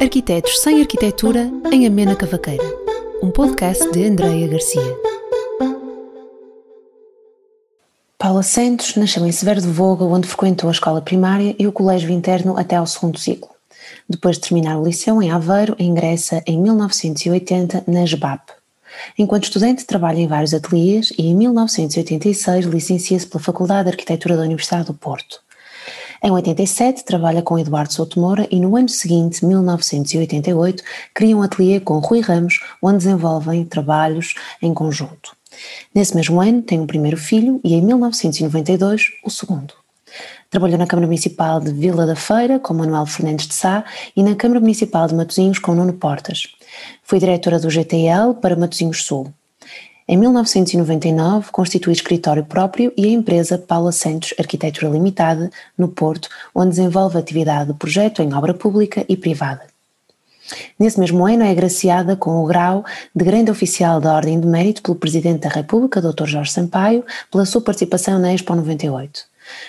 Arquitetos 0.00 0.60
sem 0.60 0.80
Arquitetura 0.80 1.50
em 1.72 1.86
Amena 1.86 2.14
Cavaqueira, 2.14 2.62
um 3.22 3.30
podcast 3.30 3.90
de 3.90 4.04
Andreia 4.04 4.46
Garcia. 4.46 4.96
Paula 8.18 8.42
Santos 8.42 8.94
nasceu 8.96 9.26
em 9.26 9.32
Severo 9.32 9.60
de 9.60 9.68
Voga, 9.68 10.04
onde 10.04 10.28
frequentou 10.28 10.68
a 10.68 10.72
escola 10.72 11.00
primária 11.00 11.56
e 11.58 11.66
o 11.66 11.72
colégio 11.72 12.10
interno 12.10 12.58
até 12.58 12.76
ao 12.76 12.86
segundo 12.86 13.18
ciclo. 13.18 13.50
Depois 14.08 14.36
de 14.36 14.42
terminar 14.42 14.78
o 14.78 14.84
liceu 14.84 15.22
em 15.22 15.30
Aveiro, 15.30 15.74
ingressa 15.78 16.42
em 16.46 16.60
1980 16.60 17.84
na 17.86 18.04
SBAP. 18.04 18.52
Enquanto 19.18 19.44
estudante, 19.44 19.86
trabalha 19.86 20.18
em 20.18 20.26
vários 20.26 20.52
ateliês 20.52 21.12
e 21.16 21.26
em 21.26 21.34
1986 21.34 22.66
licencia-se 22.66 23.26
pela 23.26 23.42
Faculdade 23.42 23.84
de 23.84 23.90
Arquitetura 23.90 24.36
da 24.36 24.42
Universidade 24.42 24.86
do 24.86 24.94
Porto. 24.94 25.45
Em 26.22 26.30
87, 26.30 27.04
trabalha 27.04 27.42
com 27.42 27.58
Eduardo 27.58 27.92
Souto 27.92 28.18
Moura 28.18 28.46
e 28.50 28.58
no 28.58 28.76
ano 28.76 28.88
seguinte, 28.88 29.44
1988, 29.44 30.82
cria 31.14 31.36
um 31.36 31.42
ateliê 31.42 31.80
com 31.80 31.98
Rui 31.98 32.20
Ramos, 32.20 32.60
onde 32.82 32.98
desenvolvem 32.98 33.64
trabalhos 33.64 34.34
em 34.60 34.72
conjunto. 34.72 35.36
Nesse 35.94 36.14
mesmo 36.14 36.40
ano, 36.40 36.62
tem 36.62 36.80
um 36.80 36.86
primeiro 36.86 37.16
filho 37.16 37.60
e 37.64 37.74
em 37.74 37.82
1992, 37.82 39.12
o 39.24 39.30
segundo. 39.30 39.74
Trabalhou 40.50 40.78
na 40.78 40.86
Câmara 40.86 41.06
Municipal 41.06 41.60
de 41.60 41.72
Vila 41.72 42.06
da 42.06 42.16
Feira 42.16 42.58
com 42.58 42.72
Manuel 42.72 43.06
Fernandes 43.06 43.46
de 43.46 43.54
Sá 43.54 43.84
e 44.16 44.22
na 44.22 44.34
Câmara 44.34 44.60
Municipal 44.60 45.06
de 45.06 45.14
Matosinhos 45.14 45.58
com 45.58 45.74
Nuno 45.74 45.92
Portas. 45.92 46.54
Foi 47.02 47.18
diretora 47.18 47.58
do 47.58 47.68
GTL 47.68 48.34
para 48.40 48.56
Matosinhos 48.56 49.04
Sul. 49.04 49.32
Em 50.08 50.16
1999, 50.16 51.50
constitui 51.50 51.92
escritório 51.92 52.44
próprio 52.44 52.92
e 52.96 53.06
a 53.06 53.08
empresa 53.08 53.58
Paula 53.58 53.90
Santos 53.90 54.32
Arquitetura 54.38 54.88
Limitada, 54.88 55.50
no 55.76 55.88
Porto, 55.88 56.28
onde 56.54 56.70
desenvolve 56.70 57.18
atividade 57.18 57.72
de 57.72 57.78
projeto 57.78 58.22
em 58.22 58.32
obra 58.32 58.54
pública 58.54 59.04
e 59.08 59.16
privada. 59.16 59.62
Nesse 60.78 61.00
mesmo 61.00 61.26
ano 61.26 61.42
é 61.42 61.50
agraciada 61.50 62.14
com 62.14 62.40
o 62.40 62.46
grau 62.46 62.84
de 63.12 63.24
Grande 63.24 63.50
Oficial 63.50 64.00
da 64.00 64.14
Ordem 64.14 64.38
de 64.38 64.46
Mérito 64.46 64.80
pelo 64.80 64.94
Presidente 64.94 65.40
da 65.40 65.48
República, 65.48 66.00
Dr. 66.00 66.26
Jorge 66.26 66.52
Sampaio, 66.52 67.04
pela 67.28 67.44
sua 67.44 67.60
participação 67.60 68.16
na 68.20 68.32
Expo 68.32 68.54
98. 68.54 69.24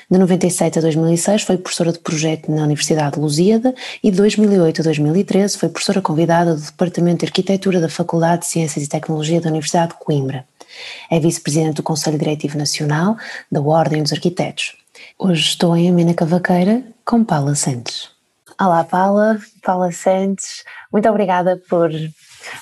De 0.10 0.18
97 0.18 0.80
a 0.80 0.82
2006 0.82 1.44
foi 1.44 1.58
professora 1.58 1.92
de 1.92 2.00
projeto 2.00 2.52
na 2.52 2.64
Universidade 2.64 3.16
de 3.16 3.20
Lusíada 3.20 3.76
e 4.04 4.10
de 4.12 4.18
2008 4.18 4.82
a 4.82 4.84
2013 4.84 5.58
foi 5.58 5.70
professora 5.70 6.02
convidada 6.02 6.56
do 6.56 6.62
Departamento 6.62 7.20
de 7.20 7.26
Arquitetura 7.26 7.80
da 7.80 7.90
Faculdade 7.90 8.42
de 8.42 8.48
Ciências 8.48 8.86
e 8.86 8.90
Tecnologia 8.90 9.42
da 9.42 9.50
Universidade 9.50 9.94
de 9.94 10.00
Coimbra. 10.00 10.46
É 11.10 11.20
vice-presidente 11.20 11.76
do 11.76 11.84
Conselho 11.84 12.18
Diretivo 12.18 12.58
Nacional 12.58 13.18
da 13.52 13.62
Ordem 13.62 14.04
dos 14.04 14.14
Arquitetos. 14.14 14.76
Hoje 15.18 15.42
estou 15.42 15.76
em 15.76 15.90
Amena 15.90 16.14
Cavaqueira 16.14 16.84
com 17.06 17.24
Paula 17.24 17.56
Santos. 17.56 18.12
Olá 18.60 18.84
Paula, 18.84 19.40
Paula 19.64 19.92
Santos, 19.92 20.64
muito 20.92 21.08
obrigada 21.08 21.62
por 21.70 21.92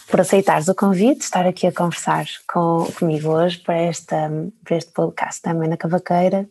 por 0.10 0.22
aceitares 0.22 0.68
o 0.68 0.76
convite, 0.76 1.22
estar 1.22 1.46
aqui 1.46 1.68
a 1.68 1.72
conversar 1.72 2.26
com, 2.52 2.88
comigo 2.98 3.30
hoje 3.30 3.58
para, 3.58 3.78
esta, 3.78 4.30
para 4.64 4.78
este 4.78 4.92
podcast 4.92 5.42
da 5.44 5.52
Amena 5.52 5.78
Cavaqueira 5.78 6.50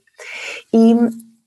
e 0.72 0.94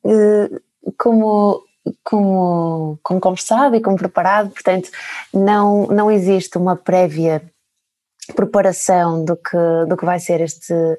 eh, 0.05 0.49
como, 0.97 1.63
como, 2.03 2.99
como 3.03 3.19
conversado 3.19 3.75
e 3.75 3.81
como 3.81 3.97
preparado, 3.97 4.49
portanto, 4.49 4.89
não, 5.33 5.87
não 5.87 6.09
existe 6.11 6.57
uma 6.57 6.75
prévia 6.75 7.41
preparação 8.35 9.23
do 9.23 9.35
que, 9.35 9.57
do 9.87 9.95
que 9.95 10.05
vai 10.05 10.19
ser 10.19 10.41
este 10.41 10.73
um, 10.73 10.95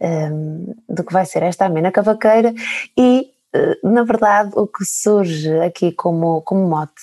ehm, 0.00 0.74
do 0.88 1.04
que 1.04 1.12
vai 1.12 1.26
ser 1.26 1.42
esta 1.42 1.66
amena 1.66 1.90
cavaqueira 1.90 2.54
e 2.96 3.32
eh, 3.52 3.78
na 3.82 4.04
verdade 4.04 4.52
o 4.54 4.66
que 4.66 4.84
surge 4.84 5.58
aqui 5.60 5.92
como, 5.92 6.42
como 6.42 6.68
mote 6.68 7.02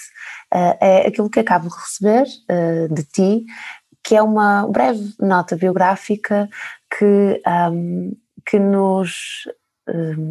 uh, 0.53 0.78
é 0.80 1.08
aquilo 1.08 1.30
que 1.30 1.40
acabo 1.40 1.68
de 1.68 1.76
receber 1.76 2.26
uh, 2.50 2.94
de 2.94 3.03
ti 3.03 3.46
que 4.03 4.16
é 4.16 4.22
uma 4.22 4.68
breve 4.68 5.14
nota 5.20 5.56
biográfica 5.56 6.48
que, 6.98 7.42
um, 7.46 7.52
ehm, 7.52 8.12
que 8.46 8.59
nos 8.59 9.47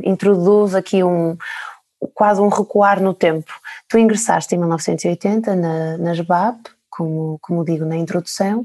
introduz 0.05 0.75
aqui 0.75 1.03
um 1.05 1.37
quase 2.13 2.41
um 2.41 2.49
recuar 2.49 3.01
no 3.01 3.15
tempo. 3.15 3.53
Tu 3.89 3.99
ingressaste 3.99 4.55
em 4.55 4.59
1980 4.59 5.57
na, 5.57 5.99
na 5.99 6.13
SBAP, 6.13 6.59
como, 6.91 7.39
como 7.41 7.65
digo 7.65 7.85
na 7.85 7.97
introdução, 7.97 8.65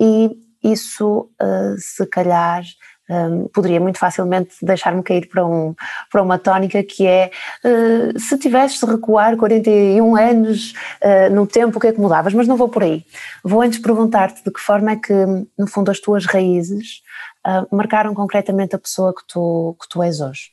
e 0.00 0.30
isso 0.62 1.30
uh, 1.40 1.76
se 1.78 2.06
calhar 2.06 2.62
um, 3.10 3.48
poderia 3.48 3.80
muito 3.80 3.98
facilmente 3.98 4.54
deixar-me 4.62 5.02
cair 5.02 5.28
para, 5.28 5.44
um, 5.44 5.74
para 6.10 6.22
uma 6.22 6.38
tónica 6.38 6.82
que 6.82 7.06
é 7.06 7.30
uh, 7.64 8.18
se 8.18 8.38
tivesses 8.38 8.78
de 8.78 8.86
recuar 8.86 9.36
41 9.36 10.16
anos 10.16 10.72
uh, 11.02 11.34
no 11.34 11.46
tempo, 11.46 11.78
o 11.78 11.80
que 11.80 11.88
é 11.88 11.92
que 11.92 12.00
mudavas? 12.00 12.32
Mas 12.32 12.46
não 12.46 12.56
vou 12.56 12.68
por 12.68 12.84
aí. 12.84 13.04
Vou 13.42 13.60
antes 13.60 13.80
perguntar-te 13.80 14.44
de 14.44 14.50
que 14.50 14.60
forma 14.60 14.92
é 14.92 14.96
que, 14.96 15.12
no 15.58 15.66
fundo, 15.66 15.90
as 15.90 15.98
tuas 15.98 16.24
raízes 16.24 17.02
uh, 17.46 17.74
marcaram 17.74 18.14
concretamente 18.14 18.76
a 18.76 18.78
pessoa 18.78 19.14
que 19.14 19.22
tu, 19.26 19.76
que 19.80 19.88
tu 19.88 20.02
és 20.02 20.20
hoje? 20.20 20.52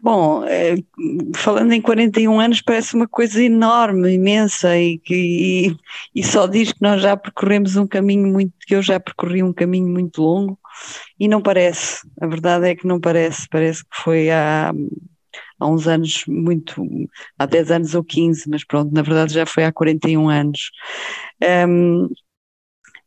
Bom, 0.00 0.44
é, 0.44 0.76
falando 1.34 1.72
em 1.72 1.80
41 1.80 2.38
anos 2.38 2.60
parece 2.60 2.94
uma 2.94 3.08
coisa 3.08 3.42
enorme, 3.42 4.14
imensa 4.14 4.76
e, 4.78 5.00
e, 5.10 5.76
e 6.14 6.22
só 6.22 6.46
diz 6.46 6.72
que 6.72 6.80
nós 6.80 7.02
já 7.02 7.16
percorremos 7.16 7.74
um 7.74 7.84
caminho 7.84 8.28
muito, 8.28 8.52
que 8.60 8.76
eu 8.76 8.82
já 8.82 9.00
percorri 9.00 9.42
um 9.42 9.52
caminho 9.52 9.88
muito 9.88 10.22
longo 10.22 10.56
e 11.18 11.28
não 11.28 11.42
parece, 11.42 12.00
a 12.20 12.26
verdade 12.26 12.68
é 12.68 12.76
que 12.76 12.86
não 12.86 13.00
parece, 13.00 13.48
parece 13.48 13.82
que 13.82 14.02
foi 14.02 14.30
há, 14.30 14.72
há 15.58 15.66
uns 15.66 15.86
anos 15.86 16.24
muito, 16.26 16.84
há 17.38 17.46
10 17.46 17.70
anos 17.70 17.94
ou 17.94 18.04
15, 18.04 18.48
mas 18.48 18.64
pronto, 18.64 18.92
na 18.92 19.02
verdade 19.02 19.34
já 19.34 19.46
foi 19.46 19.64
há 19.64 19.72
41 19.72 20.28
anos. 20.28 20.70
Um, 21.68 22.08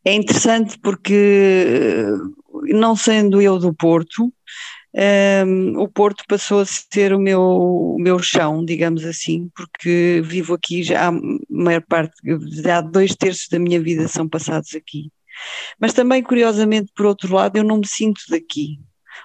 é 0.04 0.14
interessante 0.14 0.80
porque, 0.80 2.06
não 2.70 2.96
sendo 2.96 3.42
eu 3.42 3.60
do 3.60 3.74
Porto, 3.74 4.34
um, 4.94 5.80
o 5.80 5.88
Porto 5.88 6.24
passou 6.28 6.60
a 6.62 6.66
ser 6.66 7.14
o 7.14 7.20
meu, 7.20 7.42
o 7.42 7.98
meu 8.00 8.20
chão, 8.20 8.66
digamos 8.66 9.06
assim, 9.06 9.50
porque 9.56 10.22
vivo 10.24 10.54
aqui 10.54 10.84
já 10.84 11.08
a 11.08 11.12
maior 11.50 11.84
parte, 11.88 12.14
já 12.62 12.82
dois 12.82 13.16
terços 13.16 13.48
da 13.50 13.60
minha 13.60 13.80
vida 13.82 14.08
são 14.08 14.28
passados 14.28 14.76
aqui. 14.76 15.10
Mas 15.79 15.94
também, 15.94 16.24
curiosamente, 16.24 16.91
por 16.96 17.06
outro 17.06 17.34
lado, 17.34 17.57
eu 17.57 17.63
não 17.63 17.78
me 17.78 17.88
sinto 17.88 18.22
daqui. 18.29 18.79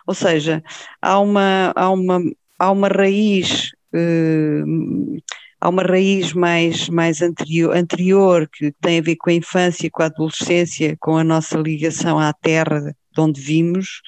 Ou 0.06 0.14
seja, 0.14 0.62
há 1.00 1.18
uma, 1.18 1.72
há 1.74 1.90
uma, 1.90 2.20
há 2.58 2.70
uma 2.70 2.88
raiz. 2.88 3.70
Uh, 3.94 5.16
há 5.60 5.68
uma 5.68 5.82
raiz 5.82 6.32
mais, 6.32 6.88
mais 6.88 7.22
anterior, 7.22 7.76
anterior 7.76 8.48
que 8.52 8.72
tem 8.80 8.98
a 8.98 9.02
ver 9.02 9.16
com 9.16 9.30
a 9.30 9.34
infância, 9.34 9.90
com 9.90 10.02
a 10.02 10.06
adolescência, 10.06 10.96
com 11.00 11.16
a 11.16 11.24
nossa 11.24 11.58
ligação 11.58 12.18
à 12.18 12.32
terra 12.32 12.94
de 13.12 13.20
onde 13.20 13.40
vimos, 13.40 14.02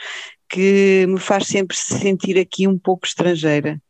que 0.49 1.07
me 1.09 1.19
faz 1.19 1.47
sempre 1.47 1.77
sentir 1.77 2.39
aqui 2.39 2.69
um 2.69 2.79
pouco 2.79 3.07
estrangeira. 3.07 3.81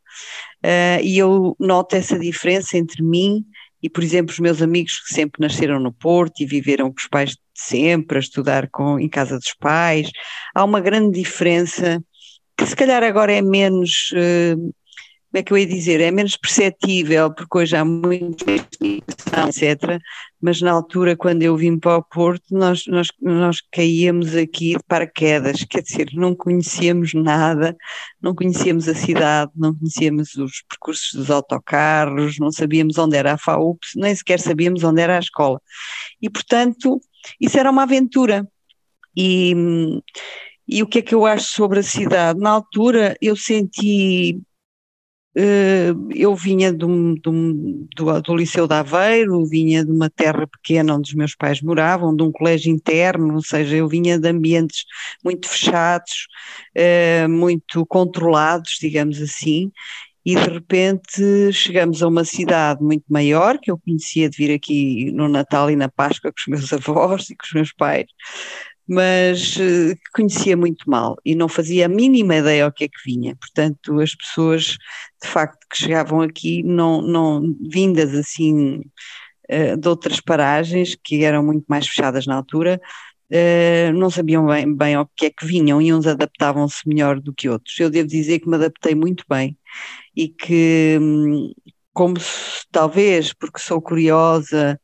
Uh, 0.65 1.03
e 1.03 1.19
eu 1.19 1.57
noto 1.59 1.95
essa 1.95 2.19
diferença 2.19 2.77
entre 2.77 3.03
mim 3.03 3.45
e, 3.83 3.89
por 3.89 4.03
exemplo, 4.03 4.33
os 4.33 4.41
meus 4.41 4.61
amigos 4.61 5.01
que 5.01 5.15
sempre 5.15 5.41
nasceram 5.41 5.79
no 5.79 5.93
Porto 5.93 6.41
e 6.41 6.47
viveram 6.47 6.91
com 6.91 6.99
os 6.99 7.07
pais 7.07 7.37
sempre, 7.59 8.19
a 8.19 8.21
estudar 8.21 8.69
com, 8.71 8.99
em 8.99 9.09
casa 9.09 9.39
dos 9.39 9.55
pais. 9.59 10.11
Há 10.55 10.65
uma 10.65 10.81
grande 10.81 11.19
diferença 11.19 12.03
que 12.57 12.67
se 12.67 12.75
calhar 12.75 13.03
agora 13.03 13.33
é 13.33 13.43
menos 13.43 14.11
uh, 14.13 14.75
como 15.31 15.41
é 15.41 15.43
que 15.43 15.53
eu 15.53 15.59
ia 15.59 15.67
dizer, 15.67 16.01
é 16.01 16.11
menos 16.11 16.39
perceptível, 16.39 17.33
porque 17.33 17.59
hoje 17.59 17.77
há 17.77 17.85
muita 17.85 18.51
investigação, 18.51 19.49
etc. 19.49 20.01
Mas 20.41 20.63
na 20.63 20.73
altura, 20.73 21.15
quando 21.15 21.43
eu 21.43 21.55
vim 21.55 21.79
para 21.79 21.99
o 21.99 22.03
Porto, 22.03 22.45
nós, 22.51 22.87
nós, 22.87 23.09
nós 23.21 23.61
caíamos 23.71 24.35
aqui 24.35 24.73
de 24.73 24.83
paraquedas, 24.89 25.65
quer 25.69 25.83
dizer, 25.83 26.09
não 26.15 26.35
conhecíamos 26.35 27.13
nada, 27.13 27.77
não 28.23 28.35
conhecíamos 28.35 28.89
a 28.89 28.95
cidade, 28.95 29.53
não 29.55 29.75
conhecíamos 29.75 30.35
os 30.37 30.63
percursos 30.67 31.13
dos 31.13 31.31
autocarros, 31.31 32.39
não 32.39 32.51
sabíamos 32.51 32.97
onde 32.97 33.17
era 33.17 33.35
a 33.35 33.39
FAUP, 33.39 33.81
nem 33.97 34.15
sequer 34.15 34.41
sabíamos 34.41 34.83
onde 34.83 35.03
era 35.03 35.17
a 35.17 35.21
escola. 35.21 35.61
E, 36.23 36.31
portanto, 36.31 36.99
isso 37.41 37.59
era 37.59 37.71
uma 37.71 37.85
aventura. 37.85 38.47
E, 39.17 39.55
e 40.67 40.83
o 40.83 40.87
que 40.87 40.99
é 41.01 41.03
que 41.03 41.15
eu 41.15 41.27
acho 41.27 41.49
sobre 41.49 41.81
a 41.81 41.83
cidade? 41.83 42.39
Na 42.41 42.51
altura 42.51 43.17
eu 43.21 43.37
senti 43.37 44.41
eh, 45.41 45.93
eu 46.17 46.35
vinha 46.35 46.73
do, 46.73 47.15
do, 47.17 48.21
do, 48.23 48.37
Liceu 48.37 48.67
de 48.67 48.75
Aveiro, 48.75 49.47
vinha 49.47 49.85
de 49.85 49.91
uma 49.93 50.11
terra 50.11 50.49
pequena 50.49 50.97
onde 50.97 51.11
os 51.11 51.15
meus 51.15 51.35
pais 51.37 51.63
moravam, 51.63 52.17
de 52.17 52.25
um 52.25 52.33
colégio 52.33 52.73
interno, 52.73 53.35
ou 53.35 53.43
seja, 53.43 53.77
eu 53.77 53.87
vinha 53.87 54.19
de 54.19 54.29
ambientes 54.29 54.85
muito 55.25 55.49
fechados, 55.49 56.27
eh, 56.75 57.29
muito 57.29 57.87
controlados, 57.87 58.79
digamos 58.81 59.23
assim, 59.23 59.71
e 60.29 60.35
de 60.35 60.51
repente 60.51 61.53
chegamos 61.55 62.03
a 62.03 62.07
uma 62.07 62.23
cidade 62.23 62.83
muito 62.83 63.07
maior, 63.09 63.59
que 63.59 63.71
eu 63.71 63.79
conhecia 63.79 64.29
de 64.29 64.37
vir 64.37 64.53
aqui 64.55 65.11
no 65.13 65.27
Natal 65.27 65.71
e 65.71 65.77
na 65.77 65.89
Páscoa 65.89 66.31
com 66.31 66.39
os 66.39 66.47
meus 66.49 66.71
avós 66.75 67.31
e 67.31 67.35
com 67.35 67.47
os 67.47 67.53
meus 67.55 67.73
pais, 67.73 68.05
mas 68.87 69.57
uh, 69.57 69.97
conhecia 70.13 70.55
muito 70.55 70.85
mal 70.91 71.17
e 71.25 71.35
não 71.35 71.49
fazia 71.49 71.87
a 71.87 71.89
mínima 71.89 72.37
ideia 72.37 72.67
o 72.67 72.73
que 72.73 72.85
é 72.85 72.89
que 72.89 73.03
vinha. 73.07 73.35
Portanto, 73.37 74.01
as 74.01 74.15
pessoas 74.15 74.77
de 75.23 75.29
facto 75.29 75.67
que 75.71 75.79
chegavam 75.79 76.21
aqui, 76.21 76.63
não, 76.63 77.01
não 77.01 77.57
vindas 77.67 78.15
assim 78.15 78.83
uh, 79.51 79.79
de 79.79 79.89
outras 79.89 80.21
paragens 80.21 80.95
que 81.03 81.25
eram 81.25 81.43
muito 81.43 81.65
mais 81.69 81.87
fechadas 81.87 82.27
na 82.27 82.37
altura, 82.37 82.79
uh, 83.33 83.93
não 83.95 84.11
sabiam 84.11 84.47
bem, 84.47 84.77
bem 84.77 84.95
ao 84.95 85.09
que 85.17 85.27
é 85.27 85.31
que 85.31 85.47
vinham 85.47 85.81
e 85.81 85.91
uns 85.91 86.07
adaptavam-se 86.07 86.87
melhor 86.87 87.19
do 87.19 87.33
que 87.33 87.49
outros. 87.49 87.81
Eu 87.81 87.89
devo 87.89 88.09
dizer 88.09 88.41
que 88.41 88.49
me 88.49 88.57
adaptei 88.57 88.95
muito 88.95 89.25
bem 89.27 89.57
e 90.19 90.29
que, 90.29 90.99
hum, 91.01 91.53
como 91.93 92.17
talvez 92.73 93.33
porque 93.33 93.61
sou 93.61 93.81
curiosa 93.81 94.81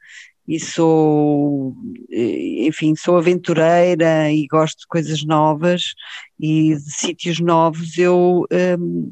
e 0.46 0.60
sou, 0.60 1.74
eh, 2.10 2.66
enfim, 2.68 2.94
sou 2.94 3.16
aventureira 3.18 4.30
e 4.30 4.46
gosto 4.46 4.80
de 4.80 4.86
coisas 4.86 5.24
novas 5.24 5.94
e 6.38 6.76
de 6.76 6.92
sítios 6.92 7.40
novos, 7.40 7.98
eu, 7.98 8.46
um, 8.78 9.10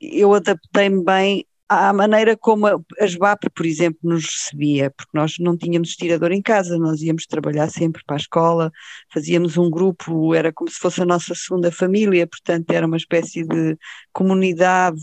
eu 0.00 0.34
adaptei-me 0.34 1.02
bem 1.02 1.46
à 1.68 1.92
maneira 1.94 2.36
como 2.36 2.66
a 2.66 2.78
SBAP, 3.00 3.48
por 3.54 3.64
exemplo, 3.64 3.98
nos 4.02 4.24
recebia, 4.24 4.90
porque 4.90 5.10
nós 5.14 5.36
não 5.40 5.56
tínhamos 5.56 5.90
estirador 5.90 6.30
em 6.32 6.42
casa, 6.42 6.78
nós 6.78 7.00
íamos 7.00 7.26
trabalhar 7.26 7.70
sempre 7.70 8.02
para 8.06 8.16
a 8.16 8.18
escola, 8.18 8.70
fazíamos 9.12 9.56
um 9.56 9.70
grupo, 9.70 10.34
era 10.34 10.52
como 10.52 10.70
se 10.70 10.78
fosse 10.78 11.00
a 11.02 11.06
nossa 11.06 11.34
segunda 11.34 11.72
família, 11.72 12.26
portanto 12.26 12.70
era 12.70 12.86
uma 12.86 12.98
espécie 12.98 13.44
de 13.44 13.78
comunidade 14.12 15.00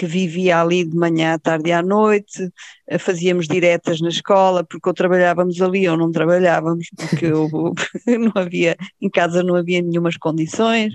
que 0.00 0.06
vivia 0.06 0.58
ali 0.58 0.82
de 0.82 0.96
manhã 0.96 1.34
à 1.34 1.38
tarde 1.38 1.68
e 1.68 1.72
à 1.74 1.82
noite, 1.82 2.50
eh, 2.88 2.96
fazíamos 2.96 3.46
diretas 3.46 4.00
na 4.00 4.08
escola, 4.08 4.64
porque 4.64 4.88
ou 4.88 4.94
trabalhávamos 4.94 5.60
ali 5.60 5.86
ou 5.86 5.94
não 5.94 6.10
trabalhávamos, 6.10 6.86
porque 6.96 7.26
eu, 7.26 7.50
não 8.18 8.32
havia, 8.34 8.78
em 8.98 9.10
casa 9.10 9.42
não 9.42 9.56
havia 9.56 9.82
nenhumas 9.82 10.16
condições, 10.16 10.94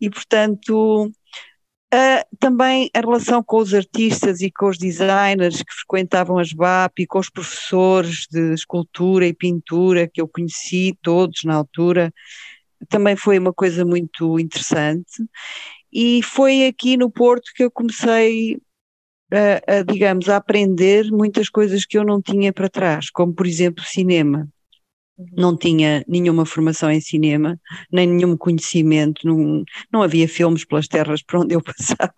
e 0.00 0.08
portanto 0.08 1.12
Uh, 1.92 2.22
também 2.38 2.88
a 2.94 3.00
relação 3.00 3.42
com 3.42 3.58
os 3.58 3.74
artistas 3.74 4.42
e 4.42 4.48
com 4.52 4.68
os 4.68 4.78
designers 4.78 5.60
que 5.60 5.74
frequentavam 5.74 6.38
as 6.38 6.52
BAP 6.52 7.00
e 7.00 7.06
com 7.06 7.18
os 7.18 7.28
professores 7.28 8.28
de 8.30 8.54
escultura 8.54 9.26
e 9.26 9.34
pintura 9.34 10.06
que 10.06 10.20
eu 10.20 10.28
conheci 10.28 10.96
todos 11.02 11.42
na 11.42 11.56
altura, 11.56 12.14
também 12.88 13.16
foi 13.16 13.40
uma 13.40 13.52
coisa 13.52 13.84
muito 13.84 14.38
interessante. 14.38 15.24
E 15.92 16.22
foi 16.22 16.66
aqui 16.66 16.96
no 16.96 17.10
Porto 17.10 17.50
que 17.54 17.64
eu 17.64 17.70
comecei 17.70 18.58
a, 19.32 19.78
a, 19.78 19.82
digamos, 19.82 20.28
a 20.28 20.36
aprender 20.36 21.10
muitas 21.10 21.48
coisas 21.48 21.84
que 21.84 21.98
eu 21.98 22.04
não 22.04 22.20
tinha 22.20 22.52
para 22.52 22.68
trás, 22.68 23.10
como 23.10 23.34
por 23.34 23.46
exemplo 23.46 23.84
cinema. 23.84 24.48
Não 25.36 25.56
tinha 25.56 26.02
nenhuma 26.08 26.46
formação 26.46 26.90
em 26.90 27.00
cinema, 27.00 27.60
nem 27.92 28.06
nenhum 28.06 28.36
conhecimento, 28.36 29.26
não, 29.26 29.62
não 29.92 30.02
havia 30.02 30.26
filmes 30.26 30.64
pelas 30.64 30.88
terras 30.88 31.22
por 31.22 31.40
onde 31.40 31.54
eu 31.54 31.60
passava. 31.62 32.14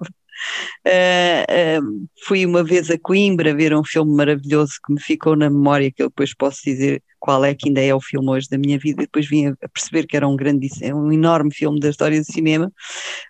Uh, 0.86 1.80
uh, 1.80 2.06
fui 2.26 2.44
uma 2.44 2.62
vez 2.62 2.90
a 2.90 2.98
Coimbra 2.98 3.54
ver 3.54 3.74
um 3.74 3.84
filme 3.84 4.14
maravilhoso 4.14 4.74
que 4.84 4.92
me 4.92 5.00
ficou 5.00 5.36
na 5.36 5.48
memória, 5.48 5.90
que 5.90 6.02
eu 6.02 6.08
depois 6.08 6.34
posso 6.34 6.60
dizer 6.64 7.02
qual 7.18 7.44
é 7.44 7.54
que 7.54 7.68
ainda 7.68 7.80
é 7.80 7.94
o 7.94 8.00
filme 8.00 8.28
hoje 8.30 8.48
da 8.50 8.58
minha 8.58 8.78
vida, 8.78 9.02
e 9.02 9.06
depois 9.06 9.28
vim 9.28 9.46
a 9.46 9.68
perceber 9.68 10.06
que 10.06 10.16
era 10.16 10.26
um 10.26 10.36
grande, 10.36 10.68
um 10.92 11.12
enorme 11.12 11.54
filme 11.54 11.78
da 11.78 11.88
história 11.88 12.18
do 12.18 12.26
cinema. 12.26 12.70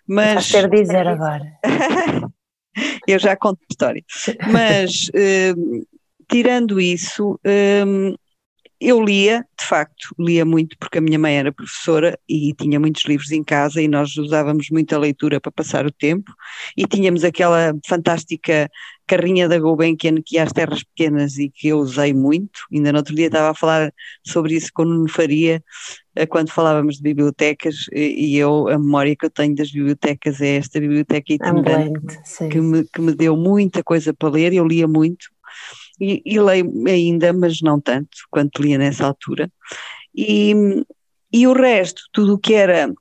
Mas. 0.07 0.51
Quer 0.51 0.69
dizer 0.69 1.07
agora. 1.07 1.45
eu 3.07 3.19
já 3.19 3.35
conto 3.35 3.59
a 3.61 3.67
história. 3.69 4.03
Mas, 4.51 5.09
uh, 5.09 5.85
tirando 6.29 6.81
isso, 6.81 7.39
eu 8.83 9.01
lia, 9.01 9.45
de 9.57 9.65
facto, 9.65 10.13
lia 10.19 10.43
muito 10.43 10.77
porque 10.77 10.97
a 10.97 11.01
minha 11.01 11.17
mãe 11.17 11.37
era 11.37 11.53
professora 11.53 12.19
e 12.27 12.53
tinha 12.53 12.79
muitos 12.79 13.05
livros 13.05 13.31
em 13.31 13.41
casa 13.41 13.81
e 13.81 13.87
nós 13.87 14.17
usávamos 14.17 14.69
muita 14.69 14.97
leitura 14.97 15.39
para 15.39 15.51
passar 15.51 15.85
o 15.85 15.91
tempo 15.91 16.31
e 16.75 16.85
tínhamos 16.85 17.23
aquela 17.23 17.73
fantástica 17.87 18.69
carrinha 19.07 19.47
da 19.47 19.57
Gulbenkian 19.57 20.15
que 20.25 20.35
ia 20.35 20.43
às 20.43 20.51
terras 20.51 20.83
pequenas 20.83 21.37
e 21.37 21.49
que 21.49 21.69
eu 21.69 21.79
usei 21.79 22.13
muito, 22.13 22.61
ainda 22.73 22.91
no 22.91 22.97
outro 22.97 23.15
dia 23.15 23.27
estava 23.27 23.51
a 23.51 23.53
falar 23.53 23.93
sobre 24.25 24.55
isso 24.55 24.69
com 24.73 24.83
o 24.83 24.85
Nuno 24.85 25.09
Faria, 25.09 25.63
eh, 26.15 26.25
quando 26.25 26.51
falávamos 26.51 26.97
de 26.97 27.03
bibliotecas 27.03 27.75
e 27.93 28.37
eu, 28.37 28.67
a 28.67 28.77
memória 28.77 29.15
que 29.15 29.25
eu 29.25 29.29
tenho 29.29 29.55
das 29.55 29.71
bibliotecas 29.71 30.41
é 30.41 30.57
esta 30.57 30.79
biblioteca 30.79 31.33
itinerante 31.33 32.17
que 32.49 32.59
me, 32.59 32.83
que 32.83 33.01
me 33.01 33.13
deu 33.13 33.37
muita 33.37 33.81
coisa 33.81 34.13
para 34.13 34.29
ler, 34.29 34.53
eu 34.53 34.67
lia 34.67 34.87
muito 34.87 35.33
e, 35.99 36.21
e 36.25 36.39
leio 36.39 36.71
ainda, 36.87 37.33
mas 37.33 37.61
não 37.61 37.79
tanto 37.79 38.09
quanto 38.29 38.61
lia 38.61 38.77
nessa 38.77 39.05
altura. 39.05 39.51
E, 40.15 40.53
e 41.31 41.47
o 41.47 41.53
resto, 41.53 42.03
tudo 42.11 42.35
o 42.35 42.37
que 42.37 42.53
era 42.53 42.91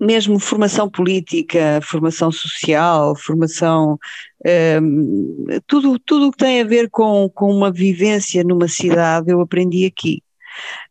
mesmo 0.00 0.38
formação 0.38 0.90
política, 0.90 1.80
formação 1.82 2.32
social, 2.32 3.14
formação, 3.16 3.98
um, 4.82 5.46
tudo, 5.66 6.00
o 6.26 6.32
que 6.32 6.38
tem 6.38 6.60
a 6.60 6.64
ver 6.64 6.90
com, 6.90 7.30
com 7.32 7.54
uma 7.54 7.70
vivência 7.70 8.42
numa 8.42 8.66
cidade, 8.66 9.30
eu 9.30 9.40
aprendi 9.40 9.86
aqui 9.86 10.20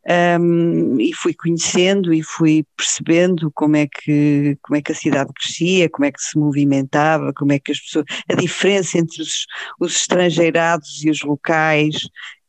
um, 0.07 0.99
e 0.99 1.13
fui 1.13 1.33
conhecendo 1.33 2.13
e 2.13 2.23
fui 2.23 2.65
percebendo 2.75 3.51
como 3.53 3.75
é 3.75 3.87
que 3.87 4.57
como 4.63 4.75
é 4.75 4.81
que 4.81 4.91
a 4.91 4.95
cidade 4.95 5.31
crescia, 5.33 5.89
como 5.89 6.05
é 6.05 6.11
que 6.11 6.21
se 6.21 6.37
movimentava, 6.37 7.31
como 7.33 7.51
é 7.51 7.59
que 7.59 7.71
as 7.71 7.79
pessoas 7.79 8.05
a 8.29 8.33
diferença 8.33 8.97
entre 8.97 9.21
os, 9.21 9.45
os 9.79 9.95
estrangeirados 9.95 11.03
e 11.03 11.09
os 11.09 11.21
locais 11.21 11.95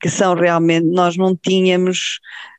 que 0.00 0.08
são 0.08 0.34
realmente 0.34 0.86
nós 0.86 1.16
não 1.16 1.36
tínhamos 1.36 2.18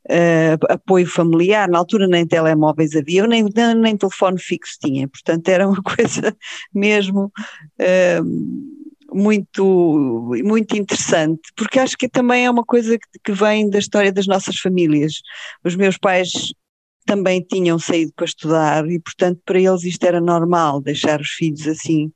uh, 0.10 0.72
apoio 0.72 1.08
familiar. 1.08 1.68
Na 1.68 1.80
altura 1.80 2.08
nem 2.08 2.26
telemóveis 2.26 2.96
havia 2.96 3.26
nem 3.28 3.46
nem 3.76 3.98
telefone 3.98 4.40
fixo 4.40 4.78
tinha 4.80 5.08
portanto 5.08 5.50
era 5.50 5.68
uma 5.68 5.82
coisa 5.82 6.36
mesmo 6.74 7.32
uh, 7.82 8.83
muito, 9.14 10.32
muito 10.44 10.78
interessante, 10.78 11.42
porque 11.56 11.80
acho 11.80 11.98
que 11.98 12.10
também 12.10 12.46
é 12.46 12.50
uma 12.52 12.64
coisa 12.64 12.98
que, 13.24 13.32
vem 13.32 13.70
da 13.70 13.80
história 13.80 14.12
das 14.12 14.28
nossas 14.28 14.58
famílias. 14.58 15.22
Os 15.64 15.76
meus 15.76 15.98
pais 15.98 16.54
também 17.06 17.42
tinham 17.42 17.78
saído 17.78 18.14
para 18.16 18.26
estudar 18.26 18.90
e, 18.90 19.00
portanto, 19.00 19.42
para 19.46 19.60
eles 19.60 19.84
isto 19.84 20.04
era 20.06 20.22
normal, 20.22 20.82
deixar 20.82 21.20
os 21.20 21.30
filhos 21.30 21.68
assim 21.68 22.12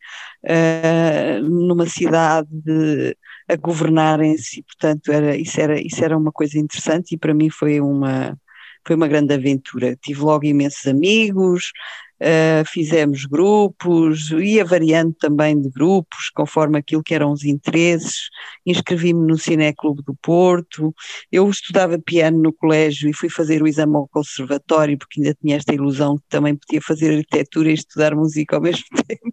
uh, 0.46 1.42
numa 1.44 1.88
cidade 1.88 2.48
de, 2.52 3.16
a 3.50 3.56
governarem-se, 3.56 4.64
portanto, 4.64 5.12
era, 5.12 5.36
isso, 5.36 5.60
era, 5.60 5.80
isso 5.80 6.04
era 6.04 6.18
uma 6.18 6.32
coisa 6.32 6.58
interessante 6.58 7.16
e 7.16 7.18
para 7.18 7.34
mim 7.34 7.50
foi 7.50 7.82
uma, 7.82 8.38
foi 8.86 8.96
uma 8.96 9.08
grande 9.08 9.34
aventura. 9.34 9.98
Tive 10.02 10.22
logo 10.22 10.46
imensos 10.46 10.88
amigos, 10.88 11.72
Uh, 12.20 12.66
fizemos 12.68 13.26
grupos, 13.26 14.32
ia 14.32 14.66
variando 14.66 15.14
também 15.20 15.60
de 15.62 15.70
grupos, 15.70 16.32
conforme 16.34 16.80
aquilo 16.80 17.04
que 17.04 17.14
eram 17.14 17.32
os 17.32 17.44
interesses, 17.44 18.30
inscrevi-me 18.66 19.28
no 19.28 19.38
Cineclube 19.38 20.02
do 20.04 20.16
Porto, 20.16 20.94
eu 21.32 21.48
estudava 21.48 22.00
piano 22.00 22.42
no 22.42 22.52
colégio 22.52 23.08
e 23.08 23.14
fui 23.14 23.30
fazer 23.30 23.62
o 23.62 23.68
exame 23.68 23.96
ao 23.96 24.08
conservatório, 24.08 24.98
porque 24.98 25.22
ainda 25.22 25.38
tinha 25.40 25.58
esta 25.58 25.76
ilusão 25.76 26.18
que 26.18 26.26
também 26.28 26.56
podia 26.56 26.82
fazer 26.82 27.18
arquitetura 27.18 27.70
e 27.70 27.74
estudar 27.74 28.16
música 28.16 28.56
ao 28.56 28.62
mesmo 28.64 28.86
tempo, 29.08 29.32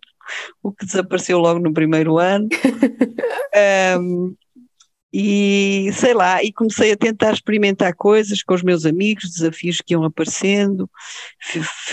o 0.62 0.72
que 0.72 0.84
desapareceu 0.84 1.38
logo 1.38 1.60
no 1.60 1.72
primeiro 1.72 2.18
ano. 2.18 2.48
um, 3.98 4.34
e 5.16 5.92
sei 5.92 6.12
lá, 6.12 6.42
e 6.42 6.52
comecei 6.52 6.90
a 6.90 6.96
tentar 6.96 7.32
experimentar 7.32 7.94
coisas 7.94 8.42
com 8.42 8.52
os 8.52 8.64
meus 8.64 8.84
amigos, 8.84 9.30
desafios 9.30 9.80
que 9.80 9.94
iam 9.94 10.02
aparecendo, 10.02 10.90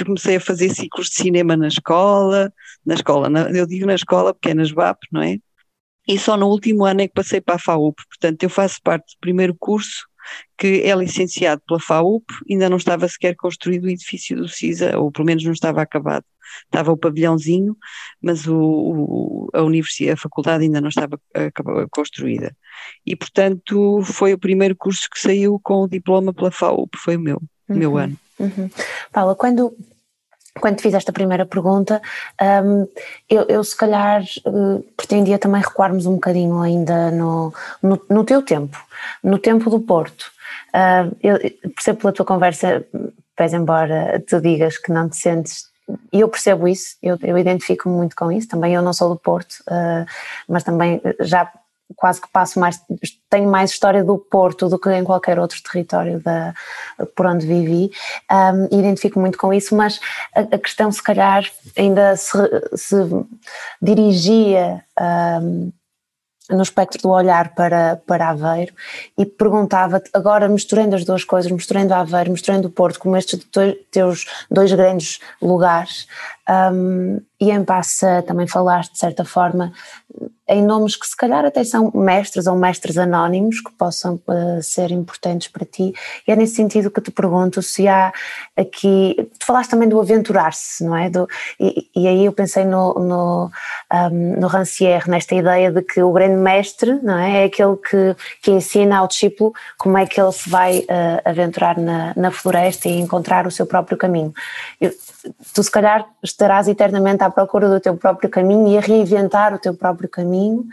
comecei 0.04 0.38
a 0.38 0.42
fazer 0.42 0.70
ciclos 0.74 1.08
de 1.10 1.18
cinema 1.18 1.56
na 1.56 1.68
escola, 1.68 2.52
na 2.84 2.96
escola, 2.96 3.30
eu 3.56 3.68
digo 3.68 3.86
na 3.86 3.94
escola 3.94 4.34
porque 4.34 4.50
é 4.50 4.54
nas 4.56 4.72
BAP, 4.72 5.04
não 5.12 5.22
é? 5.22 5.38
E 6.08 6.18
só 6.18 6.36
no 6.36 6.48
último 6.48 6.84
ano 6.84 7.02
é 7.02 7.08
que 7.08 7.14
passei 7.14 7.40
para 7.40 7.56
a 7.56 7.60
FAUP, 7.60 7.96
portanto 8.08 8.42
eu 8.42 8.50
faço 8.50 8.82
parte 8.82 9.14
do 9.16 9.20
primeiro 9.20 9.56
curso 9.56 10.08
que 10.58 10.82
é 10.84 10.96
licenciado 10.96 11.62
pela 11.68 11.80
FAUP, 11.80 12.26
ainda 12.50 12.70
não 12.70 12.78
estava 12.78 13.08
sequer 13.08 13.36
construído 13.36 13.86
o 13.86 13.90
edifício 13.90 14.38
do 14.38 14.48
CISA, 14.48 14.98
ou 14.98 15.12
pelo 15.12 15.26
menos 15.26 15.44
não 15.44 15.52
estava 15.52 15.82
acabado. 15.82 16.26
Estava 16.66 16.92
o 16.92 16.98
pavilhãozinho, 16.98 17.78
mas 18.22 18.46
o, 18.46 18.58
o, 18.58 19.50
a 19.54 19.62
universidade, 19.62 20.14
a 20.14 20.18
faculdade 20.18 20.64
ainda 20.64 20.82
não 20.82 20.90
estava 20.90 21.20
construída. 21.90 22.56
E, 23.06 23.16
portanto, 23.16 24.02
foi 24.04 24.34
o 24.34 24.40
primeiro 24.40 24.76
curso 24.76 25.08
que 25.12 25.20
saiu 25.20 25.60
com 25.64 25.84
o 25.84 25.88
diploma 25.88 26.34
pela 26.34 26.52
FAUP, 26.52 26.98
foi 26.98 27.16
o 27.16 27.20
meu, 27.20 27.42
uhum, 27.70 27.78
meu 27.78 27.98
ano. 27.98 28.18
Uhum. 28.40 28.70
Paula, 29.12 29.36
quando, 29.36 29.74
quando 30.60 30.78
te 30.78 30.84
fiz 30.84 30.94
esta 30.94 31.14
primeira 31.14 31.46
pergunta, 31.46 32.02
um, 32.64 32.88
eu, 33.30 33.44
eu, 33.48 33.64
se 33.64 33.76
calhar 33.76 34.22
uh, 34.46 34.84
pretendia 34.98 35.40
também 35.40 35.62
recuarmos 35.62 36.06
um 36.06 36.16
bocadinho 36.16 36.60
ainda 36.60 37.10
no, 37.12 37.54
no, 37.82 38.02
no 38.10 38.24
teu 38.24 38.42
tempo, 38.42 38.78
no 39.24 39.40
tempo 39.40 39.70
do 39.70 39.80
Porto. 39.80 40.32
Uh, 40.74 41.16
eu 41.22 41.40
percebo 41.74 42.00
pela 42.00 42.14
tua 42.14 42.26
conversa, 42.26 42.86
pese 43.36 43.56
embora 43.56 44.22
tu 44.28 44.42
digas 44.42 44.78
que 44.78 44.92
não 44.92 45.10
te 45.10 45.18
sentes 45.18 45.72
e 46.12 46.22
eu 46.22 46.30
percebo 46.30 46.68
isso, 46.68 46.96
eu, 47.02 47.18
eu 47.22 47.38
identifico-me 47.38 47.96
muito 47.96 48.16
com 48.16 48.32
isso, 48.32 48.48
também 48.48 48.74
eu 48.74 48.82
não 48.82 48.94
sou 48.94 49.10
do 49.10 49.16
Porto, 49.16 49.56
uh, 49.68 50.06
mas 50.48 50.64
também 50.64 51.02
já 51.20 51.52
quase 51.96 52.22
que 52.22 52.28
passo 52.32 52.60
mais, 52.60 52.82
tenho 53.30 53.50
mais 53.50 53.72
história 53.72 54.04
do 54.04 54.18
Porto 54.18 54.70
do 54.70 54.80
que 54.80 54.92
em 54.92 55.04
qualquer 55.04 55.40
outro 55.40 55.62
território 55.64 56.20
da, 56.20 56.54
por 57.16 57.26
onde 57.26 57.46
vivi, 57.46 57.92
um, 58.32 58.80
identifico 58.80 59.20
muito 59.20 59.38
com 59.38 59.54
isso, 59.54 59.76
mas 59.76 60.00
a, 60.36 60.42
a 60.42 60.60
questão 60.60 60.92
se 60.92 61.02
calhar 61.02 61.46
ainda 61.78 62.16
se, 62.16 62.38
se 62.76 62.96
dirigia 63.82 64.84
um, 65.42 65.72
no 66.50 66.62
espectro 66.62 67.02
do 67.02 67.10
olhar 67.10 67.54
para, 67.56 68.02
para 68.06 68.30
Aveiro 68.30 68.74
e 69.18 69.26
perguntava-te, 69.26 70.10
agora 70.14 70.48
misturando 70.48 70.96
as 70.96 71.06
duas 71.06 71.24
coisas, 71.24 71.52
misturando 71.52 71.94
Aveiro, 71.94 72.32
misturando 72.32 72.68
o 72.68 72.72
Porto, 72.72 73.00
como 73.00 73.16
estes 73.18 73.46
teus 73.90 74.26
dois 74.50 74.72
grandes 74.72 75.20
lugares, 75.42 76.08
um, 76.52 77.22
e 77.40 77.50
em 77.50 77.64
passa 77.64 78.22
também 78.28 78.46
falaste 78.46 78.94
de 78.94 79.00
certa 79.00 79.24
forma 79.24 79.72
em 80.48 80.62
nomes 80.62 80.98
que 80.98 81.08
se 81.08 81.16
calhar 81.16 81.46
até 81.46 81.64
são 81.64 81.92
mestres 81.96 82.46
ou 82.46 82.56
mestres 82.56 82.98
anónimos 82.98 83.62
que 83.62 83.72
possam 83.72 84.16
uh, 84.28 84.62
ser 84.62 84.92
importantes 84.92 85.48
para 85.48 85.66
ti 85.66 85.94
e 86.28 86.32
é 86.32 86.36
nesse 86.36 86.56
sentido 86.56 86.92
que 86.92 87.00
te 87.00 87.10
pergunto 87.10 87.62
se 87.62 87.88
há 87.88 88.12
aqui, 88.58 89.16
tu 89.40 89.46
falaste 89.46 89.70
também 89.70 89.88
do 89.88 90.00
aventurar-se, 90.00 90.84
não 90.84 90.96
é? 90.96 91.10
Do, 91.10 91.26
e, 91.58 91.88
e, 91.96 92.08
aí 92.08 92.26
eu 92.26 92.34
pensei 92.34 92.66
no, 92.66 92.94
no, 92.96 93.52
um, 94.12 94.40
no 94.40 94.48
Rancière, 94.48 95.10
nesta 95.10 95.34
ideia 95.34 95.72
de 95.72 95.82
que 95.82 96.04
o 96.04 96.12
grande 96.12 96.36
mestre 96.36 97.00
não 97.02 97.18
é? 97.18 97.44
é 97.44 97.46
aquele 97.46 97.78
que, 97.78 98.16
que 98.42 98.52
ensina 98.52 98.98
ao 98.98 99.08
discípulo 99.08 99.54
como 99.78 99.98
é 99.98 100.06
que 100.06 100.20
ele 100.20 100.32
se 100.34 100.50
vai 100.50 100.80
uh, 100.80 101.22
aventurar 101.24 101.78
na, 101.78 102.14
na 102.16 102.30
floresta 102.30 102.90
e 102.90 103.00
encontrar 103.00 103.48
o 103.48 103.52
seu 103.52 103.66
próprio 103.66 103.98
caminho. 103.98 104.34
Eu, 104.82 104.92
tu 105.54 105.64
se 105.64 105.72
calhar 105.72 106.08
estarás 106.24 106.68
eternamente 106.68 107.24
à 107.24 107.30
procura 107.30 107.70
do 107.70 107.80
teu 107.80 107.96
próprio 107.96 108.30
caminho 108.30 108.68
e 108.68 108.78
a 108.78 108.82
reinventar 108.82 109.54
o 109.54 109.60
teu 109.60 109.74
próprio 109.74 110.10
caminho, 110.10 110.66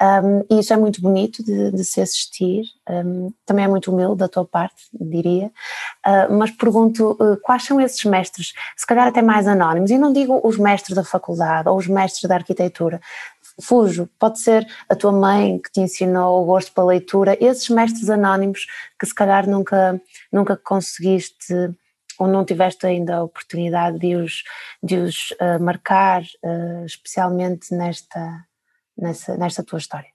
um, 0.00 0.44
e 0.48 0.60
isso 0.60 0.72
é 0.72 0.76
muito 0.76 1.00
bonito 1.00 1.44
de, 1.44 1.72
de 1.72 1.84
se 1.84 2.00
assistir, 2.00 2.64
um, 2.88 3.32
também 3.44 3.64
é 3.64 3.68
muito 3.68 3.92
humilde 3.92 4.18
da 4.18 4.28
tua 4.28 4.44
parte, 4.44 4.84
diria, 4.92 5.46
uh, 6.06 6.32
mas 6.32 6.50
pergunto 6.50 7.12
uh, 7.12 7.36
quais 7.42 7.64
são 7.64 7.80
esses 7.80 8.04
mestres, 8.04 8.52
se 8.76 8.86
calhar 8.86 9.06
até 9.06 9.22
mais 9.22 9.46
anónimos, 9.46 9.90
e 9.90 9.98
não 9.98 10.12
digo 10.12 10.40
os 10.44 10.56
mestres 10.56 10.94
da 10.94 11.04
faculdade 11.04 11.68
ou 11.68 11.76
os 11.76 11.86
mestres 11.86 12.28
da 12.28 12.36
arquitetura, 12.36 13.00
fujo, 13.60 14.08
pode 14.18 14.38
ser 14.38 14.66
a 14.88 14.94
tua 14.94 15.12
mãe 15.12 15.58
que 15.58 15.70
te 15.72 15.80
ensinou 15.80 16.42
o 16.42 16.44
gosto 16.44 16.72
pela 16.72 16.88
leitura, 16.88 17.36
esses 17.40 17.68
mestres 17.68 18.08
anónimos 18.08 18.66
que 18.98 19.06
se 19.06 19.14
calhar 19.14 19.48
nunca, 19.48 20.00
nunca 20.32 20.56
conseguiste 20.56 21.54
ou 22.18 22.26
não 22.26 22.44
tiveste 22.44 22.86
ainda 22.86 23.16
a 23.16 23.22
oportunidade 23.22 23.98
de 23.98 24.16
os, 24.16 24.42
de 24.82 24.96
os 24.96 25.30
uh, 25.40 25.62
marcar, 25.62 26.22
uh, 26.22 26.84
especialmente 26.84 27.74
nesta, 27.74 28.44
nessa, 28.96 29.36
nesta 29.36 29.62
tua 29.62 29.78
história? 29.78 30.10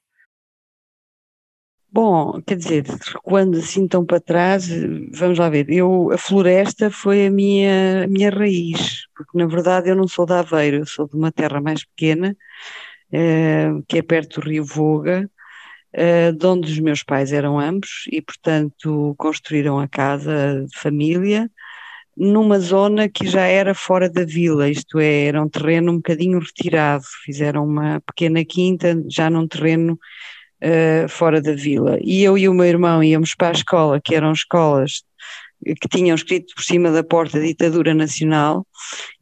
Bom, 1.96 2.42
quer 2.42 2.58
dizer, 2.58 2.86
quando 3.22 3.58
assim 3.60 3.88
tão 3.88 4.04
para 4.04 4.20
trás, 4.20 4.68
vamos 5.12 5.38
lá 5.38 5.48
ver, 5.48 5.70
eu, 5.70 6.12
a 6.12 6.18
floresta 6.18 6.90
foi 6.90 7.28
a 7.28 7.30
minha, 7.30 8.06
a 8.06 8.08
minha 8.08 8.32
raiz, 8.32 9.06
porque 9.16 9.38
na 9.38 9.46
verdade 9.46 9.90
eu 9.90 9.96
não 9.96 10.08
sou 10.08 10.26
de 10.26 10.34
Aveiro, 10.34 10.78
eu 10.78 10.86
sou 10.88 11.08
de 11.08 11.16
uma 11.16 11.32
terra 11.32 11.62
mais 11.62 11.86
pequena, 11.86 12.36
uh, 13.14 13.84
que 13.88 14.00
é 14.00 14.02
perto 14.02 14.42
do 14.42 14.50
rio 14.50 14.66
Voga, 14.66 15.30
uh, 15.96 16.34
de 16.34 16.46
onde 16.48 16.72
os 16.72 16.80
meus 16.80 17.04
pais 17.04 17.32
eram 17.32 17.60
ambos 17.60 18.06
e 18.12 18.24
portanto 18.24 19.14
construíram 19.16 19.80
a 19.80 19.88
casa 19.88 20.66
de 20.68 20.80
família, 20.80 21.48
numa 22.16 22.60
zona 22.60 23.10
que 23.10 23.28
já 23.28 23.42
era 23.46 23.74
fora 23.74 24.10
da 24.10 24.24
vila, 24.24 24.70
isto 24.70 25.00
é, 25.00 25.26
era 25.26 25.42
um 25.42 25.50
terreno 25.50 25.92
um 25.92 25.98
bocadinho 25.98 26.40
retirado, 26.40 27.04
fizeram 27.26 27.66
uma 27.66 28.02
pequena 28.02 28.44
quinta 28.46 29.04
já 29.10 29.30
num 29.30 29.48
terreno 29.48 30.00
uh, 30.64 31.10
fora 31.10 31.42
da 31.42 31.54
vila. 31.54 31.98
E 32.02 32.24
eu 32.24 32.38
e 32.38 32.48
o 32.48 32.54
meu 32.54 32.66
irmão 32.66 33.04
íamos 33.04 33.36
para 33.36 33.50
a 33.50 33.54
escola, 33.54 34.02
que 34.02 34.16
eram 34.16 34.32
escolas 34.32 35.04
que 35.64 35.88
tinham 35.88 36.16
escrito 36.16 36.54
por 36.56 36.64
cima 36.64 36.92
da 36.92 37.04
porta 37.04 37.40
ditadura 37.40 37.94
nacional, 37.94 38.66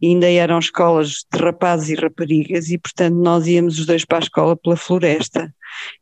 e 0.01 0.07
ainda 0.07 0.29
eram 0.29 0.59
escolas 0.59 1.25
de 1.31 1.39
rapazes 1.39 1.89
e 1.89 1.95
raparigas, 1.95 2.69
e 2.69 2.77
portanto 2.77 3.15
nós 3.15 3.47
íamos 3.47 3.79
os 3.79 3.85
dois 3.85 4.05
para 4.05 4.17
a 4.17 4.21
escola 4.21 4.55
pela 4.55 4.75
floresta, 4.75 5.53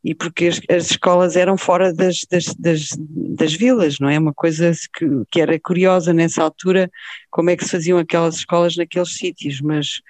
e 0.04 0.14
porque 0.14 0.46
as, 0.46 0.60
as 0.68 0.90
escolas 0.90 1.36
eram 1.36 1.56
fora 1.56 1.92
das, 1.92 2.20
das, 2.30 2.46
das, 2.58 2.88
das, 2.98 3.54
vilas, 3.54 3.98
não 3.98 4.08
é? 4.08 4.18
Uma 4.18 4.34
coisa 4.34 4.72
que, 4.96 5.06
que 5.30 5.40
era 5.40 5.58
curiosa 5.60 6.12
nessa 6.12 6.42
altura, 6.42 6.90
como 7.30 7.50
é 7.50 7.56
que 7.56 7.64
se 7.64 7.70
faziam 7.70 7.98
aquelas 7.98 8.36
escolas 8.36 8.76
naqueles 8.76 9.14
sítios, 9.14 9.60
mas 9.60 10.00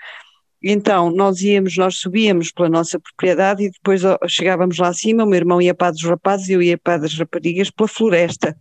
então, 0.63 1.11
nós 1.11 1.41
íamos, 1.41 1.77
nós 1.77 1.97
subíamos 1.97 2.53
pela 2.53 2.69
nossa 2.69 3.01
propriedade 3.01 3.65
e 3.65 3.71
depois 3.71 4.03
chegávamos 4.29 4.79
lá 4.79 4.89
acima, 4.89 5.25
o 5.25 5.27
meu 5.27 5.39
irmão 5.39 5.61
ia 5.61 5.75
para 5.75 5.93
dos 5.93 6.05
rapazes 6.05 6.49
e 6.49 6.53
eu 6.53 6.63
ia 6.63 6.77
para 6.77 6.99
das 6.99 7.15
raparigas 7.15 7.71
pela 7.71 7.89
floresta. 7.89 8.57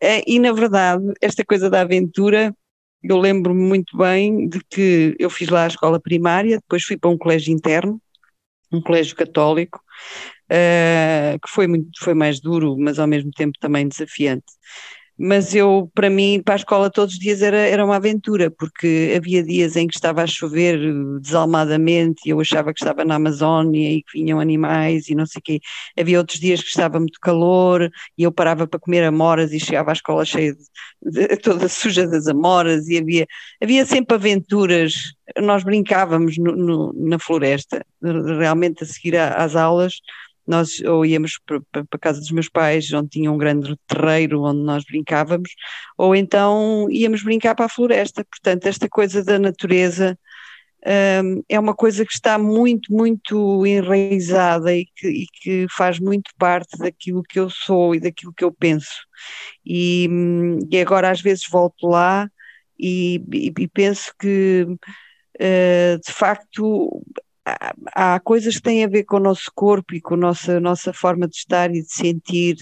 É, 0.00 0.22
e, 0.26 0.38
na 0.38 0.52
verdade, 0.52 1.04
esta 1.20 1.44
coisa 1.44 1.68
da 1.68 1.80
aventura, 1.80 2.54
eu 3.02 3.18
lembro-me 3.18 3.62
muito 3.62 3.96
bem 3.96 4.48
de 4.48 4.60
que 4.68 5.16
eu 5.18 5.28
fiz 5.28 5.48
lá 5.48 5.64
a 5.64 5.68
escola 5.68 5.98
primária, 5.98 6.58
depois 6.58 6.84
fui 6.84 6.96
para 6.96 7.10
um 7.10 7.18
colégio 7.18 7.52
interno, 7.52 8.00
um 8.72 8.80
colégio 8.80 9.16
católico, 9.16 9.80
uh, 10.50 11.38
que 11.40 11.50
foi, 11.50 11.66
muito, 11.66 11.90
foi 11.98 12.14
mais 12.14 12.40
duro, 12.40 12.76
mas 12.78 12.98
ao 13.00 13.08
mesmo 13.08 13.30
tempo 13.32 13.58
também 13.58 13.88
desafiante 13.88 14.44
mas 15.22 15.54
eu, 15.54 15.90
para 15.94 16.08
mim, 16.08 16.40
para 16.42 16.54
a 16.54 16.56
escola 16.56 16.88
todos 16.88 17.12
os 17.12 17.20
dias 17.20 17.42
era, 17.42 17.58
era 17.58 17.84
uma 17.84 17.96
aventura, 17.96 18.50
porque 18.50 19.12
havia 19.14 19.42
dias 19.42 19.76
em 19.76 19.86
que 19.86 19.94
estava 19.94 20.22
a 20.22 20.26
chover 20.26 20.80
desalmadamente 21.20 22.22
e 22.24 22.30
eu 22.30 22.40
achava 22.40 22.72
que 22.72 22.80
estava 22.80 23.04
na 23.04 23.16
Amazónia 23.16 23.92
e 23.92 24.02
que 24.02 24.18
vinham 24.18 24.40
animais 24.40 25.10
e 25.10 25.14
não 25.14 25.26
sei 25.26 25.40
o 25.40 25.42
quê. 25.42 25.60
Havia 25.98 26.16
outros 26.16 26.40
dias 26.40 26.62
que 26.62 26.68
estava 26.68 26.98
muito 26.98 27.20
calor 27.20 27.90
e 28.16 28.22
eu 28.22 28.32
parava 28.32 28.66
para 28.66 28.80
comer 28.80 29.04
amoras 29.04 29.52
e 29.52 29.60
chegava 29.60 29.90
à 29.90 29.92
escola 29.92 30.24
cheia 30.24 30.54
de, 30.54 31.28
de, 31.28 31.36
toda 31.36 31.68
suja 31.68 32.06
das 32.06 32.26
amoras 32.26 32.88
e 32.88 32.96
havia, 32.96 33.26
havia 33.62 33.84
sempre 33.84 34.14
aventuras. 34.14 34.94
Nós 35.36 35.62
brincávamos 35.62 36.38
no, 36.38 36.56
no, 36.56 36.92
na 36.94 37.18
floresta, 37.18 37.84
realmente 38.02 38.84
a 38.84 38.86
seguir 38.86 39.18
às 39.18 39.54
aulas 39.54 40.00
nós 40.50 40.80
ou 40.80 41.04
íamos 41.06 41.38
para, 41.46 41.60
a 41.90 41.98
casa 41.98 42.20
dos 42.20 42.30
meus 42.30 42.48
pais, 42.48 42.92
onde 42.92 43.08
tinha 43.10 43.30
um 43.30 43.38
grande 43.38 43.76
terreiro 43.86 44.42
onde 44.42 44.62
nós 44.62 44.84
brincávamos, 44.84 45.50
ou 45.96 46.14
então 46.14 46.86
íamos 46.90 47.22
brincar 47.22 47.54
para 47.54 47.66
a 47.66 47.68
floresta. 47.68 48.24
Portanto, 48.24 48.66
esta 48.66 48.88
coisa 48.88 49.24
da 49.24 49.38
natureza 49.38 50.18
um, 51.22 51.42
é 51.48 51.60
uma 51.60 51.74
coisa 51.74 52.06
que 52.06 52.12
está 52.12 52.38
muito, 52.38 52.92
muito 52.92 53.66
enraizada 53.66 54.74
e 54.74 54.86
que, 54.96 55.08
e 55.08 55.26
que, 55.42 55.66
faz 55.76 55.98
muito 55.98 56.30
parte 56.38 56.78
daquilo 56.78 57.22
que 57.22 57.38
eu 57.38 57.50
sou 57.50 57.94
e 57.94 58.00
daquilo 58.00 58.32
que 58.32 58.44
eu 58.44 58.52
penso. 58.52 59.06
E, 59.64 60.08
e 60.70 60.80
agora 60.80 61.10
às 61.10 61.20
vezes 61.20 61.44
volto 61.50 61.86
lá 61.86 62.28
e, 62.78 63.22
e, 63.32 63.52
e 63.58 63.68
penso 63.68 64.12
que 64.18 64.66
uh, 64.66 66.00
de 66.04 66.12
facto 66.12 67.02
há, 67.94 68.20
coisas 68.20 68.56
que 68.56 68.62
têm 68.62 68.84
a 68.84 68.88
ver 68.88 69.04
com 69.04 69.16
o 69.16 69.20
nosso 69.20 69.50
corpo 69.54 69.94
e 69.94 70.00
com 70.00 70.14
a 70.14 70.18
nossa, 70.18 70.60
nossa 70.60 70.92
forma 70.92 71.26
de 71.26 71.36
estar 71.36 71.70
e 71.70 71.82
de 71.82 71.92
sentir 71.92 72.56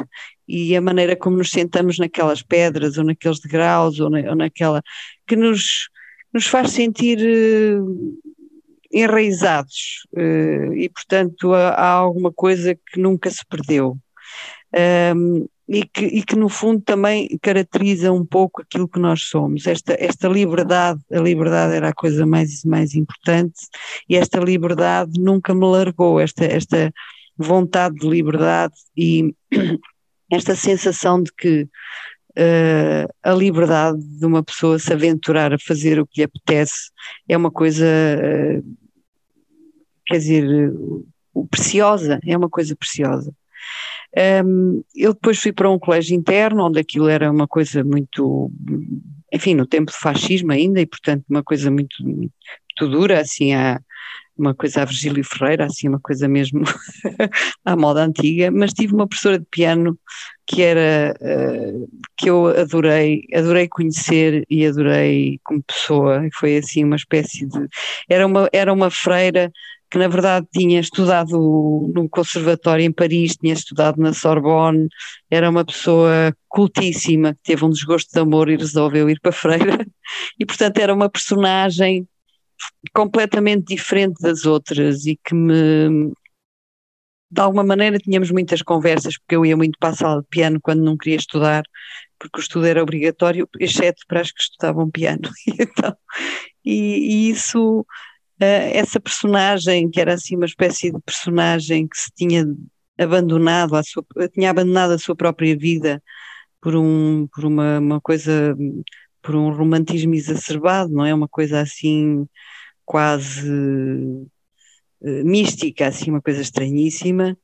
e 0.47 0.75
a 0.75 0.81
maneira 0.81 1.15
como 1.15 1.37
nos 1.37 1.51
sentamos 1.51 1.99
naquelas 1.99 2.43
pedras 2.43 2.97
ou 2.97 3.05
naqueles 3.05 3.41
degraus 3.41 4.01
ou, 4.01 4.09
na, 4.09 4.21
ou 4.31 4.35
naquela 4.35 4.83
que 5.27 5.37
nos, 5.37 5.89
nos 6.33 6.47
faz 6.47 6.71
sentir 6.71 7.19
uh, 7.19 8.19
enraizados 8.93 10.07
uh, 10.17 10.73
e 10.75 10.89
portanto 10.89 11.53
há, 11.53 11.71
há, 11.71 11.91
alguma 11.91 12.33
coisa 12.33 12.75
que 12.75 13.01
nunca 13.01 13.31
se 13.31 13.45
perdeu. 13.47 13.97
Um, 15.15 15.47
e 15.69 15.85
que, 15.85 16.07
e 16.07 16.23
que 16.23 16.35
no 16.35 16.49
fundo 16.49 16.81
também 16.81 17.29
caracteriza 17.43 18.11
um 18.11 18.25
pouco 18.25 18.63
aquilo 18.63 18.89
que 18.89 18.99
nós 18.99 19.25
somos. 19.25 19.67
Esta, 19.67 19.95
esta 19.99 20.27
liberdade, 20.27 21.01
a 21.13 21.21
liberdade 21.21 21.75
era 21.75 21.91
a 21.91 21.95
coisa 21.95 22.25
mais, 22.25 22.65
mais 22.65 22.95
importante 22.95 23.61
e 24.09 24.17
esta 24.17 24.41
liberdade 24.41 25.21
nunca 25.21 25.55
me 25.55 25.67
largou, 25.67 26.19
esta, 26.19 26.45
esta 26.45 26.93
vontade 27.37 27.97
de 27.97 28.09
liberdade 28.09 28.75
e 28.97 29.35
esta 30.33 30.57
sensação 30.57 31.23
de 31.23 31.33
que 31.33 31.63
uh, 31.63 33.13
a 33.23 33.33
liberdade 33.35 33.99
de 34.03 34.25
uma 34.25 34.43
pessoa 34.43 34.79
se 34.79 34.93
aventurar 34.93 35.53
a 35.53 35.59
fazer 35.59 36.01
o 36.01 36.07
que 36.07 36.21
lhe 36.21 36.25
apetece 36.25 36.91
é 37.29 37.37
uma 37.37 37.51
coisa, 37.51 37.85
uh, 37.85 38.77
quer 40.07 40.19
dizer, 40.19 40.73
preciosa, 41.51 42.19
é 42.27 42.37
uma 42.37 42.49
coisa 42.49 42.75
preciosa. 42.75 43.35
Um, 44.45 44.83
eu 44.95 45.13
depois 45.13 45.39
fui 45.39 45.53
para 45.53 45.71
um 45.71 45.79
colégio 45.79 46.17
interno, 46.17 46.67
onde 46.67 46.81
aquilo 46.81 47.09
era 47.09 47.31
uma 47.31 47.47
coisa 47.47 47.85
muito, 47.85 48.51
enfim, 49.33 49.55
no 49.55 49.67
tempo 49.67 49.93
do 49.93 49.99
fascismo 49.99 50.53
ainda, 50.53 50.81
e 50.81 50.87
portanto 50.87 51.25
uma 51.29 51.43
coisa 51.43 51.71
muito, 51.71 51.95
muito 52.03 52.31
dura, 52.89 53.21
assim, 53.21 53.55
a, 53.55 53.81
uma 54.37 54.55
coisa 54.55 54.83
a 54.83 54.85
Virgílio 54.85 55.25
Ferreira, 55.25 55.67
assim, 55.67 55.89
uma 55.89 56.01
coisa 56.01 56.29
mesmo 56.29 56.63
à 57.65 57.77
moda 57.77 58.05
antiga, 58.05 58.51
mas 58.51 58.73
tive 58.73 58.95
uma 58.95 59.07
professora 59.07 59.39
de 59.39 59.47
piano 59.51 59.99
que 60.47 60.63
era, 60.63 61.15
uh, 61.21 61.89
que 62.17 62.31
eu 62.31 62.47
adorei, 62.47 63.25
adorei 63.35 63.69
conhecer 63.69 64.45
e 64.49 64.65
adorei 64.65 65.39
como 65.45 65.63
pessoa, 65.63 66.27
foi 66.35 66.57
assim 66.57 66.85
uma 66.85 66.97
espécie 66.97 67.47
de, 67.47 67.67
era 68.09 68.27
uma, 68.27 68.49
era 68.53 68.73
uma 68.73 68.91
freira 68.91 69.53
que 69.91 69.99
na 69.99 70.09
verdade 70.09 70.47
tinha 70.53 70.81
estudado 70.81 71.37
no 71.95 72.09
Conservatório 72.09 72.85
em 72.85 72.93
Paris, 72.93 73.37
tinha 73.37 73.55
estudado 73.55 74.01
na 74.01 74.13
Sorbonne, 74.13 74.89
era 75.31 75.49
uma 75.49 75.65
pessoa 75.65 76.35
cultíssima, 76.49 77.35
que 77.35 77.41
teve 77.43 77.65
um 77.65 77.71
desgosto 77.71 78.13
de 78.13 78.21
amor 78.21 78.49
e 78.51 78.57
resolveu 78.57 79.09
ir 79.09 79.19
para 79.21 79.33
Freira, 79.33 79.87
e 80.39 80.45
portanto 80.45 80.79
era 80.79 80.93
uma 80.95 81.09
personagem 81.09 82.07
completamente 82.93 83.67
diferente 83.75 84.21
das 84.21 84.45
outras 84.45 85.07
e 85.07 85.17
que 85.17 85.35
me 85.35 86.13
de 87.31 87.41
alguma 87.41 87.65
maneira 87.65 87.99
tínhamos 87.99 88.31
muitas 88.31 88.63
conversas, 88.63 89.19
porque 89.19 89.37
eu 89.37 89.45
ia 89.45 89.57
muito 89.57 89.79
para 89.79 89.91
a 89.91 89.95
sala 89.95 90.23
de 90.23 90.29
piano 90.29 90.59
quando 90.63 90.83
não 90.83 90.97
queria 90.97 91.17
estudar, 91.17 91.63
porque 92.19 92.41
o 92.41 92.43
estudo 92.43 92.67
era 92.67 92.83
obrigatório, 92.83 93.49
exceto 93.61 94.03
para 94.09 94.21
as 94.21 94.33
que 94.33 94.41
estudavam 94.41 94.91
piano. 94.91 95.29
então, 95.47 95.97
e, 96.65 97.29
e 97.29 97.31
isso, 97.31 97.87
essa 98.41 99.01
personagem, 99.01 99.91
que 99.91 100.01
era 100.01 100.15
assim 100.15 100.37
uma 100.37 100.47
espécie 100.47 100.93
de 100.93 101.01
personagem 101.01 101.89
que 101.89 101.97
se 101.97 102.11
tinha 102.15 102.45
abandonado, 102.99 103.77
a 103.77 103.83
sua, 103.83 104.05
tinha 104.33 104.51
abandonado 104.51 104.93
a 104.93 104.99
sua 104.99 105.15
própria 105.15 105.57
vida 105.57 106.03
por, 106.61 106.75
um, 106.75 107.27
por 107.33 107.45
uma, 107.45 107.79
uma 107.79 108.01
coisa, 108.01 108.57
por 109.23 109.35
um 109.37 109.51
romantismo 109.53 110.15
exacerbado, 110.15 110.93
não 110.93 111.05
é? 111.05 111.15
Uma 111.15 111.29
coisa 111.29 111.61
assim 111.61 112.27
quase 112.85 113.49
uh, 113.49 115.25
mística, 115.25 115.87
assim, 115.87 116.11
uma 116.11 116.23
coisa 116.23 116.41
estranhíssima. 116.41 117.37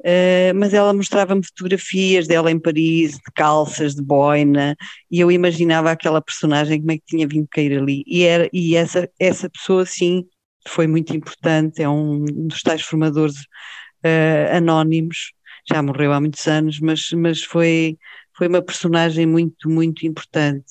Uh, 0.00 0.54
mas 0.54 0.72
ela 0.74 0.92
mostrava-me 0.92 1.44
fotografias 1.44 2.28
dela 2.28 2.50
em 2.50 2.58
Paris, 2.58 3.12
de 3.12 3.32
calças, 3.34 3.94
de 3.94 4.02
boina, 4.02 4.76
e 5.10 5.18
eu 5.20 5.30
imaginava 5.30 5.90
aquela 5.90 6.22
personagem 6.22 6.80
como 6.80 6.92
é 6.92 6.98
que 6.98 7.04
tinha 7.06 7.26
vindo 7.26 7.48
cair 7.50 7.78
ali. 7.78 8.04
E, 8.06 8.22
era, 8.24 8.48
e 8.52 8.76
essa, 8.76 9.10
essa 9.18 9.50
pessoa, 9.50 9.84
sim, 9.86 10.24
foi 10.68 10.86
muito 10.86 11.16
importante, 11.16 11.82
é 11.82 11.88
um 11.88 12.24
dos 12.24 12.62
tais 12.62 12.82
formadores 12.82 13.36
uh, 14.04 14.56
anónimos, 14.56 15.32
já 15.70 15.82
morreu 15.82 16.12
há 16.12 16.20
muitos 16.20 16.46
anos, 16.46 16.80
mas, 16.80 17.10
mas 17.12 17.42
foi, 17.42 17.98
foi 18.36 18.48
uma 18.48 18.62
personagem 18.62 19.26
muito, 19.26 19.68
muito 19.68 20.06
importante. 20.06 20.64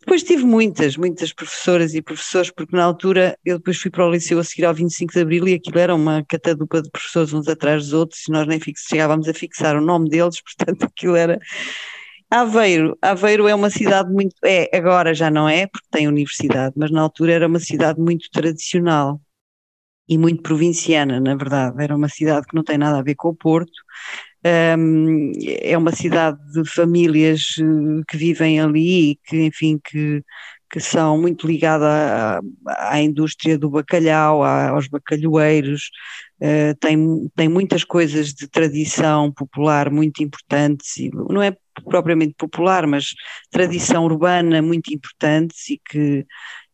Depois 0.00 0.22
tive 0.22 0.44
muitas, 0.44 0.96
muitas 0.96 1.34
professoras 1.34 1.94
e 1.94 2.00
professores, 2.00 2.50
porque 2.50 2.74
na 2.74 2.82
altura 2.82 3.36
eu 3.44 3.58
depois 3.58 3.76
fui 3.78 3.90
para 3.90 4.06
o 4.06 4.10
liceu 4.10 4.38
a 4.38 4.44
seguir 4.44 4.64
ao 4.64 4.72
25 4.72 5.12
de 5.12 5.20
Abril 5.20 5.48
e 5.48 5.54
aquilo 5.54 5.78
era 5.78 5.94
uma 5.94 6.24
catadupa 6.24 6.80
de 6.80 6.90
professores 6.90 7.34
uns 7.34 7.46
atrás 7.46 7.84
dos 7.84 7.92
outros 7.92 8.22
e 8.26 8.32
nós 8.32 8.46
nem 8.46 8.58
chegávamos 8.88 9.28
a 9.28 9.34
fixar 9.34 9.76
o 9.76 9.82
nome 9.82 10.08
deles, 10.08 10.40
portanto 10.56 10.84
aquilo 10.84 11.14
era... 11.14 11.38
Aveiro, 12.30 12.96
Aveiro 13.00 13.48
é 13.48 13.54
uma 13.54 13.70
cidade 13.70 14.10
muito, 14.12 14.34
é, 14.44 14.68
agora 14.76 15.14
já 15.14 15.30
não 15.30 15.48
é, 15.48 15.66
porque 15.66 15.86
tem 15.90 16.06
universidade, 16.06 16.74
mas 16.76 16.90
na 16.90 17.00
altura 17.00 17.32
era 17.32 17.46
uma 17.46 17.58
cidade 17.58 17.98
muito 18.00 18.28
tradicional 18.30 19.20
e 20.08 20.18
muito 20.18 20.42
provinciana, 20.42 21.20
na 21.20 21.36
verdade. 21.36 21.82
Era 21.82 21.96
uma 21.96 22.08
cidade 22.08 22.46
que 22.46 22.56
não 22.56 22.64
tem 22.64 22.78
nada 22.78 22.98
a 22.98 23.02
ver 23.02 23.14
com 23.16 23.30
o 23.30 23.36
Porto. 23.36 23.72
Um, 24.78 25.32
é 25.62 25.76
uma 25.78 25.92
cidade 25.92 26.38
de 26.52 26.64
famílias 26.70 27.40
eh, 27.60 28.02
que 28.08 28.16
vivem 28.16 28.60
ali 28.60 29.12
e 29.12 29.16
que, 29.24 29.44
enfim, 29.46 29.80
que, 29.84 30.22
que 30.70 30.80
são 30.80 31.20
muito 31.20 31.46
ligadas 31.46 31.86
à, 31.88 32.40
à 32.90 33.00
indústria 33.02 33.58
do 33.58 33.70
bacalhau, 33.70 34.44
aos 34.44 34.88
bacalhoeiros, 34.88 35.90
uh, 36.42 36.74
tem, 36.80 37.30
tem 37.36 37.48
muitas 37.48 37.84
coisas 37.84 38.32
de 38.32 38.48
tradição 38.48 39.32
popular 39.32 39.90
muito 39.90 40.22
importantes, 40.22 40.96
e 40.96 41.10
não 41.10 41.42
é 41.42 41.56
propriamente 41.84 42.34
popular, 42.36 42.86
mas 42.86 43.14
tradição 43.50 44.04
urbana 44.04 44.60
muito 44.60 44.92
importantes 44.92 45.70
e 45.70 45.80
que 45.84 46.26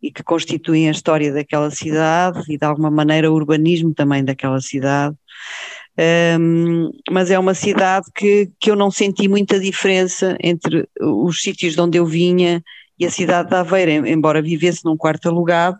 e 0.04 0.12
que 0.12 0.23
constituem 0.23 0.87
a 0.87 0.90
história 0.90 1.33
daquela 1.33 1.71
cidade 1.71 2.42
e 2.50 2.59
de 2.59 2.66
alguma 2.66 2.90
maneira 2.90 3.33
o 3.33 3.35
urbanismo 3.35 3.94
também 3.94 4.23
daquela 4.23 4.61
cidade. 4.61 5.16
Um, 6.38 6.90
mas 7.11 7.30
é 7.30 7.38
uma 7.38 7.54
cidade 7.54 8.06
que, 8.14 8.50
que 8.61 8.71
eu 8.71 8.76
não 8.76 8.90
senti 8.90 9.28
muita 9.28 9.59
diferença 9.59 10.37
entre 10.42 10.87
os 11.00 11.40
sítios 11.40 11.75
de 11.75 11.80
onde 11.80 11.97
eu 11.97 12.04
vinha 12.04 12.62
e 12.99 13.06
a 13.06 13.11
cidade 13.11 13.49
de 13.49 13.56
Aveiro, 13.56 14.06
embora 14.06 14.42
vivesse 14.42 14.85
num 14.85 14.97
quarto 14.97 15.26
alugado 15.28 15.78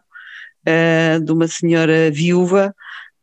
uh, 0.67 1.23
de 1.23 1.31
uma 1.31 1.47
senhora 1.47 2.11
viúva 2.11 2.75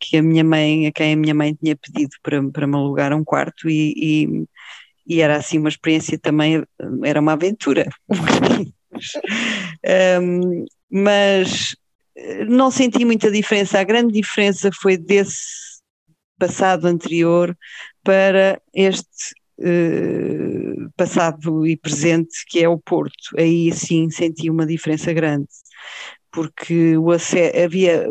que 0.02 0.18
a 0.18 0.24
minha 0.24 0.44
mãe, 0.44 0.88
a 0.88 0.92
quem 0.92 1.14
a 1.14 1.16
minha 1.16 1.36
mãe 1.36 1.54
tinha 1.54 1.76
pedido 1.76 2.16
para, 2.24 2.44
para 2.50 2.68
me 2.68 2.76
alugar 2.76 3.14
um 3.14 3.24
quarto 3.24 3.70
e, 3.70 3.94
e, 3.96 4.46
e 5.08 5.22
era 5.22 5.38
assim 5.38 5.60
uma 5.60 5.70
experiência 5.70 6.18
também, 6.18 6.64
era 7.04 7.22
uma 7.22 7.34
aventura. 7.34 7.88
um, 10.22 10.66
mas 10.90 11.76
eh, 12.16 12.46
não 12.46 12.72
senti 12.72 13.06
muita 13.06 13.32
diferença. 13.32 13.80
A 13.80 13.84
grande 13.84 14.14
diferença 14.14 14.70
foi 14.74 14.98
desse 14.98 15.82
passado 16.38 16.88
anterior 16.88 17.56
para 18.04 18.60
este 18.74 19.36
uh, 19.60 20.90
passado 20.98 21.68
e 21.68 21.78
presente 21.78 22.44
que 22.48 22.64
é 22.64 22.68
o 22.68 22.80
Porto. 22.80 23.38
Aí 23.38 23.72
sim 23.72 24.10
senti 24.10 24.50
uma 24.50 24.66
diferença 24.66 25.14
grande, 25.14 25.48
porque 26.32 26.98
o 26.98 27.12
havia, 27.12 28.08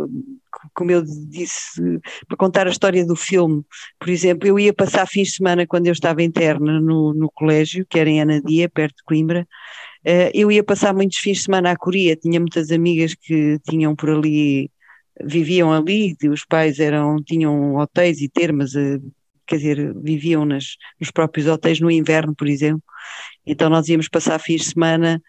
como 0.75 0.91
eu 0.91 1.03
disse, 1.03 1.81
para 2.27 2.37
contar 2.37 2.67
a 2.67 2.71
história 2.71 3.05
do 3.07 3.17
filme, 3.17 3.63
por 3.99 4.09
exemplo, 4.09 4.49
eu 4.49 4.59
ia 4.59 4.73
passar 4.73 5.07
fins 5.07 5.29
de 5.29 5.35
semana 5.35 5.67
quando 5.67 5.87
eu 5.87 5.93
estava 5.93 6.23
interna 6.23 6.81
no, 6.81 7.15
no 7.15 7.31
colégio, 7.31 7.87
que 7.89 7.99
era 7.99 8.11
em 8.11 8.21
Anadia, 8.21 8.69
perto 8.69 8.97
de 8.97 9.05
Coimbra, 9.05 9.47
Uh, 10.05 10.33
eu 10.33 10.51
ia 10.51 10.65
passar 10.65 10.95
muitos 10.95 11.19
fins 11.19 11.39
de 11.39 11.45
semana 11.45 11.73
à 11.73 11.77
Coreia, 11.77 12.17
tinha 12.17 12.41
muitas 12.41 12.71
amigas 12.71 13.15
que 13.15 13.59
tinham 13.69 13.95
por 13.95 14.09
ali, 14.09 14.71
viviam 15.23 15.73
ali, 15.73 16.17
os 16.31 16.45
pais 16.45 16.79
eram, 16.79 17.23
tinham 17.23 17.77
hotéis 17.77 18.23
e 18.23 18.29
termas, 18.29 18.75
uh, 18.75 18.99
quer 19.47 19.57
dizer, 19.57 19.95
viviam 20.03 20.47
nas, 20.47 20.77
nos 20.99 21.11
próprios 21.11 21.47
hotéis 21.47 21.81
no 21.81 21.91
inverno, 21.91 22.35
por 22.35 22.49
exemplo. 22.49 22.83
Então 23.45 23.69
nós 23.69 23.89
íamos 23.89 24.09
passar 24.09 24.39
fins 24.39 24.63
de 24.63 24.69
semana 24.69 25.21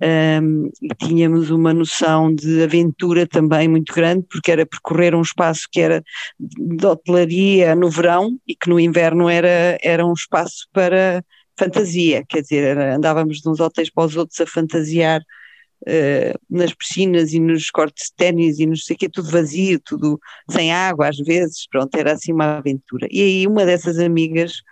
um, 0.00 0.70
e 0.80 0.94
tínhamos 0.94 1.50
uma 1.50 1.74
noção 1.74 2.32
de 2.32 2.62
aventura 2.62 3.26
também 3.26 3.68
muito 3.68 3.92
grande, 3.92 4.24
porque 4.30 4.52
era 4.52 4.66
percorrer 4.66 5.14
um 5.14 5.22
espaço 5.22 5.68
que 5.70 5.80
era 5.80 6.02
de 6.38 6.86
hotelaria 6.86 7.74
no 7.74 7.90
verão 7.90 8.38
e 8.46 8.54
que 8.54 8.68
no 8.68 8.78
inverno 8.78 9.28
era, 9.28 9.76
era 9.82 10.06
um 10.06 10.12
espaço 10.12 10.68
para 10.72 11.24
fantasia, 11.58 12.24
quer 12.28 12.42
dizer, 12.42 12.78
andávamos 12.78 13.40
de 13.40 13.48
uns 13.48 13.58
hotéis 13.58 13.90
para 13.90 14.04
os 14.04 14.16
outros 14.16 14.40
a 14.40 14.46
fantasiar 14.46 15.20
uh, 15.20 16.38
nas 16.48 16.72
piscinas 16.72 17.32
e 17.32 17.40
nos 17.40 17.70
cortes 17.70 18.06
de 18.10 18.14
ténis 18.14 18.60
e 18.60 18.66
não 18.66 18.76
sei 18.76 18.94
o 18.94 18.98
quê, 18.98 19.08
tudo 19.08 19.30
vazio, 19.30 19.80
tudo 19.80 20.20
sem 20.48 20.72
água 20.72 21.08
às 21.08 21.16
vezes, 21.18 21.66
pronto, 21.68 21.92
era 21.96 22.12
assim 22.12 22.32
uma 22.32 22.58
aventura. 22.58 23.08
E 23.10 23.20
aí 23.20 23.46
uma 23.46 23.66
dessas 23.66 23.98
amigas, 23.98 24.62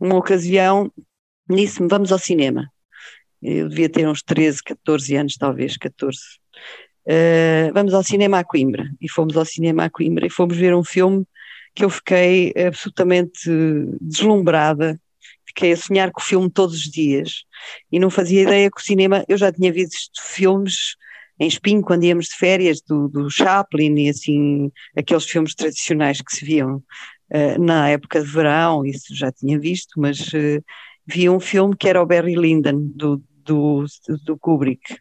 uma 0.00 0.16
ocasião, 0.16 0.90
disse-me, 1.50 1.88
vamos 1.88 2.10
ao 2.10 2.18
cinema. 2.18 2.71
Eu 3.42 3.68
devia 3.68 3.88
ter 3.88 4.08
uns 4.08 4.22
13, 4.22 4.62
14 4.62 5.16
anos, 5.16 5.36
talvez, 5.36 5.76
14. 5.76 6.18
Uh, 6.18 6.60
eh, 7.06 7.70
vamos 7.74 7.92
ao 7.92 8.02
cinema 8.02 8.38
a 8.38 8.44
Coimbra. 8.44 8.88
E 9.00 9.08
fomos 9.08 9.36
ao 9.36 9.44
cinema 9.44 9.84
a 9.84 9.90
Coimbra 9.90 10.26
e 10.26 10.30
fomos 10.30 10.56
ver 10.56 10.74
um 10.74 10.84
filme 10.84 11.26
que 11.74 11.84
eu 11.84 11.90
fiquei 11.90 12.52
absolutamente 12.56 13.50
deslumbrada 14.00 15.00
fiquei 15.52 15.72
a 15.72 15.76
sonhar 15.76 16.10
com 16.10 16.20
o 16.20 16.24
filme 16.24 16.50
todos 16.50 16.74
os 16.74 16.90
dias 16.90 17.44
e 17.90 17.98
não 17.98 18.10
fazia 18.10 18.42
ideia 18.42 18.70
que 18.70 18.80
o 18.80 18.84
cinema, 18.84 19.24
eu 19.28 19.36
já 19.36 19.52
tinha 19.52 19.72
visto 19.72 20.10
filmes 20.20 20.96
em 21.38 21.46
Espinho 21.46 21.82
quando 21.82 22.04
íamos 22.04 22.26
de 22.26 22.36
férias 22.36 22.80
do, 22.80 23.08
do 23.08 23.30
Chaplin 23.30 23.94
e 23.98 24.08
assim, 24.08 24.70
aqueles 24.96 25.24
filmes 25.24 25.54
tradicionais 25.54 26.20
que 26.20 26.34
se 26.34 26.44
viam 26.44 26.76
uh, 26.76 27.60
na 27.60 27.88
época 27.88 28.20
de 28.20 28.28
verão, 28.28 28.84
isso 28.84 29.14
já 29.14 29.30
tinha 29.30 29.58
visto, 29.58 30.00
mas 30.00 30.20
uh, 30.28 30.62
vi 31.06 31.28
um 31.28 31.40
filme 31.40 31.76
que 31.76 31.88
era 31.88 32.02
o 32.02 32.06
Barry 32.06 32.34
Lyndon 32.34 32.90
do, 32.94 33.22
do, 33.44 33.84
do 34.24 34.38
Kubrick 34.38 34.96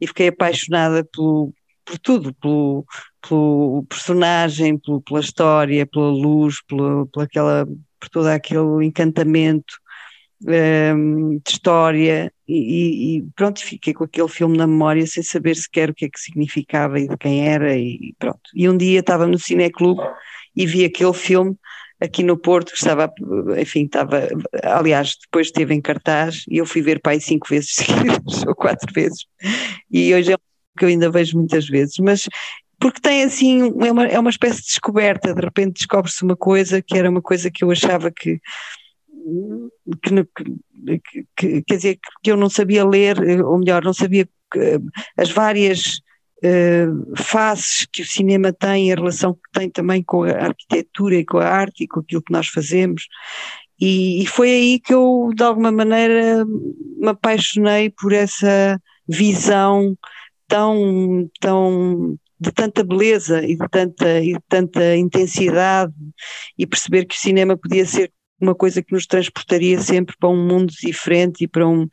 e 0.00 0.06
fiquei 0.06 0.28
apaixonada 0.28 1.04
pelo, 1.04 1.52
por 1.84 1.98
tudo, 1.98 2.34
pelo, 2.34 2.84
pelo 3.26 3.84
personagem, 3.88 4.78
pelo, 4.78 5.00
pela 5.02 5.20
história, 5.20 5.86
pela 5.86 6.10
luz, 6.10 6.62
pela, 6.66 7.06
pela 7.06 7.24
aquela, 7.24 7.66
por 7.98 8.08
todo 8.08 8.26
aquele 8.26 8.84
encantamento 8.84 9.74
um, 10.46 10.52
ehm, 10.52 11.40
de 11.44 11.50
história 11.50 12.32
e, 12.48 13.18
e, 13.18 13.22
pronto, 13.36 13.60
fiquei 13.60 13.94
com 13.94 14.04
aquele 14.04 14.28
filme 14.28 14.56
na 14.56 14.66
memória 14.66 15.06
sem 15.06 15.22
saber 15.22 15.54
sequer 15.56 15.90
o 15.90 15.94
que 15.94 16.06
é 16.06 16.08
que 16.08 16.18
significava 16.20 16.98
e 16.98 17.08
de 17.08 17.16
quem 17.16 17.48
era 17.48 17.76
e 17.76 18.14
pronto. 18.18 18.40
E 18.54 18.68
um 18.68 18.76
dia 18.76 19.00
estava 19.00 19.26
no 19.26 19.38
Cineclube 19.38 20.02
e 20.56 20.66
vi 20.66 20.84
aquele 20.84 21.12
filme 21.12 21.56
aqui 22.00 22.22
no 22.22 22.36
Porto, 22.36 22.72
que 22.72 22.78
estava, 22.78 23.12
enfim, 23.58 23.84
estava, 23.84 24.28
aliás, 24.62 25.16
depois 25.20 25.48
esteve 25.48 25.74
em 25.74 25.80
cartaz 25.80 26.44
e 26.48 26.58
eu 26.58 26.66
fui 26.66 26.80
ver 26.82 27.00
pai 27.00 27.20
cinco 27.20 27.48
vezes 27.48 27.74
seguidas, 27.76 28.44
ou 28.46 28.54
quatro 28.54 28.92
vezes, 28.92 29.26
e 29.90 30.14
hoje 30.14 30.32
é 30.32 30.34
um 30.34 30.38
que 30.78 30.84
eu 30.84 30.88
ainda 30.88 31.10
vejo 31.10 31.36
muitas 31.36 31.68
vezes, 31.68 31.96
mas 31.98 32.28
porque 32.78 33.00
tem 33.00 33.22
assim, 33.24 33.70
é 33.84 33.92
uma, 33.92 34.06
é 34.06 34.18
uma 34.18 34.30
espécie 34.30 34.60
de 34.60 34.68
descoberta, 34.68 35.34
de 35.34 35.40
repente 35.40 35.74
descobre-se 35.74 36.24
uma 36.24 36.36
coisa 36.36 36.80
que 36.80 36.96
era 36.96 37.10
uma 37.10 37.20
coisa 37.20 37.50
que 37.50 37.62
eu 37.62 37.70
achava 37.70 38.10
que 38.10 38.40
que, 40.02 41.26
que, 41.36 41.62
quer 41.62 41.76
dizer, 41.76 41.98
que 42.22 42.30
eu 42.30 42.36
não 42.36 42.48
sabia 42.48 42.86
ler, 42.86 43.18
ou 43.44 43.58
melhor, 43.58 43.84
não 43.84 43.92
sabia 43.92 44.26
as 45.16 45.30
várias 45.30 46.00
uh, 46.44 47.16
faces 47.16 47.86
que 47.92 48.02
o 48.02 48.06
cinema 48.06 48.52
tem, 48.52 48.92
a 48.92 48.96
relação 48.96 49.34
que 49.34 49.40
tem 49.52 49.70
também 49.70 50.02
com 50.02 50.24
a 50.24 50.32
arquitetura 50.32 51.16
e 51.16 51.24
com 51.24 51.38
a 51.38 51.46
arte 51.46 51.84
e 51.84 51.88
com 51.88 52.00
aquilo 52.00 52.22
que 52.22 52.32
nós 52.32 52.48
fazemos. 52.48 53.06
E, 53.80 54.22
e 54.22 54.26
foi 54.26 54.50
aí 54.50 54.80
que 54.80 54.92
eu, 54.92 55.30
de 55.34 55.42
alguma 55.42 55.72
maneira, 55.72 56.44
me 56.44 57.08
apaixonei 57.08 57.90
por 57.90 58.12
essa 58.12 58.78
visão 59.08 59.96
tão, 60.46 61.28
tão 61.40 62.18
de 62.38 62.52
tanta 62.52 62.82
beleza 62.82 63.42
e 63.44 63.56
de 63.56 63.68
tanta, 63.68 64.20
e 64.20 64.32
de 64.34 64.40
tanta 64.48 64.96
intensidade 64.96 65.92
e 66.58 66.66
perceber 66.66 67.06
que 67.06 67.14
o 67.14 67.18
cinema 67.18 67.56
podia 67.56 67.84
ser 67.84 68.12
uma 68.40 68.54
coisa 68.54 68.82
que 68.82 68.92
nos 68.92 69.06
transportaria 69.06 69.78
sempre 69.80 70.16
para 70.18 70.30
um 70.30 70.46
mundo 70.46 70.72
diferente 70.80 71.44
e 71.44 71.48
para, 71.48 71.68
um, 71.68 71.86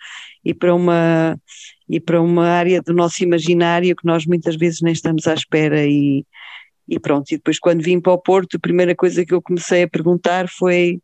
e 0.43 0.53
para, 0.53 0.73
uma, 0.73 1.38
e 1.89 2.00
para 2.00 2.21
uma 2.21 2.47
área 2.47 2.82
do 2.82 2.93
nosso 2.93 3.23
imaginário 3.23 3.95
que 3.95 4.06
nós 4.06 4.26
muitas 4.26 4.56
vezes 4.56 4.82
nem 4.82 4.93
estamos 4.93 5.28
à 5.28 5.34
espera 5.34 5.86
e, 5.86 6.26
e 6.88 7.00
pronto. 7.00 7.32
E 7.32 7.38
depois 7.38 7.60
quando 7.60 7.84
vim 7.84 8.00
para 8.00 8.13
o 8.13 8.17
Porto, 8.17 8.58
a 8.58 8.60
primeira 8.60 8.95
coisa 8.95 9.26
que 9.26 9.34
eu 9.34 9.41
comecei 9.41 9.84
a 9.84 9.89
perguntar 9.89 10.47
foi 10.50 11.00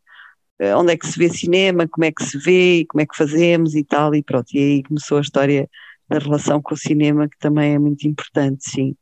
eh, 0.58 0.74
onde 0.76 0.92
é 0.92 0.96
que 0.96 1.06
se 1.06 1.18
vê 1.18 1.28
cinema, 1.28 1.88
como 1.88 2.04
é 2.04 2.12
que 2.12 2.24
se 2.24 2.38
vê, 2.38 2.84
como 2.88 3.00
é 3.02 3.06
que 3.06 3.16
fazemos 3.16 3.74
e 3.74 3.84
tal, 3.84 4.14
e 4.14 4.22
pronto. 4.22 4.48
E 4.54 4.58
aí 4.58 4.82
começou 4.82 5.18
a 5.18 5.22
história 5.22 5.68
da 6.08 6.18
relação 6.18 6.60
com 6.62 6.74
o 6.74 6.78
cinema, 6.78 7.28
que 7.28 7.38
também 7.38 7.74
é 7.74 7.78
muito 7.78 8.06
importante, 8.06 8.70
sim. 8.70 8.94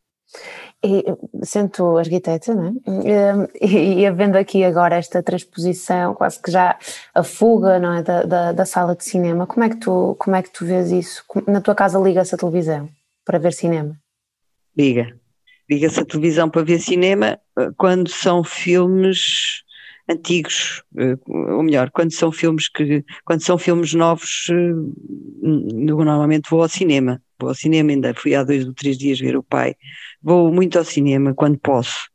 E, 0.85 1.05
sendo 1.45 1.97
arquiteta, 1.97 2.53
não 2.55 2.81
é? 2.85 3.49
E, 3.61 4.01
e, 4.01 4.07
havendo 4.07 4.37
aqui 4.37 4.65
agora 4.65 4.97
esta 4.97 5.23
transposição, 5.23 6.13
quase 6.15 6.43
que 6.43 6.51
já 6.51 6.77
a 7.15 7.23
fuga 7.23 7.79
não 7.79 7.95
é? 7.95 8.03
da, 8.03 8.23
da, 8.25 8.53
da, 8.53 8.65
sala 8.65 8.97
de 8.97 9.05
cinema, 9.05 9.47
como 9.47 9.65
é, 9.65 9.69
que 9.69 9.77
tu, 9.77 10.17
como 10.19 10.35
é 10.35 10.43
que 10.43 10.51
tu 10.51 10.67
vês 10.67 10.91
isso? 10.91 11.25
Na 11.47 11.61
tua 11.61 11.77
casa 11.77 12.01
liga-se 12.01 12.35
a 12.35 12.39
televisão 12.39 12.89
para 13.25 13.39
ver 13.39 13.53
cinema? 13.53 13.97
Liga. 14.77 15.17
Liga-se 15.71 16.01
a 16.01 16.05
televisão 16.05 16.51
para 16.51 16.63
ver 16.63 16.81
cinema 16.81 17.39
eh, 17.59 17.71
quando 17.77 18.09
são 18.09 18.43
filmes 18.43 19.63
antigos, 20.11 20.83
eh, 20.99 21.17
ou 21.29 21.63
melhor, 21.63 21.91
quando 21.91 22.13
são 22.13 22.33
filmes 22.33 22.69
que, 22.69 23.05
quando 23.25 23.43
são 23.43 23.57
filmes 23.57 23.95
novos, 23.95 24.49
eh, 24.51 24.75
normalmente 25.43 26.51
vou 26.51 26.63
ao 26.63 26.69
cinema 26.69 27.23
vou 27.43 27.49
ao 27.51 27.55
cinema, 27.55 27.91
ainda 27.91 28.15
fui 28.15 28.35
há 28.35 28.45
dois 28.45 28.67
ou 28.67 28.73
três 28.73 28.97
dias 28.97 29.19
ver 29.19 29.37
o 29.37 29.43
pai, 29.43 29.75
vou 30.23 30.53
muito 30.53 30.79
ao 30.79 30.85
cinema 30.85 31.35
quando 31.35 31.59
posso. 31.59 32.11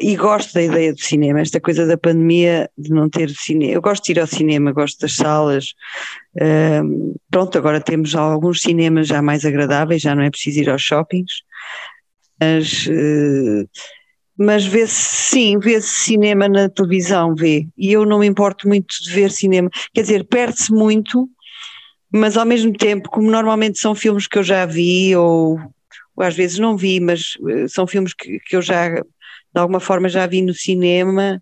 E 0.00 0.14
gosto 0.16 0.54
da 0.54 0.62
ideia 0.62 0.92
do 0.92 1.00
cinema, 1.00 1.40
esta 1.40 1.60
coisa 1.60 1.84
da 1.84 1.98
pandemia 1.98 2.70
de 2.78 2.90
não 2.90 3.08
ter 3.10 3.30
cinema. 3.30 3.72
Eu 3.72 3.82
gosto 3.82 4.04
de 4.04 4.12
ir 4.12 4.20
ao 4.20 4.28
cinema, 4.28 4.70
gosto 4.70 5.00
das 5.00 5.16
salas. 5.16 5.74
Uh, 6.36 7.18
pronto, 7.28 7.58
agora 7.58 7.80
temos 7.80 8.14
alguns 8.14 8.60
cinemas 8.60 9.08
já 9.08 9.20
mais 9.20 9.44
agradáveis, 9.44 10.02
já 10.02 10.14
não 10.14 10.22
é 10.22 10.30
preciso 10.30 10.60
ir 10.60 10.70
aos 10.70 10.82
shoppings. 10.82 11.32
Mas, 12.40 12.86
uh, 12.86 13.68
mas 14.38 14.64
vê-se, 14.64 14.94
sim, 14.94 15.58
vê-se 15.58 15.88
cinema 15.88 16.48
na 16.48 16.68
televisão, 16.68 17.34
vê. 17.34 17.66
E 17.76 17.90
eu 17.92 18.06
não 18.06 18.20
me 18.20 18.26
importo 18.26 18.68
muito 18.68 18.94
de 19.02 19.12
ver 19.12 19.32
cinema. 19.32 19.68
Quer 19.92 20.02
dizer, 20.02 20.24
perde-se 20.28 20.72
muito 20.72 21.28
mas 22.12 22.36
ao 22.36 22.46
mesmo 22.46 22.72
tempo, 22.72 23.08
como 23.10 23.30
normalmente 23.30 23.78
são 23.78 23.94
filmes 23.94 24.26
que 24.26 24.38
eu 24.38 24.42
já 24.42 24.64
vi, 24.64 25.14
ou, 25.14 25.58
ou 26.16 26.24
às 26.24 26.34
vezes 26.34 26.58
não 26.58 26.76
vi, 26.76 27.00
mas 27.00 27.36
uh, 27.40 27.68
são 27.68 27.86
filmes 27.86 28.14
que, 28.14 28.38
que 28.40 28.56
eu 28.56 28.62
já, 28.62 28.88
de 28.88 29.04
alguma 29.54 29.80
forma, 29.80 30.08
já 30.08 30.26
vi 30.26 30.42
no 30.42 30.54
cinema, 30.54 31.40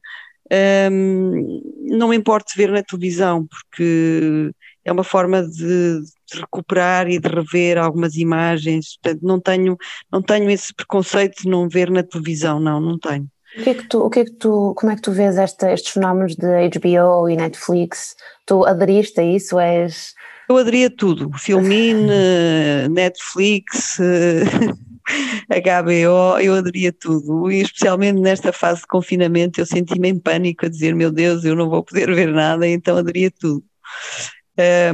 um, 0.90 1.62
não 1.88 2.08
me 2.08 2.16
importa 2.16 2.52
ver 2.56 2.70
na 2.70 2.82
televisão, 2.82 3.46
porque 3.46 4.52
é 4.84 4.92
uma 4.92 5.04
forma 5.04 5.42
de, 5.42 6.00
de, 6.00 6.40
recuperar 6.40 7.08
e 7.08 7.18
de 7.18 7.28
rever 7.28 7.78
algumas 7.78 8.14
imagens, 8.14 8.96
portanto 8.96 9.22
não 9.22 9.40
tenho, 9.40 9.76
não 10.10 10.22
tenho 10.22 10.48
esse 10.48 10.72
preconceito 10.72 11.42
de 11.42 11.48
não 11.48 11.68
ver 11.68 11.90
na 11.90 12.02
televisão, 12.02 12.60
não, 12.60 12.80
não 12.80 12.98
tenho. 12.98 13.26
O 13.58 13.62
que 13.62 13.70
é 13.70 13.74
que 13.74 13.88
tu, 13.88 14.00
o 14.00 14.10
que 14.10 14.20
é 14.20 14.24
que 14.24 14.32
tu, 14.32 14.74
como 14.76 14.92
é 14.92 14.96
que 14.96 15.02
tu 15.02 15.12
vês 15.12 15.36
esta, 15.38 15.72
estes 15.72 15.92
fenómenos 15.92 16.36
de 16.36 16.46
HBO 16.46 17.28
e 17.28 17.36
Netflix? 17.36 18.14
Tu 18.44 18.64
aderiste 18.64 19.20
a 19.20 19.24
isso? 19.24 19.58
És 19.58 20.14
eu 20.48 20.56
aderia 20.56 20.90
tudo, 20.90 21.30
Filmin, 21.38 22.06
Netflix, 22.90 23.98
HBO, 25.48 26.38
eu 26.40 26.54
aderia 26.54 26.92
tudo, 26.92 27.50
e 27.50 27.60
especialmente 27.60 28.20
nesta 28.20 28.52
fase 28.52 28.80
de 28.80 28.86
confinamento 28.86 29.60
eu 29.60 29.66
senti-me 29.66 30.08
em 30.08 30.18
pânico 30.18 30.66
a 30.66 30.68
dizer, 30.68 30.94
meu 30.94 31.10
Deus, 31.10 31.44
eu 31.44 31.54
não 31.54 31.68
vou 31.68 31.82
poder 31.82 32.12
ver 32.14 32.32
nada, 32.32 32.66
então 32.66 32.96
aderia 32.96 33.30
tudo. 33.30 33.64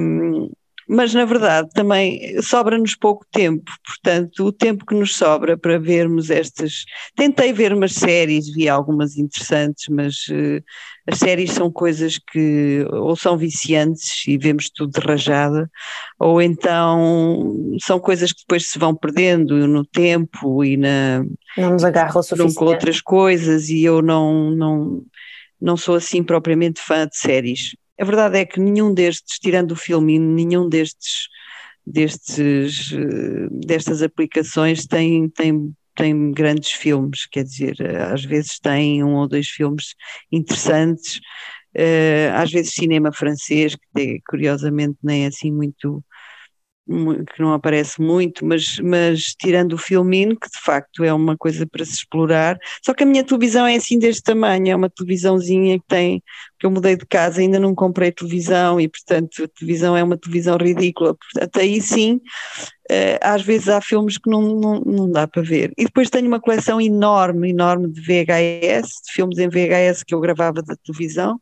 Um, 0.01 0.51
mas 0.89 1.15
na 1.15 1.25
verdade 1.25 1.69
também 1.73 2.41
sobra-nos 2.43 2.95
pouco 2.95 3.25
tempo, 3.31 3.71
portanto, 3.85 4.45
o 4.45 4.53
tempo 4.53 4.85
que 4.85 4.95
nos 4.95 5.17
sobra 5.17 5.57
para 5.57 5.79
vermos 5.79 6.31
estas. 6.31 6.85
Tentei 7.17 7.53
ver 7.53 7.73
umas 7.73 7.93
séries, 7.93 8.53
vi 8.53 8.69
algumas 8.69 9.17
interessantes, 9.17 9.87
mas 9.89 10.15
uh, 10.29 10.63
as 11.07 11.19
séries 11.19 11.53
são 11.53 11.71
coisas 11.71 12.19
que 12.19 12.87
ou 12.91 13.17
são 13.17 13.37
viciantes 13.37 14.27
e 14.27 14.39
vemos 14.39 14.71
tudo 14.71 14.93
de 14.93 15.07
rajada, 15.07 15.71
ou 16.19 16.41
então 16.41 17.77
são 17.81 17.99
coisas 17.99 18.33
que 18.33 18.43
depois 18.43 18.69
se 18.69 18.79
vão 18.79 18.95
perdendo 18.95 19.67
no 19.67 19.85
tempo 19.85 20.65
e 20.65 20.77
na. 20.77 21.25
Não 21.57 21.71
nos 21.71 21.85
agarram 21.85 22.21
o 22.21 22.23
suficiente. 22.23 22.55
com 22.55 22.65
outras 22.67 23.01
coisas 23.01 23.69
e 23.69 23.83
eu 23.83 24.03
não. 24.03 24.51
não 24.51 25.03
não 25.61 25.77
sou 25.77 25.95
assim 25.95 26.25
propriamente 26.25 26.81
fã 26.81 27.07
de 27.07 27.17
séries. 27.17 27.77
A 28.01 28.05
verdade 28.05 28.39
é 28.39 28.45
que 28.47 28.59
nenhum 28.61 28.93
destes, 28.95 29.39
tirando 29.39 29.73
o 29.73 29.77
filme, 29.77 30.19
nenhum 30.19 30.69
destes, 30.69 31.29
destes, 31.87 32.93
eh, 32.93 33.49
destas 33.51 34.03
aplicações 34.03 34.87
tem, 34.87 35.29
tem, 35.29 35.75
tem 35.95 36.33
grandes 36.33 36.73
filmes, 36.73 37.27
quer 37.27 37.45
dizer, 37.45 37.77
às 38.13 38.25
vezes 38.25 38.59
tem 38.59 39.05
um 39.05 39.15
ou 39.17 39.29
dois 39.29 39.49
filmes 39.49 39.95
interessantes, 40.33 41.21
eh, 41.75 42.31
às 42.35 42.51
vezes 42.51 42.75
cinema 42.75 43.13
francês, 43.13 43.77
que 43.95 44.21
curiosamente 44.29 44.99
nem 45.03 45.25
é 45.25 45.27
assim 45.29 45.53
muito 45.53 46.03
que 47.35 47.41
não 47.41 47.53
aparece 47.53 48.01
muito, 48.01 48.45
mas, 48.45 48.79
mas 48.79 49.35
tirando 49.39 49.75
o 49.75 49.79
filminho, 49.79 50.39
que 50.39 50.49
de 50.49 50.59
facto 50.63 51.05
é 51.05 51.13
uma 51.13 51.37
coisa 51.37 51.67
para 51.67 51.85
se 51.85 51.93
explorar. 51.93 52.59
Só 52.85 52.93
que 52.93 53.03
a 53.03 53.07
minha 53.07 53.25
televisão 53.25 53.67
é 53.67 53.77
assim 53.77 53.99
deste 53.99 54.23
tamanho, 54.23 54.69
é 54.69 54.77
uma 54.77 54.91
televisãozinha 54.91 55.79
que 55.79 55.87
tem, 55.87 56.23
que 56.59 56.67
eu 56.67 56.71
mudei 56.71 56.97
de 56.97 57.07
casa, 57.07 57.41
ainda 57.41 57.59
não 57.59 57.75
comprei 57.75 58.13
televisão 58.13 58.81
e 58.81 58.89
portanto 58.89 59.45
a 59.45 59.49
televisão 59.49 59.97
é 59.97 60.03
uma 60.03 60.17
televisão 60.17 60.57
ridícula, 60.57 61.15
portanto 61.15 61.61
aí 61.61 61.81
sim, 61.81 62.21
eh, 62.91 63.19
às 63.23 63.43
vezes 63.43 63.69
há 63.69 63.81
filmes 63.81 64.19
que 64.19 64.31
não, 64.31 64.43
não, 64.43 64.81
não 64.81 65.11
dá 65.11 65.27
para 65.27 65.43
ver. 65.43 65.73
E 65.79 65.85
depois 65.85 66.11
tenho 66.11 66.29
uma 66.29 66.41
coleção 66.41 66.81
enorme, 66.81 67.51
enorme 67.51 67.89
de 67.91 68.01
VHS, 68.01 68.89
de 69.07 69.13
filmes 69.13 69.39
em 69.39 69.49
VHS 69.49 70.03
que 70.05 70.15
eu 70.15 70.21
gravava 70.21 70.63
da 70.63 70.77
televisão, 70.77 71.41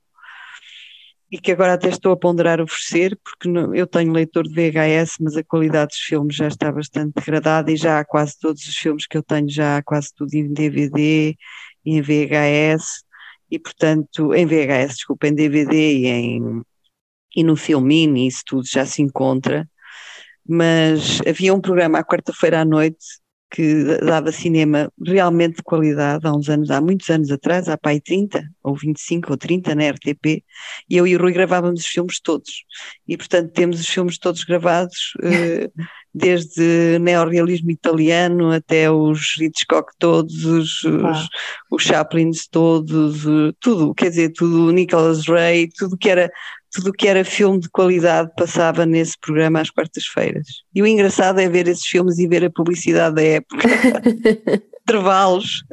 e 1.30 1.38
que 1.38 1.52
agora 1.52 1.74
até 1.74 1.88
estou 1.88 2.12
a 2.12 2.16
ponderar 2.16 2.60
oferecer, 2.60 3.18
porque 3.22 3.48
eu 3.78 3.86
tenho 3.86 4.12
leitor 4.12 4.48
de 4.48 4.54
VHS, 4.54 5.16
mas 5.20 5.36
a 5.36 5.44
qualidade 5.44 5.90
dos 5.90 6.00
filmes 6.00 6.34
já 6.34 6.48
está 6.48 6.72
bastante 6.72 7.14
degradada 7.14 7.70
e 7.70 7.76
já 7.76 8.00
há 8.00 8.04
quase 8.04 8.38
todos 8.38 8.66
os 8.66 8.76
filmes 8.76 9.06
que 9.06 9.16
eu 9.16 9.22
tenho, 9.22 9.48
já 9.48 9.76
há 9.76 9.82
quase 9.82 10.12
tudo 10.14 10.34
em 10.34 10.52
DVD 10.52 11.36
em 11.86 12.02
VHS, 12.02 13.04
e 13.50 13.58
portanto, 13.58 14.34
em 14.34 14.44
VHS, 14.44 14.96
desculpa, 14.96 15.28
em 15.28 15.34
DVD 15.34 15.74
e, 15.74 16.06
em, 16.06 16.62
e 17.36 17.44
no 17.44 17.56
Filmini, 17.56 18.26
isso 18.26 18.42
tudo 18.46 18.66
já 18.66 18.84
se 18.84 19.00
encontra, 19.00 19.68
mas 20.46 21.20
havia 21.26 21.54
um 21.54 21.60
programa 21.60 21.98
à 21.98 22.04
quarta-feira 22.04 22.60
à 22.60 22.64
noite 22.64 22.98
que 23.50 23.98
dava 23.98 24.30
cinema 24.30 24.90
realmente 25.04 25.56
de 25.56 25.62
qualidade 25.62 26.26
há 26.26 26.32
uns 26.32 26.48
anos, 26.48 26.70
há 26.70 26.80
muitos 26.80 27.08
anos 27.10 27.30
atrás, 27.30 27.68
há 27.68 27.76
pai 27.76 28.00
30 28.00 28.42
ou 28.62 28.76
25 28.76 29.32
ou 29.32 29.36
30 29.36 29.74
na 29.74 29.90
RTP, 29.90 30.44
e 30.88 30.96
eu 30.96 31.06
e 31.06 31.16
o 31.16 31.20
Rui 31.20 31.32
gravávamos 31.32 31.80
os 31.80 31.86
filmes 31.86 32.20
todos. 32.20 32.64
E 33.08 33.16
portanto 33.16 33.52
temos 33.52 33.80
os 33.80 33.88
filmes 33.88 34.18
todos 34.18 34.44
gravados, 34.44 35.12
eh, 35.22 35.70
desde 36.12 36.98
neorrealismo 36.98 37.70
italiano 37.70 38.50
até 38.50 38.90
os 38.90 39.36
Hitchcock 39.38 39.92
todos, 39.98 40.44
os, 40.44 40.82
os, 40.82 41.28
os 41.70 41.82
Chaplins 41.82 42.48
todos, 42.48 43.22
tudo, 43.60 43.94
quer 43.94 44.10
dizer, 44.10 44.32
tudo, 44.32 44.72
Nicholas 44.72 45.26
Ray, 45.26 45.68
tudo 45.76 45.96
que 45.96 46.10
era 46.10 46.30
tudo 46.72 46.90
o 46.90 46.92
que 46.92 47.08
era 47.08 47.24
filme 47.24 47.58
de 47.58 47.68
qualidade 47.68 48.30
passava 48.36 48.86
nesse 48.86 49.18
programa 49.18 49.60
às 49.60 49.70
quartas-feiras. 49.70 50.46
E 50.74 50.82
o 50.82 50.86
engraçado 50.86 51.40
é 51.40 51.48
ver 51.48 51.66
esses 51.68 51.86
filmes 51.86 52.18
e 52.18 52.28
ver 52.28 52.44
a 52.44 52.50
publicidade 52.50 53.16
da 53.16 53.22
época, 53.22 53.66
intervalos. 54.82 55.64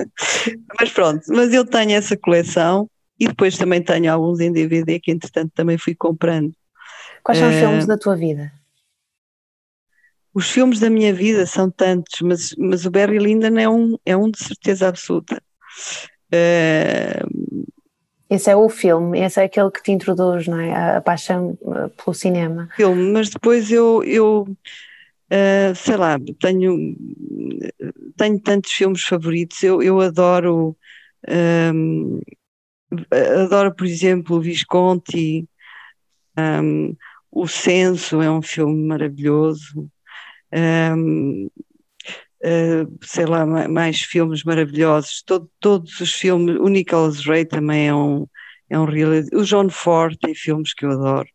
mas 0.80 0.92
pronto, 0.92 1.22
mas 1.30 1.54
eu 1.54 1.66
tenho 1.66 1.92
essa 1.92 2.18
coleção 2.18 2.90
e 3.20 3.28
depois 3.28 3.58
também 3.58 3.82
tenho 3.82 4.12
alguns 4.12 4.40
em 4.40 4.52
DVD 4.52 5.00
que 5.00 5.12
entretanto 5.12 5.52
também 5.54 5.78
fui 5.78 5.96
comprando. 5.96 6.52
Quais 7.24 7.40
são 7.40 7.50
os 7.50 7.56
uh, 7.56 7.60
filmes 7.60 7.86
da 7.86 7.98
tua 7.98 8.16
vida? 8.16 8.52
Os 10.34 10.50
filmes 10.50 10.80
da 10.80 10.90
minha 10.90 11.14
vida 11.14 11.46
são 11.46 11.70
tantos, 11.70 12.22
mas, 12.22 12.56
mas 12.58 12.86
o 12.86 12.92
Barry 12.92 13.18
Lyndon 13.18 13.58
é 13.58 13.68
um, 13.68 13.98
é 14.06 14.16
um 14.16 14.30
de 14.30 14.40
certeza 14.40 14.88
absoluta. 14.88 15.42
Uh, 16.32 17.57
esse 18.30 18.50
é 18.50 18.56
o 18.56 18.68
filme, 18.70 19.20
esse 19.20 19.40
é 19.40 19.46
aquele 19.46 19.72
que 19.72 19.82
te 19.82 19.92
introduz, 19.92 20.48
não 20.48 20.60
é? 20.60 20.74
A, 20.74 20.98
a 20.98 21.02
paixão 21.02 21.58
uh, 21.62 21.90
pelo 21.90 22.13
cinema. 22.13 22.70
Filme, 22.76 23.12
mas 23.12 23.30
depois 23.30 23.72
eu, 23.72 24.04
eu 24.04 24.42
uh, 25.32 25.76
sei 25.76 25.96
lá, 25.96 26.18
tenho, 26.40 26.96
tenho 28.16 28.40
tantos 28.40 28.72
filmes 28.72 29.04
favoritos. 29.04 29.62
Eu, 29.63 29.82
eu 29.82 30.02
adoro, 30.02 30.76
um, 31.28 32.20
adoro, 33.44 33.74
por 33.74 33.86
exemplo, 33.86 34.38
o 34.38 34.42
Visconti, 34.42 35.48
um, 36.38 36.96
O 37.32 37.48
Censo 37.48 38.22
é 38.22 38.30
um 38.32 38.42
filme 38.42 38.88
maravilhoso. 38.88 39.90
Um, 40.52 41.50
uh, 42.43 42.97
sei 43.04 43.26
lá, 43.26 43.45
mais 43.45 44.02
filmes 44.02 44.43
maravilhosos. 44.43 45.21
Todo, 45.26 45.50
todos 45.60 46.00
os 46.00 46.13
filmes, 46.13 46.58
o 46.60 46.67
Nicholas 46.67 47.26
Ray 47.26 47.45
também 47.45 47.88
é 47.88 47.95
um, 47.95 48.28
é 48.69 48.80
um. 48.80 48.86
O 49.34 49.43
John 49.43 49.69
Ford 49.69 50.17
tem 50.19 50.36
filmes 50.36 50.73
que 50.73 50.86
eu 50.86 50.91
adoro. 50.91 51.28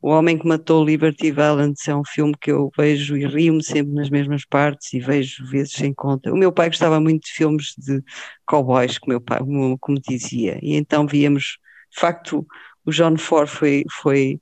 O 0.00 0.10
Homem 0.10 0.36
que 0.36 0.46
Matou 0.46 0.84
Liberty 0.84 1.30
Valance 1.30 1.88
é 1.88 1.94
um 1.94 2.04
filme 2.04 2.34
que 2.40 2.50
eu 2.50 2.70
vejo 2.76 3.16
e 3.16 3.24
rio-me 3.24 3.62
sempre 3.62 3.92
nas 3.94 4.10
mesmas 4.10 4.44
partes 4.44 4.92
e 4.92 4.98
vejo 4.98 5.46
vezes 5.46 5.74
sem 5.74 5.94
conta. 5.94 6.32
O 6.32 6.36
meu 6.36 6.50
pai 6.52 6.68
gostava 6.68 6.98
muito 7.00 7.22
de 7.24 7.32
filmes 7.32 7.74
de 7.78 8.02
cowboys, 8.44 8.98
como, 8.98 9.12
meu 9.12 9.20
pai, 9.20 9.38
como, 9.38 9.78
como 9.78 10.00
dizia, 10.00 10.58
e 10.60 10.74
então 10.74 11.06
víamos, 11.06 11.56
de 11.94 12.00
facto, 12.00 12.44
o 12.84 12.90
John 12.90 13.16
Ford 13.16 13.48
foi, 13.48 13.84
foi 14.02 14.40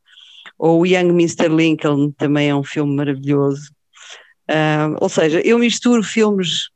ou 0.58 0.80
o 0.80 0.86
Young 0.86 1.10
Mr. 1.10 1.48
Lincoln 1.48 2.10
também 2.12 2.50
é 2.50 2.54
um 2.54 2.62
filme 2.62 2.94
maravilhoso. 2.94 3.70
Uh, 4.50 4.96
ou 5.00 5.08
seja, 5.08 5.40
eu 5.44 5.58
misturo 5.58 6.02
filmes 6.02 6.70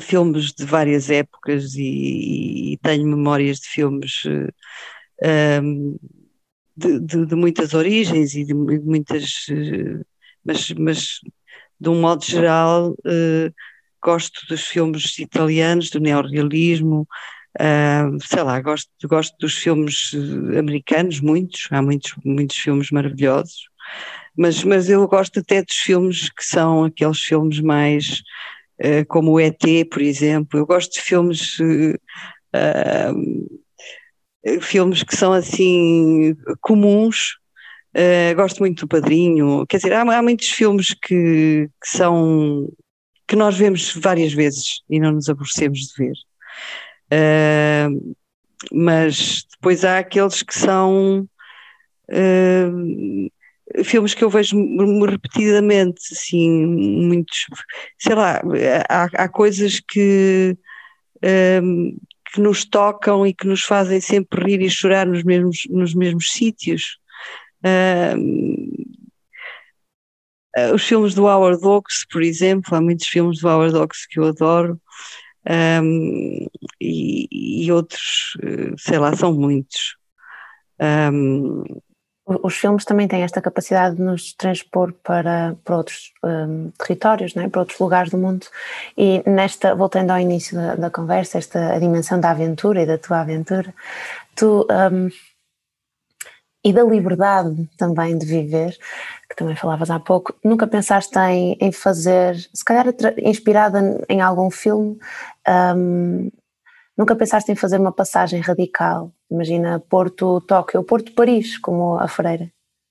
filmes 0.00 0.52
de 0.52 0.64
várias 0.64 1.10
épocas 1.10 1.74
e, 1.74 2.72
e 2.72 2.78
tenho 2.78 3.06
memórias 3.06 3.58
de 3.58 3.68
filmes 3.68 4.22
uh, 4.24 5.98
de, 6.76 7.00
de, 7.00 7.26
de, 7.26 7.34
muitas 7.34 7.74
origens 7.74 8.34
e 8.34 8.44
de, 8.44 8.54
muitas, 8.54 9.48
uh, 9.48 10.06
mas, 10.44 10.70
mas 10.70 11.20
de 11.80 11.88
um 11.88 12.00
modo 12.00 12.24
geral 12.24 12.92
uh, 12.92 13.54
gosto 14.02 14.46
dos 14.48 14.62
filmes 14.62 15.18
italianos, 15.18 15.90
do 15.90 16.00
neorrealismo, 16.00 17.06
Uh, 17.58 18.22
sei 18.22 18.42
lá, 18.42 18.60
gosto, 18.60 18.90
gosto 19.04 19.34
dos 19.40 19.54
filmes 19.54 20.12
americanos, 20.58 21.20
muitos, 21.20 21.66
há 21.70 21.80
muitos, 21.80 22.12
muitos 22.22 22.54
filmes 22.54 22.90
maravilhosos, 22.90 23.70
mas, 24.36 24.62
mas 24.64 24.88
eu 24.88 25.06
gosto 25.08 25.40
até 25.40 25.62
dos 25.62 25.76
filmes 25.76 26.28
que 26.30 26.44
são 26.44 26.84
aqueles 26.84 27.20
filmes 27.20 27.60
mais 27.60 28.22
uh, 28.80 29.06
como 29.08 29.32
o 29.32 29.40
ET, 29.40 29.62
por 29.90 30.02
exemplo. 30.02 30.58
Eu 30.58 30.66
gosto 30.66 30.92
de 30.94 31.00
filmes. 31.00 31.58
Uh, 31.58 33.56
filmes 34.60 35.02
que 35.02 35.16
são 35.16 35.32
assim 35.32 36.36
comuns, 36.60 37.36
gosto 38.36 38.60
muito 38.60 38.82
do 38.82 38.88
Padrinho, 38.88 39.66
quer 39.66 39.78
dizer, 39.78 39.92
há, 39.92 40.02
há 40.02 40.22
muitos 40.22 40.48
filmes 40.50 40.94
que, 40.94 41.68
que 41.82 41.88
são 41.88 42.68
que 43.26 43.34
nós 43.34 43.56
vemos 43.56 43.94
várias 43.94 44.32
vezes 44.32 44.82
e 44.88 45.00
não 45.00 45.12
nos 45.12 45.28
aborrecemos 45.28 45.80
de 45.80 45.94
ver. 45.96 46.14
Uh, 47.12 48.16
mas 48.72 49.44
depois 49.50 49.84
há 49.84 49.98
aqueles 49.98 50.42
que 50.42 50.54
são 50.56 51.28
uh, 52.10 53.30
filmes 53.84 54.14
que 54.14 54.24
eu 54.24 54.30
vejo 54.30 54.56
repetidamente, 55.04 56.00
assim, 56.12 56.66
muitos, 56.66 57.46
sei 57.98 58.14
lá, 58.14 58.40
há, 58.88 59.04
há 59.04 59.28
coisas 59.28 59.80
que, 59.80 60.56
uh, 61.16 62.00
que 62.32 62.40
nos 62.40 62.64
tocam 62.64 63.26
e 63.26 63.34
que 63.34 63.46
nos 63.46 63.62
fazem 63.62 64.00
sempre 64.00 64.44
rir 64.44 64.62
e 64.62 64.70
chorar 64.70 65.06
nos 65.06 65.22
mesmos, 65.24 65.66
nos 65.70 65.94
mesmos 65.94 66.30
sítios. 66.30 66.98
os 70.72 70.82
filmes 70.84 71.14
do 71.14 71.26
Howard 71.26 71.64
Hawks, 71.64 72.06
por 72.10 72.22
exemplo, 72.22 72.74
há 72.74 72.80
muitos 72.80 73.06
filmes 73.08 73.40
do 73.40 73.48
Howard 73.48 73.76
Hawks 73.76 74.06
que 74.06 74.18
eu 74.18 74.24
adoro 74.24 74.80
um, 75.48 76.48
e, 76.80 77.64
e, 77.66 77.72
outros, 77.72 78.36
eh, 78.42 78.74
sei 78.76 78.98
lá, 78.98 79.14
são 79.14 79.32
muitos. 79.32 79.96
Um, 80.80 81.62
os 82.26 82.56
filmes 82.56 82.84
também 82.84 83.06
têm 83.06 83.22
esta 83.22 83.40
capacidade 83.40 83.96
de 83.96 84.02
nos 84.02 84.32
transpor 84.32 84.92
para, 85.04 85.56
para 85.64 85.76
outros 85.76 86.12
um, 86.24 86.70
territórios, 86.76 87.36
é? 87.36 87.48
para 87.48 87.60
outros 87.60 87.78
lugares 87.78 88.10
do 88.10 88.18
mundo. 88.18 88.46
E 88.98 89.22
nesta, 89.24 89.74
voltando 89.74 90.10
ao 90.10 90.18
início 90.18 90.56
da, 90.56 90.74
da 90.74 90.90
conversa, 90.90 91.38
esta 91.38 91.78
dimensão 91.78 92.18
da 92.18 92.30
aventura 92.30 92.82
e 92.82 92.86
da 92.86 92.98
tua 92.98 93.20
aventura, 93.20 93.72
tu 94.34 94.66
um, 94.92 95.08
e 96.64 96.72
da 96.72 96.82
liberdade 96.82 97.68
também 97.78 98.18
de 98.18 98.26
viver, 98.26 98.76
que 99.30 99.36
também 99.36 99.54
falavas 99.54 99.88
há 99.88 100.00
pouco, 100.00 100.34
nunca 100.42 100.66
pensaste 100.66 101.16
em, 101.16 101.56
em 101.60 101.70
fazer, 101.70 102.36
se 102.52 102.64
calhar 102.64 102.86
inspirada 103.18 104.04
em 104.08 104.20
algum 104.20 104.50
filme, 104.50 104.98
um, 105.76 106.28
nunca 106.96 107.14
pensaste 107.16 107.50
em 107.50 107.56
fazer 107.56 107.78
uma 107.78 107.92
passagem 107.92 108.40
radical? 108.40 109.12
Imagina 109.30 109.80
Porto-Tóquio 109.80 110.80
ou 110.80 110.84
Porto-Paris, 110.84 111.58
como 111.58 111.98
a 111.98 112.08
freira. 112.08 112.50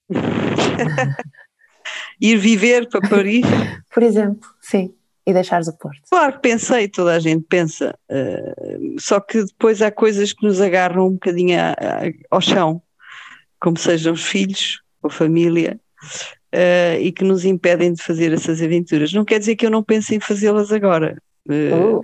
Ir 2.19 2.37
viver 2.37 2.87
para 2.89 3.07
Paris? 3.07 3.45
Por 3.93 4.03
exemplo, 4.03 4.49
sim. 4.61 4.93
E 5.25 5.33
deixares 5.33 5.67
o 5.67 5.77
Porto. 5.77 6.01
Claro 6.09 6.33
que 6.33 6.39
pensei, 6.39 6.87
toda 6.87 7.15
a 7.15 7.19
gente 7.19 7.45
pensa, 7.49 7.97
uh, 8.11 8.95
só 8.99 9.19
que 9.19 9.43
depois 9.43 9.81
há 9.81 9.89
coisas 9.89 10.31
que 10.31 10.45
nos 10.45 10.61
agarram 10.61 11.07
um 11.07 11.13
bocadinho 11.13 11.59
a, 11.59 11.71
a, 11.71 12.11
ao 12.29 12.39
chão, 12.39 12.81
como 13.59 13.77
sejam 13.77 14.13
os 14.13 14.23
filhos, 14.23 14.81
a 15.03 15.09
família, 15.09 15.79
uh, 16.53 17.01
e 17.01 17.11
que 17.11 17.23
nos 17.23 17.43
impedem 17.43 17.93
de 17.93 18.03
fazer 18.03 18.33
essas 18.33 18.61
aventuras. 18.61 19.11
Não 19.13 19.25
quer 19.25 19.39
dizer 19.39 19.55
que 19.55 19.65
eu 19.65 19.71
não 19.71 19.81
pense 19.83 20.15
em 20.15 20.19
fazê-las 20.19 20.71
agora, 20.71 21.17
Uh, 21.47 22.01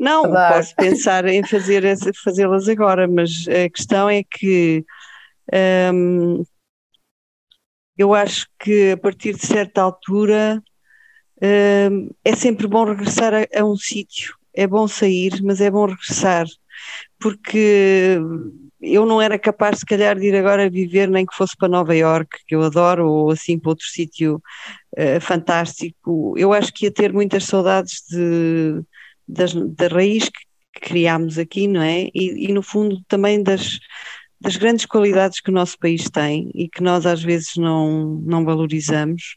não, 0.00 0.22
posso 0.22 0.74
pensar 0.74 1.26
em 1.26 1.46
fazer 1.46 1.84
fazê-las 2.24 2.66
agora, 2.68 3.06
mas 3.06 3.46
a 3.48 3.68
questão 3.68 4.08
é 4.08 4.22
que 4.22 4.82
um, 5.92 6.42
eu 7.98 8.14
acho 8.14 8.46
que 8.58 8.92
a 8.92 8.96
partir 8.96 9.34
de 9.34 9.46
certa 9.46 9.82
altura 9.82 10.62
um, 11.90 12.08
é 12.24 12.34
sempre 12.34 12.66
bom 12.66 12.84
regressar 12.84 13.34
a, 13.34 13.60
a 13.60 13.62
um 13.62 13.76
sítio. 13.76 14.34
É 14.54 14.66
bom 14.66 14.88
sair, 14.88 15.42
mas 15.42 15.60
é 15.60 15.70
bom 15.70 15.84
regressar, 15.84 16.46
porque 17.18 18.18
eu 18.80 19.04
não 19.04 19.20
era 19.20 19.38
capaz, 19.38 19.80
se 19.80 19.86
calhar, 19.86 20.18
de 20.18 20.28
ir 20.28 20.34
agora 20.34 20.70
viver, 20.70 21.08
nem 21.08 21.26
que 21.26 21.36
fosse 21.36 21.54
para 21.56 21.68
Nova 21.68 21.94
York, 21.94 22.38
que 22.46 22.54
eu 22.54 22.62
adoro, 22.62 23.06
ou 23.08 23.30
assim 23.30 23.58
para 23.58 23.70
outro 23.70 23.86
sítio 23.86 24.42
uh, 24.96 25.20
fantástico. 25.20 26.34
Eu 26.38 26.52
acho 26.54 26.72
que 26.72 26.86
ia 26.86 26.90
ter 26.90 27.12
muitas 27.12 27.44
saudades 27.44 28.02
de, 28.08 28.82
das, 29.32 29.54
da 29.54 29.88
raiz 29.88 30.28
que 30.28 30.80
criámos 30.80 31.38
aqui, 31.38 31.66
não 31.66 31.82
é? 31.82 32.08
E, 32.14 32.48
e, 32.48 32.52
no 32.52 32.62
fundo 32.62 33.02
também 33.08 33.42
das, 33.42 33.78
das 34.40 34.56
grandes 34.56 34.86
qualidades 34.86 35.40
que 35.40 35.50
o 35.50 35.54
nosso 35.54 35.78
país 35.78 36.08
tem 36.10 36.50
e 36.54 36.68
que 36.68 36.82
nós 36.82 37.06
às 37.06 37.22
vezes 37.22 37.56
não, 37.56 38.20
não 38.24 38.44
valorizamos, 38.44 39.36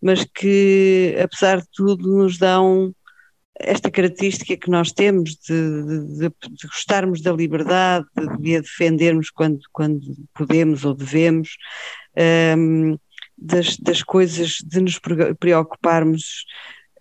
mas 0.00 0.24
que, 0.24 1.16
apesar 1.22 1.60
de 1.60 1.68
tudo, 1.72 2.08
nos 2.08 2.38
dão 2.38 2.94
esta 3.60 3.90
característica 3.90 4.56
que 4.56 4.70
nós 4.70 4.92
temos 4.92 5.36
de, 5.36 5.82
de, 6.18 6.28
de 6.28 6.66
gostarmos 6.66 7.20
da 7.22 7.32
liberdade, 7.32 8.06
de, 8.40 8.56
a 8.56 8.60
defendermos 8.60 9.30
quando, 9.30 9.60
quando 9.72 10.00
podemos 10.34 10.84
ou 10.84 10.94
devemos, 10.94 11.56
um, 12.56 12.98
das, 13.38 13.76
das 13.76 14.02
coisas, 14.02 14.56
de 14.64 14.80
nos 14.80 14.98
preocuparmos, 15.38 16.44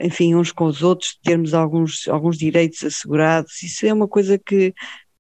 enfim, 0.02 0.36
uns 0.36 0.52
com 0.52 0.66
os 0.66 0.82
outros, 0.84 1.18
termos 1.24 1.54
alguns, 1.54 2.08
alguns 2.08 2.38
direitos 2.38 2.84
assegurados, 2.84 3.62
isso 3.64 3.86
é 3.86 3.94
uma 3.94 4.08
coisa 4.08 4.38
que, 4.38 4.74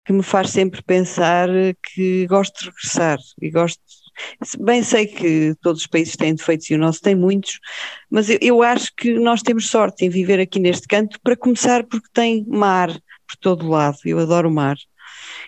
que 0.06 0.14
me 0.14 0.24
faz 0.24 0.50
sempre 0.50 0.82
pensar 0.82 1.50
que 1.94 2.26
gosto 2.28 2.60
de 2.60 2.66
regressar 2.66 3.20
e 3.42 3.50
gosto 3.50 3.82
Bem 4.60 4.84
sei 4.84 5.08
que 5.08 5.56
todos 5.62 5.82
os 5.82 5.88
países 5.88 6.16
têm 6.16 6.36
defeitos 6.36 6.70
e 6.70 6.76
o 6.76 6.78
nosso 6.78 7.02
tem 7.02 7.16
muitos, 7.16 7.60
mas 8.10 8.30
eu, 8.30 8.38
eu, 8.42 8.62
acho 8.62 8.92
que 8.96 9.14
nós 9.14 9.42
temos 9.42 9.70
sorte 9.70 10.06
em 10.06 10.10
viver 10.10 10.40
aqui 10.40 10.60
neste 10.60 10.88
canto, 10.88 11.20
para 11.24 11.36
começar 11.36 11.84
porque 11.86 12.08
tem 12.14 12.46
mar 12.48 12.90
por 12.92 13.38
todo 13.40 13.70
lado, 13.70 13.98
eu 14.06 14.20
adoro 14.20 14.50
o 14.50 14.54
mar. 14.54 14.78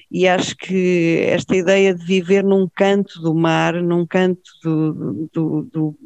E 0.10 0.28
acho 0.28 0.56
que 0.56 1.26
esta 1.28 1.56
ideia 1.56 1.94
de 1.94 2.06
viver 2.06 2.44
num 2.44 2.68
canto 2.74 3.20
do 3.22 3.34
mar, 3.34 3.74
num 3.82 4.06
canto 4.06 4.42
do, 4.64 5.30
do, 5.34 5.64
do, 5.64 6.00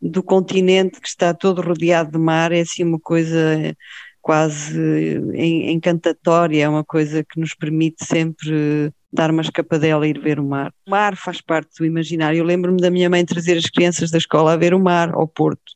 do 0.00 0.22
continente 0.22 1.00
que 1.00 1.08
está 1.08 1.34
todo 1.34 1.62
rodeado 1.62 2.12
de 2.12 2.18
mar, 2.18 2.52
é 2.52 2.60
assim 2.60 2.84
uma 2.84 3.00
coisa 3.00 3.74
quase 4.20 5.18
encantatória, 5.34 6.64
é 6.64 6.68
uma 6.68 6.84
coisa 6.84 7.24
que 7.24 7.40
nos 7.40 7.54
permite 7.54 8.04
sempre 8.04 8.92
dar 9.12 9.30
uma 9.30 9.42
escapadela 9.42 10.06
e 10.06 10.10
ir 10.10 10.20
ver 10.20 10.38
o 10.38 10.44
mar. 10.44 10.72
O 10.86 10.90
mar 10.90 11.16
faz 11.16 11.40
parte 11.40 11.70
do 11.78 11.86
imaginário. 11.86 12.38
Eu 12.38 12.44
lembro-me 12.44 12.80
da 12.80 12.90
minha 12.90 13.08
mãe 13.08 13.24
trazer 13.24 13.56
as 13.56 13.66
crianças 13.66 14.10
da 14.10 14.18
escola 14.18 14.52
a 14.52 14.56
ver 14.56 14.74
o 14.74 14.80
mar 14.80 15.14
ao 15.14 15.26
Porto 15.26 15.72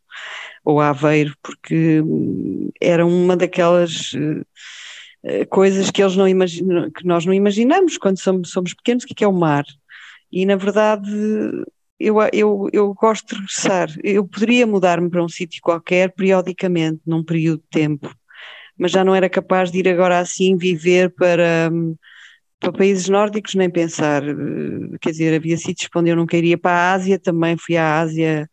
ou 0.64 0.80
a 0.80 0.90
Aveiro, 0.90 1.34
porque 1.42 2.02
hum, 2.02 2.70
era 2.80 3.04
uma 3.06 3.36
daquelas 3.36 4.12
uh, 4.12 5.46
coisas 5.48 5.90
que 5.90 6.02
eles 6.02 6.14
não 6.14 6.28
imaginam, 6.28 6.90
que 6.90 7.06
nós 7.06 7.24
não 7.24 7.32
imaginamos 7.32 7.96
quando 7.96 8.20
somos, 8.20 8.50
somos 8.50 8.74
pequenos, 8.74 9.04
o 9.04 9.06
que 9.06 9.24
é, 9.24 9.26
é 9.26 9.28
o 9.28 9.32
mar. 9.32 9.64
E 10.30 10.46
na 10.46 10.56
verdade 10.56 11.10
eu, 12.02 12.16
eu, 12.32 12.68
eu 12.72 12.94
gosto 12.94 13.28
de 13.28 13.34
regressar. 13.40 13.88
Eu 14.02 14.26
poderia 14.26 14.66
mudar-me 14.66 15.08
para 15.08 15.24
um 15.24 15.28
sítio 15.28 15.60
qualquer 15.62 16.12
periodicamente, 16.12 17.00
num 17.06 17.24
período 17.24 17.60
de 17.60 17.68
tempo, 17.70 18.12
mas 18.78 18.90
já 18.90 19.04
não 19.04 19.14
era 19.14 19.28
capaz 19.28 19.70
de 19.70 19.78
ir 19.78 19.88
agora 19.88 20.18
assim 20.18 20.56
viver 20.56 21.10
para 21.14 21.70
para 22.58 22.72
países 22.72 23.08
nórdicos 23.08 23.56
nem 23.56 23.68
pensar, 23.68 24.22
quer 25.00 25.10
dizer, 25.10 25.34
havia 25.34 25.56
sítios 25.56 25.90
onde 25.96 26.10
eu 26.10 26.16
não 26.16 26.26
queria 26.26 26.56
para 26.56 26.70
a 26.70 26.92
Ásia, 26.92 27.18
também 27.18 27.56
fui 27.56 27.76
à 27.76 27.98
Ásia 27.98 28.48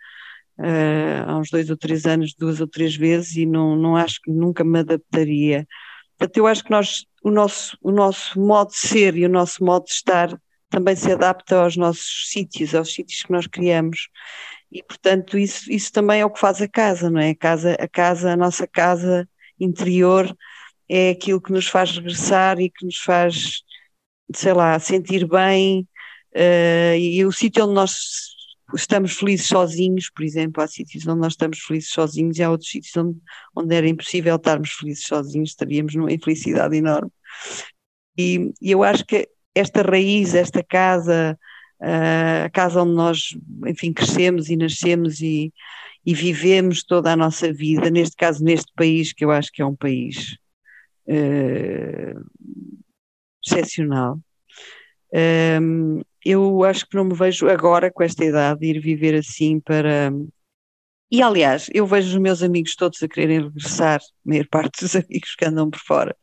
uh, 0.58 1.30
há 1.30 1.38
uns 1.38 1.52
dois 1.52 1.70
ou 1.70 1.78
três 1.78 2.08
anos, 2.08 2.34
duas 2.34 2.60
ou 2.60 2.68
três 2.68 2.96
vezes, 2.96 3.36
e 3.36 3.46
não, 3.46 3.76
não 3.76 3.96
acho 3.96 4.20
que 4.24 4.32
nunca 4.32 4.64
me 4.64 4.80
adaptaria. 4.80 5.68
Portanto, 6.18 6.38
eu 6.38 6.48
acho 6.48 6.64
que 6.64 6.72
nós, 6.72 7.06
o 7.24 7.30
nosso, 7.30 7.78
o 7.84 7.92
nosso 7.92 8.40
modo 8.40 8.72
de 8.72 8.78
ser 8.78 9.16
e 9.16 9.26
o 9.28 9.30
nosso 9.30 9.64
modo 9.64 9.86
de 9.86 9.92
estar 9.92 10.36
também 10.70 10.96
se 10.96 11.12
adapta 11.12 11.62
aos 11.62 11.76
nossos 11.76 12.30
sítios, 12.30 12.76
aos 12.76 12.94
sítios 12.94 13.24
que 13.24 13.32
nós 13.32 13.48
criamos. 13.48 14.10
E, 14.72 14.84
portanto, 14.84 15.38
isso, 15.38 15.72
isso 15.72 15.92
também 15.92 16.22
é 16.22 16.26
o 16.26 16.30
que 16.30 16.40
faz 16.40 16.62
a 16.62 16.68
casa, 16.68 17.10
não 17.10 17.20
é? 17.20 17.32
A 17.32 17.36
casa, 17.36 17.74
a 17.80 17.88
casa, 17.88 18.32
a 18.34 18.38
nossa 18.38 18.68
casa 18.68 19.28
interior 19.60 20.36
é 20.88 21.12
aquilo 21.12 21.42
que 21.42 21.52
nos 21.52 21.68
faz 21.68 21.92
regressar 21.92 22.60
e 22.60 22.70
que 22.70 22.86
nos 22.86 22.98
faz, 22.98 23.64
sei 24.34 24.54
lá, 24.54 24.80
sentir 24.80 25.28
bem. 25.28 25.88
Uh, 26.36 26.96
e 26.98 27.26
o 27.26 27.32
sítio 27.32 27.66
onde 27.66 27.74
nós 27.74 27.96
estamos 28.76 29.14
felizes 29.14 29.48
sozinhos, 29.48 30.12
por 30.12 30.24
exemplo, 30.24 30.62
há 30.62 30.68
sítios 30.68 31.08
onde 31.08 31.22
nós 31.22 31.34
estamos 31.34 31.60
felizes 31.60 31.90
sozinhos 31.90 32.38
e 32.38 32.44
há 32.44 32.52
outros 32.52 32.70
sítios 32.70 32.96
onde, 32.98 33.20
onde 33.56 33.76
era 33.76 33.88
impossível 33.88 34.36
estarmos 34.36 34.72
felizes 34.72 35.06
sozinhos, 35.06 35.50
estaríamos 35.50 35.96
numa 35.96 36.12
infelicidade 36.12 36.78
enorme. 36.78 37.12
E, 38.18 38.52
e 38.62 38.72
eu 38.72 38.84
acho 38.84 39.06
que 39.06 39.28
esta 39.56 39.82
raiz, 39.82 40.36
esta 40.36 40.64
casa, 40.64 41.38
uh, 41.82 42.46
a 42.46 42.50
casa 42.50 42.82
onde 42.82 42.94
nós, 42.94 43.38
enfim, 43.68 43.92
crescemos 43.94 44.50
e 44.50 44.56
nascemos 44.56 45.22
e, 45.22 45.54
e 46.06 46.14
vivemos 46.14 46.84
toda 46.84 47.12
a 47.12 47.16
nossa 47.16 47.52
vida, 47.52 47.90
neste 47.90 48.16
caso 48.16 48.44
neste 48.44 48.72
país, 48.76 49.14
que 49.14 49.26
eu 49.26 49.32
acho 49.32 49.52
que 49.52 49.62
é 49.62 49.66
um 49.66 49.76
país 49.76 50.38
uh, 51.08 52.26
excepcional. 53.46 54.20
Um, 55.62 56.02
eu 56.24 56.64
acho 56.64 56.88
que 56.88 56.96
não 56.96 57.06
me 57.06 57.16
vejo 57.16 57.48
agora 57.50 57.92
com 57.92 58.04
esta 58.04 58.24
idade 58.24 58.66
ir 58.66 58.80
viver 58.80 59.16
assim 59.16 59.60
para. 59.60 60.12
E 61.12 61.24
aliás, 61.24 61.68
eu 61.74 61.88
vejo 61.88 62.10
os 62.10 62.22
meus 62.22 62.44
amigos 62.44 62.76
todos 62.76 63.02
a 63.02 63.08
quererem 63.08 63.42
regressar, 63.42 64.00
a 64.00 64.30
maior 64.30 64.46
parte 64.48 64.82
dos 64.82 64.96
amigos 64.96 65.36
que 65.36 65.46
andam 65.46 65.70
por 65.70 65.80
fora. 65.80 66.16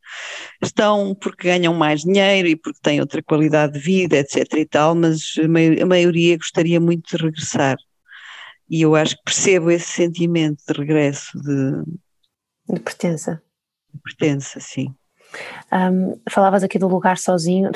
Estão 0.63 1.15
porque 1.15 1.49
ganham 1.49 1.75
mais 1.75 2.03
dinheiro 2.03 2.47
e 2.47 2.55
porque 2.57 2.79
têm 2.81 3.01
outra 3.01 3.23
qualidade 3.23 3.73
de 3.73 3.81
vida, 3.81 4.17
etc. 4.17 4.47
e 4.55 4.67
tal, 4.67 4.95
mas 4.95 5.35
a 5.83 5.87
maioria 5.87 6.37
gostaria 6.37 6.79
muito 6.79 7.17
de 7.17 7.23
regressar. 7.23 7.77
E 8.71 8.83
eu 8.83 8.95
acho 8.95 9.17
que 9.17 9.25
percebo 9.25 9.71
esse 9.71 9.89
sentimento 9.89 10.63
de 10.67 10.79
regresso, 10.79 11.39
de. 11.41 12.75
De 12.75 12.81
pertença. 12.81 13.43
De 13.93 14.01
pertença, 14.01 14.61
sim. 14.61 14.95
Um, 15.73 16.21
falavas 16.31 16.63
aqui 16.63 16.79
do 16.79 16.89
lugar 16.89 17.19
sozinho, 17.19 17.71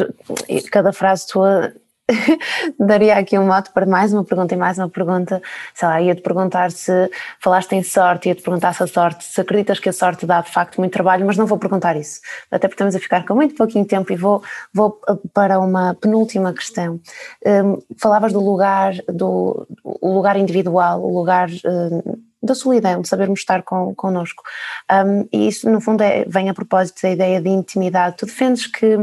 cada 0.70 0.92
frase 0.92 1.26
tua 1.26 1.74
daria 2.78 3.16
aqui 3.16 3.38
um 3.38 3.46
mote 3.46 3.70
para 3.72 3.86
mais 3.86 4.12
uma 4.12 4.24
pergunta 4.24 4.54
e 4.54 4.56
mais 4.56 4.78
uma 4.78 4.88
pergunta. 4.88 5.40
Sei 5.74 5.88
lá, 5.88 6.00
ia-te 6.00 6.22
perguntar 6.22 6.70
se 6.70 7.10
falaste 7.40 7.74
em 7.74 7.82
sorte, 7.82 8.28
ia-te 8.28 8.42
perguntar 8.42 8.74
se 8.74 8.82
a 8.82 8.86
sorte, 8.86 9.24
se 9.24 9.40
acreditas 9.40 9.78
que 9.78 9.88
a 9.88 9.92
sorte 9.92 10.26
dá 10.26 10.40
de 10.40 10.50
facto 10.50 10.78
muito 10.78 10.92
trabalho, 10.92 11.26
mas 11.26 11.36
não 11.36 11.46
vou 11.46 11.58
perguntar 11.58 11.96
isso, 11.96 12.20
até 12.50 12.68
porque 12.68 12.74
estamos 12.74 12.94
a 12.94 12.98
ficar 12.98 13.24
com 13.24 13.34
muito 13.34 13.54
pouquinho 13.54 13.84
tempo 13.84 14.12
e 14.12 14.16
vou, 14.16 14.42
vou 14.72 15.00
para 15.32 15.58
uma 15.58 15.94
penúltima 15.94 16.52
questão. 16.52 17.00
Um, 17.44 17.78
falavas 17.98 18.32
do 18.32 18.40
lugar, 18.40 18.94
do 19.08 19.66
lugar 20.02 20.36
individual, 20.36 21.02
o 21.02 21.16
lugar. 21.16 21.48
Um, 21.64 22.30
da 22.42 22.54
solidão, 22.54 23.02
de 23.02 23.06
sabermos 23.06 23.40
estar 23.40 23.62
com, 23.62 23.94
connosco. 23.94 24.42
Um, 24.90 25.28
e 25.30 25.48
isso, 25.48 25.68
no 25.68 25.78
fundo, 25.78 26.02
é, 26.02 26.24
vem 26.26 26.48
a 26.48 26.54
propósito 26.54 27.02
da 27.02 27.10
ideia 27.10 27.38
de 27.38 27.50
intimidade. 27.50 28.16
Tu 28.16 28.24
defendes 28.24 28.66
que, 28.66 28.96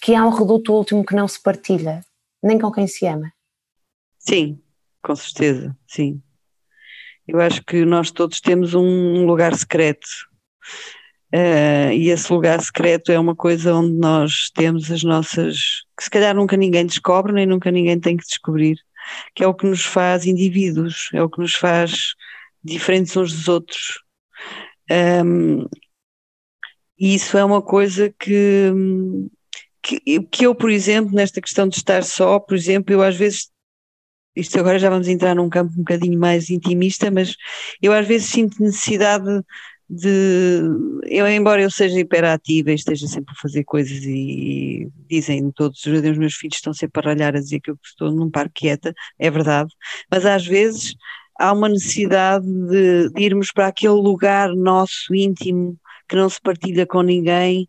que 0.00 0.14
há 0.14 0.24
um 0.24 0.30
reduto 0.30 0.72
último 0.72 1.04
que 1.04 1.14
não 1.14 1.28
se 1.28 1.38
partilha, 1.38 2.02
nem 2.42 2.58
com 2.58 2.70
quem 2.70 2.86
se 2.86 3.06
ama. 3.06 3.32
Sim, 4.18 4.60
com 5.02 5.14
certeza, 5.14 5.76
sim. 5.86 6.22
Eu 7.26 7.40
acho 7.40 7.62
que 7.64 7.84
nós 7.84 8.10
todos 8.10 8.40
temos 8.40 8.74
um 8.74 9.24
lugar 9.26 9.54
secreto. 9.54 10.08
Uh, 11.34 11.90
e 11.92 12.10
esse 12.10 12.30
lugar 12.30 12.60
secreto 12.60 13.10
é 13.10 13.18
uma 13.18 13.34
coisa 13.34 13.74
onde 13.74 13.94
nós 13.94 14.50
temos 14.54 14.90
as 14.90 15.02
nossas. 15.02 15.82
que 15.96 16.04
se 16.04 16.10
calhar 16.10 16.34
nunca 16.34 16.56
ninguém 16.56 16.84
descobre, 16.84 17.32
nem 17.32 17.46
nunca 17.46 17.70
ninguém 17.70 17.98
tem 17.98 18.16
que 18.16 18.26
descobrir, 18.26 18.76
que 19.34 19.42
é 19.42 19.46
o 19.46 19.54
que 19.54 19.66
nos 19.66 19.84
faz 19.84 20.26
indivíduos, 20.26 21.08
é 21.14 21.22
o 21.22 21.30
que 21.30 21.40
nos 21.40 21.54
faz 21.54 22.14
diferentes 22.62 23.16
uns 23.16 23.32
dos 23.32 23.48
outros. 23.48 24.02
Um, 24.90 25.66
e 26.98 27.14
isso 27.14 27.36
é 27.38 27.44
uma 27.44 27.62
coisa 27.62 28.14
que, 28.18 28.70
que, 29.82 30.00
que 30.30 30.46
eu, 30.46 30.54
por 30.54 30.70
exemplo, 30.70 31.14
nesta 31.14 31.40
questão 31.40 31.68
de 31.68 31.76
estar 31.76 32.04
só, 32.04 32.38
por 32.38 32.56
exemplo, 32.56 32.92
eu 32.94 33.02
às 33.02 33.16
vezes 33.16 33.50
isto 34.34 34.58
agora 34.58 34.78
já 34.78 34.88
vamos 34.88 35.08
entrar 35.08 35.34
num 35.34 35.48
campo 35.48 35.72
um 35.72 35.78
bocadinho 35.78 36.18
mais 36.18 36.48
intimista, 36.50 37.10
mas 37.10 37.36
eu 37.82 37.92
às 37.92 38.06
vezes 38.06 38.28
sinto 38.28 38.62
necessidade 38.62 39.42
de, 39.88 40.62
eu 41.04 41.28
embora 41.28 41.62
eu 41.62 41.70
seja 41.70 42.00
hiperativa 42.00 42.70
e 42.70 42.74
esteja 42.74 43.06
sempre 43.06 43.34
a 43.36 43.40
fazer 43.40 43.62
coisas 43.64 44.02
e, 44.04 44.84
e 44.84 44.90
dizem 45.08 45.50
todos 45.52 45.84
os 45.84 46.18
meus 46.18 46.34
filhos 46.34 46.56
estão 46.56 46.72
sempre 46.72 47.00
a 47.02 47.10
ralhar 47.10 47.36
a 47.36 47.40
dizer 47.40 47.60
que 47.60 47.70
eu 47.70 47.78
estou 47.84 48.10
num 48.10 48.30
parque 48.30 48.62
quieta, 48.62 48.94
é 49.18 49.30
verdade, 49.30 49.70
mas 50.10 50.24
às 50.24 50.46
vezes 50.46 50.94
há 51.38 51.52
uma 51.52 51.68
necessidade 51.68 52.46
de, 52.46 53.10
de 53.10 53.22
irmos 53.22 53.52
para 53.52 53.66
aquele 53.66 53.94
lugar 53.94 54.54
nosso 54.54 55.14
íntimo 55.14 55.76
que 56.08 56.16
não 56.16 56.28
se 56.28 56.40
partilha 56.40 56.86
com 56.86 57.02
ninguém 57.02 57.68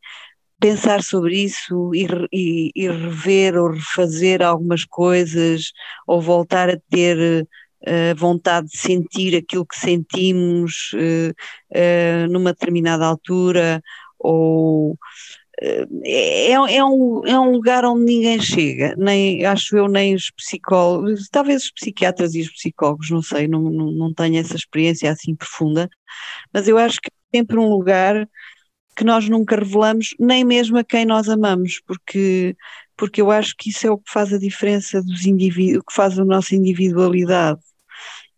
pensar 0.64 1.04
sobre 1.04 1.44
isso 1.44 1.94
e, 1.94 2.08
e, 2.32 2.72
e, 2.74 2.88
rever 2.88 3.58
ou 3.58 3.72
refazer 3.72 4.42
algumas 4.42 4.86
coisas 4.86 5.74
ou 6.08 6.22
voltar 6.22 6.70
a 6.70 6.80
ter 6.90 7.46
uh, 7.82 8.16
vontade 8.16 8.68
de 8.70 8.78
sentir 8.78 9.36
aquilo 9.36 9.66
que 9.66 9.78
sentimos 9.78 10.94
uh, 10.94 12.32
numa 12.32 12.54
determinada 12.54 13.06
altura 13.06 13.82
ou 14.18 14.98
é, 15.62 16.52
é, 16.52 16.84
um, 16.86 17.26
é 17.26 17.38
um 17.38 17.52
lugar 17.52 17.84
onde 17.84 18.06
ninguém 18.06 18.42
chega, 18.42 18.96
nem 18.98 19.46
acho 19.46 19.76
eu, 19.76 19.90
nem 19.90 20.16
os 20.16 20.32
psicólogos, 20.32 21.28
talvez 21.30 21.66
os 21.66 21.72
psiquiatras 21.72 22.36
e 22.36 22.42
os 22.42 22.50
psicólogos, 22.54 23.10
não 23.10 23.22
sei, 23.22 23.48
não, 23.50 23.62
não, 23.64 23.92
não 23.92 24.14
tenho 24.14 24.40
essa 24.40 24.56
experiência 24.56 25.12
assim 25.12 25.36
profunda, 25.36 25.90
mas 26.54 26.68
eu 26.70 26.78
acho 26.78 27.00
que 27.02 27.10
é 27.10 27.38
sempre 27.38 27.58
um 27.60 27.70
lugar 27.70 28.28
que 28.96 29.04
nós 29.04 29.28
nunca 29.28 29.56
revelamos, 29.56 30.16
nem 30.20 30.44
mesmo 30.44 30.78
a 30.78 30.84
quem 30.84 31.06
nós 31.06 31.28
amamos, 31.30 31.82
porque, 31.86 32.56
porque 32.96 33.22
eu 33.22 33.32
acho 33.32 33.56
que 33.58 33.70
isso 33.70 33.88
é 33.88 33.92
o 33.92 33.98
que 33.98 34.12
faz 34.12 34.34
a 34.34 34.38
diferença 34.38 35.02
dos 35.02 35.26
indivíduos, 35.26 35.82
o 35.82 35.86
que 35.86 35.94
faz 35.94 36.18
a 36.20 36.26
nossa 36.26 36.56
individualidade. 36.56 37.62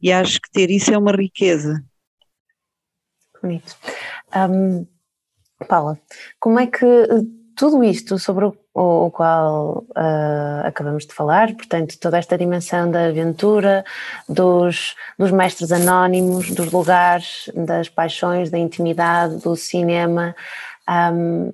E 0.02 0.12
acho 0.12 0.40
que 0.42 0.52
ter 0.52 0.70
isso 0.70 0.94
é 0.94 0.98
uma 0.98 1.12
riqueza. 1.12 1.84
Bonito. 3.42 3.76
Um, 4.36 4.86
Paula, 5.68 6.00
como 6.40 6.60
é 6.60 6.68
que 6.68 6.86
tudo 7.56 7.84
isto 7.84 8.20
sobre 8.20 8.46
o, 8.46 8.56
o 8.74 9.12
qual 9.12 9.86
uh, 9.90 10.66
acabamos 10.66 11.06
de 11.06 11.14
falar, 11.14 11.54
portanto, 11.56 11.98
toda 12.00 12.18
esta 12.18 12.38
dimensão 12.38 12.92
da 12.92 13.06
aventura, 13.06 13.86
dos, 14.28 14.96
dos 15.18 15.32
mestres 15.32 15.72
anónimos, 15.72 16.52
dos 16.52 16.72
lugares, 16.72 17.50
das 17.56 17.90
paixões, 17.90 18.50
da 18.50 18.58
intimidade, 18.58 19.38
do 19.38 19.56
cinema, 19.56 20.36
um, 20.90 21.52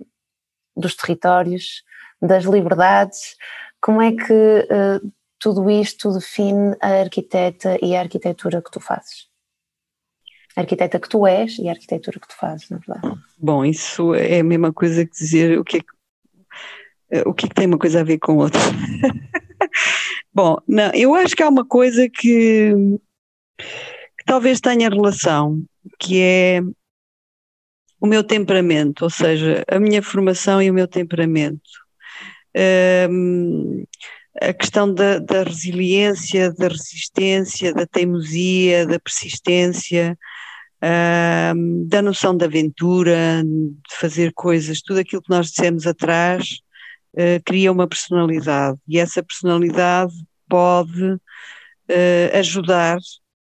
dos 0.76 0.96
territórios, 0.96 1.84
das 2.22 2.46
liberdades, 2.46 3.36
como 3.80 4.02
é 4.02 4.12
que 4.12 4.34
uh, 4.34 5.12
tudo 5.40 5.70
isto 5.70 6.14
define 6.14 6.76
a 6.82 7.00
arquiteta 7.02 7.78
e 7.82 7.96
a 7.96 8.02
arquitetura 8.02 8.62
que 8.62 8.72
tu 8.72 8.80
fazes? 8.80 9.28
A 10.56 10.62
arquiteta 10.62 11.00
que 11.00 11.10
tu 11.10 11.26
és 11.26 11.58
e 11.58 11.68
a 11.68 11.72
arquitetura 11.72 12.20
que 12.20 12.28
tu 12.28 12.36
fazes, 12.36 12.70
na 12.70 12.78
verdade. 12.78 13.22
Bom, 13.42 13.66
isso 13.66 14.14
é 14.14 14.40
a 14.40 14.44
mesma 14.44 14.72
coisa 14.72 15.06
que 15.06 15.12
dizer 15.12 15.58
o 15.58 15.64
que 15.64 15.78
é 15.78 15.80
que 15.80 15.88
eh, 17.12 17.24
o 17.26 17.34
que, 17.34 17.46
é 17.46 17.50
que 17.50 17.56
tem 17.56 17.68
uma 17.68 17.78
coisa 17.78 18.02
a 18.02 18.04
ver 18.04 18.20
com 18.20 18.38
outra? 18.38 18.60
Bom, 20.34 20.58
não, 20.68 20.92
eu 20.94 21.14
acho 21.16 21.36
que 21.36 21.44
há 21.44 21.50
uma 21.50 21.66
coisa 21.66 22.08
que, 22.10 22.72
que 23.58 24.26
talvez 24.26 24.62
tenha 24.62 24.90
relação, 24.90 25.64
que 26.00 26.22
é 26.22 26.62
o 28.00 28.08
meu 28.08 28.24
temperamento, 28.24 29.04
ou 29.04 29.10
seja, 29.10 29.64
a 29.68 29.80
minha 29.80 30.02
formação 30.02 30.62
e 30.62 30.72
o 30.72 30.74
meu 30.74 30.88
temperamento. 30.88 31.70
Um, 33.10 33.84
a 34.42 34.54
questão 34.54 34.94
da, 34.94 35.20
da, 35.20 35.44
resiliência, 35.44 36.54
da 36.54 36.68
resistência, 36.68 37.74
da 37.74 37.86
teimosia, 37.86 38.88
da 38.88 39.00
persistência, 39.00 40.18
um, 40.84 41.88
da 41.88 42.02
noção 42.02 42.36
de 42.36 42.46
aventura, 42.46 43.44
de 43.44 43.96
fazer 43.96 44.34
coisas, 44.34 44.82
tudo 44.82 45.00
aquilo 45.00 45.22
que 45.22 45.30
nós 45.30 45.48
dissemos 45.48 45.86
atrás, 45.86 46.60
uh, 47.14 47.42
cria 47.46 47.72
uma 47.72 47.88
personalidade. 47.88 48.78
E 48.88 49.00
essa 49.00 49.22
personalidade 49.22 50.14
pode 50.50 51.14
uh, 51.14 51.20
ajudar 52.34 52.98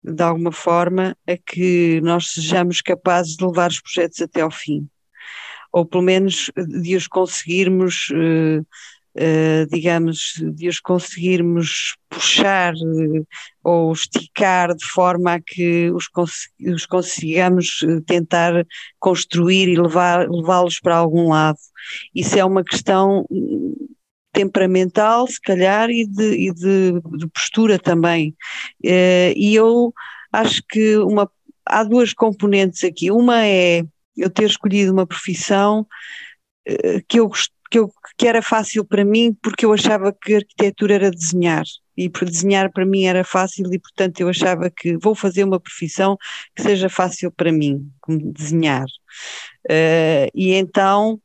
de 0.03 0.23
alguma 0.23 0.53
forma 0.53 1.17
a 1.27 1.37
que 1.37 2.01
nós 2.03 2.29
sejamos 2.29 2.81
capazes 2.81 3.37
de 3.37 3.45
levar 3.45 3.71
os 3.71 3.81
projetos 3.81 4.21
até 4.21 4.41
ao 4.41 4.51
fim, 4.51 4.89
ou 5.73 5.85
pelo 5.85 6.03
menos 6.03 6.51
de 6.57 6.97
os 6.97 7.07
conseguirmos 7.07 8.09
uh, 8.11 8.65
uh, 9.17 9.67
digamos, 9.71 10.35
de 10.55 10.69
os 10.69 10.81
conseguirmos 10.81 11.97
puxar 12.09 12.75
uh, 12.75 13.27
ou 13.67 13.93
esticar 13.93 14.77
de 14.77 14.87
forma 14.87 15.35
a 15.35 15.41
que 15.41 15.91
os, 15.91 16.07
cons 16.07 16.49
os 16.61 16.87
consigamos 16.87 17.81
tentar 18.07 18.65
construir 19.01 19.69
e 19.69 19.77
levá-los 19.77 20.79
para 20.79 20.97
algum 20.97 21.31
lado. 21.31 21.59
Isso 22.15 22.39
é 22.39 22.45
uma 22.45 22.63
questão 22.63 23.27
temperamental, 24.33 25.27
se 25.27 25.41
calhar, 25.41 25.91
e 25.91 26.07
de, 26.07 26.47
e 26.47 26.55
de, 26.55 26.93
de 27.19 27.27
postura 27.27 27.77
também. 27.77 28.37
e 28.85 29.57
eu 29.57 29.93
acho 30.33 30.63
que 30.69 30.97
uma, 30.99 31.29
há 31.65 31.83
duas 31.83 32.15
componentes 32.15 32.85
aqui. 32.85 33.11
Uma 33.11 33.45
é 33.45 33.83
eu 34.17 34.31
ter 34.31 34.45
escolhido 34.45 34.93
uma 34.93 35.09
profissão 35.09 35.85
uh, 36.69 37.03
que 37.09 37.19
eu 37.19 37.29
que, 37.69 37.81
eu, 37.81 37.91
que 38.17 38.29
era 38.29 38.41
fácil 38.41 38.85
para 38.85 39.05
mim 39.05 39.37
porque 39.43 39.67
eu 39.67 39.73
achava 39.73 40.13
que 40.13 40.37
arquitetura 40.37 40.95
era 40.95 41.11
desenhar 41.11 41.65
e 41.97 42.09
desenhar 42.09 42.71
para 42.73 42.85
mim 42.85 43.05
era 43.05 43.25
fácil 43.25 43.73
e 43.73 43.79
portanto 43.79 44.21
eu 44.21 44.29
achava 44.29 44.71
que 44.71 44.97
vou 44.99 45.15
fazer 45.15 45.45
uma 45.45 45.61
profissão 45.61 46.17
que 46.55 46.63
seja 46.63 46.89
fácil 46.89 47.31
para 47.31 47.53
mim, 47.53 47.91
como 48.01 48.33
desenhar. 48.33 48.87
Uh, 49.65 50.29
e 50.35 50.53
então 50.53 51.21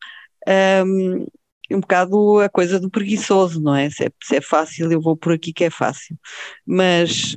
um, 0.86 1.26
um 1.72 1.80
bocado 1.80 2.40
a 2.40 2.50
coisa 2.50 2.80
do 2.80 2.90
preguiçoso, 2.90 3.62
não 3.62 3.76
é? 3.76 3.90
Se, 3.90 4.06
é? 4.06 4.10
se 4.24 4.36
é 4.38 4.42
fácil, 4.42 4.92
eu 4.92 5.02
vou 5.02 5.18
por 5.18 5.34
aqui 5.34 5.54
que 5.54 5.66
é 5.66 5.70
fácil. 5.70 6.18
Mas 6.66 7.36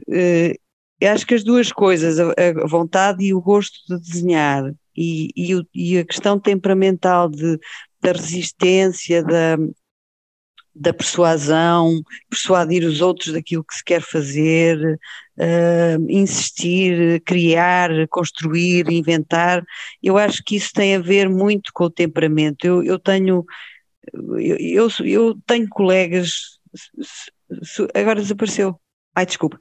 eu 1.01 1.11
acho 1.13 1.27
que 1.27 1.35
as 1.35 1.45
duas 1.45 1.73
coisas, 1.73 2.19
a, 2.19 2.33
a 2.63 2.67
vontade 2.67 3.25
e 3.25 3.35
o 3.35 3.41
gosto 3.41 3.79
de 3.89 4.01
desenhar 4.01 4.65
e, 4.97 5.29
e, 5.37 5.63
e 5.75 5.99
a 5.99 6.05
questão 6.05 6.39
temperamental 6.39 7.29
de, 7.29 7.59
da 8.01 8.13
resistência, 8.13 9.23
da, 9.23 9.57
da 10.75 10.93
persuasão, 10.93 12.03
persuadir 12.29 12.85
os 12.85 13.01
outros 13.01 13.33
daquilo 13.33 13.65
que 13.65 13.75
se 13.75 13.85
quer 13.85 14.01
fazer, 14.01 14.99
uh, 15.39 16.07
insistir, 16.09 17.23
criar, 17.25 17.91
construir, 18.09 18.91
inventar. 18.91 19.65
Eu 20.03 20.19
acho 20.19 20.43
que 20.45 20.57
isso 20.57 20.71
tem 20.75 20.97
a 20.97 21.01
ver 21.01 21.29
muito 21.29 21.71
com 21.73 21.85
o 21.85 21.91
temperamento. 21.91 22.65
Eu, 22.65 22.83
eu 22.83 22.99
tenho 22.99 23.45
eu, 24.13 24.57
eu, 24.59 24.89
eu 25.05 25.39
tenho 25.47 25.69
colegas 25.69 26.59
agora 27.95 28.21
desapareceu. 28.21 28.79
Ai, 29.15 29.27
desculpa. 29.27 29.59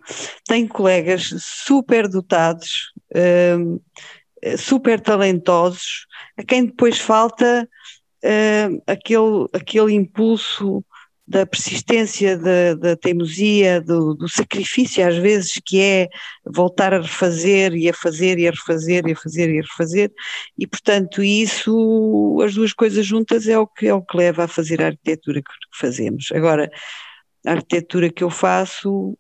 Tenho 0.48 0.68
colegas 0.68 1.30
super 1.38 2.08
dotados, 2.08 2.92
uh, 3.16 4.58
super 4.58 5.00
talentosos, 5.00 6.08
a 6.38 6.44
quem 6.44 6.66
depois 6.66 7.00
falta 7.00 7.70
uh, 8.24 8.84
aquele, 8.88 9.48
aquele 9.54 9.94
impulso 9.94 10.84
da 11.26 11.46
persistência, 11.46 12.38
da, 12.38 12.76
da 12.76 12.96
teimosia, 12.98 13.80
do, 13.82 14.14
do, 14.14 14.28
sacrifício 14.28 15.08
às 15.08 15.18
vezes, 15.18 15.54
que 15.66 15.80
é 15.80 16.10
voltar 16.46 16.94
a 16.94 17.02
refazer 17.02 17.74
e 17.74 17.90
a 17.90 17.94
fazer 17.94 18.38
e 18.40 18.48
a 18.48 18.52
refazer 18.52 19.08
e 19.08 19.14
a 19.14 19.16
fazer 19.16 19.50
e 19.50 19.60
a 19.60 19.62
refazer, 19.62 20.12
e 20.58 20.68
portanto 20.68 21.24
isso, 21.24 22.40
as 22.44 22.54
duas 22.54 22.74
coisas 22.74 23.06
juntas 23.06 23.48
é 23.48 23.58
o 23.58 23.66
que, 23.66 23.88
é 23.88 23.94
o 23.94 24.02
que 24.02 24.18
leva 24.18 24.44
a 24.44 24.48
fazer 24.48 24.82
a 24.82 24.88
arquitetura 24.88 25.42
que 25.42 25.52
fazemos. 25.80 26.30
Agora, 26.34 26.70
a 27.46 27.52
arquitetura 27.52 28.10
que 28.12 28.24
eu 28.24 28.30
faço 28.30 29.18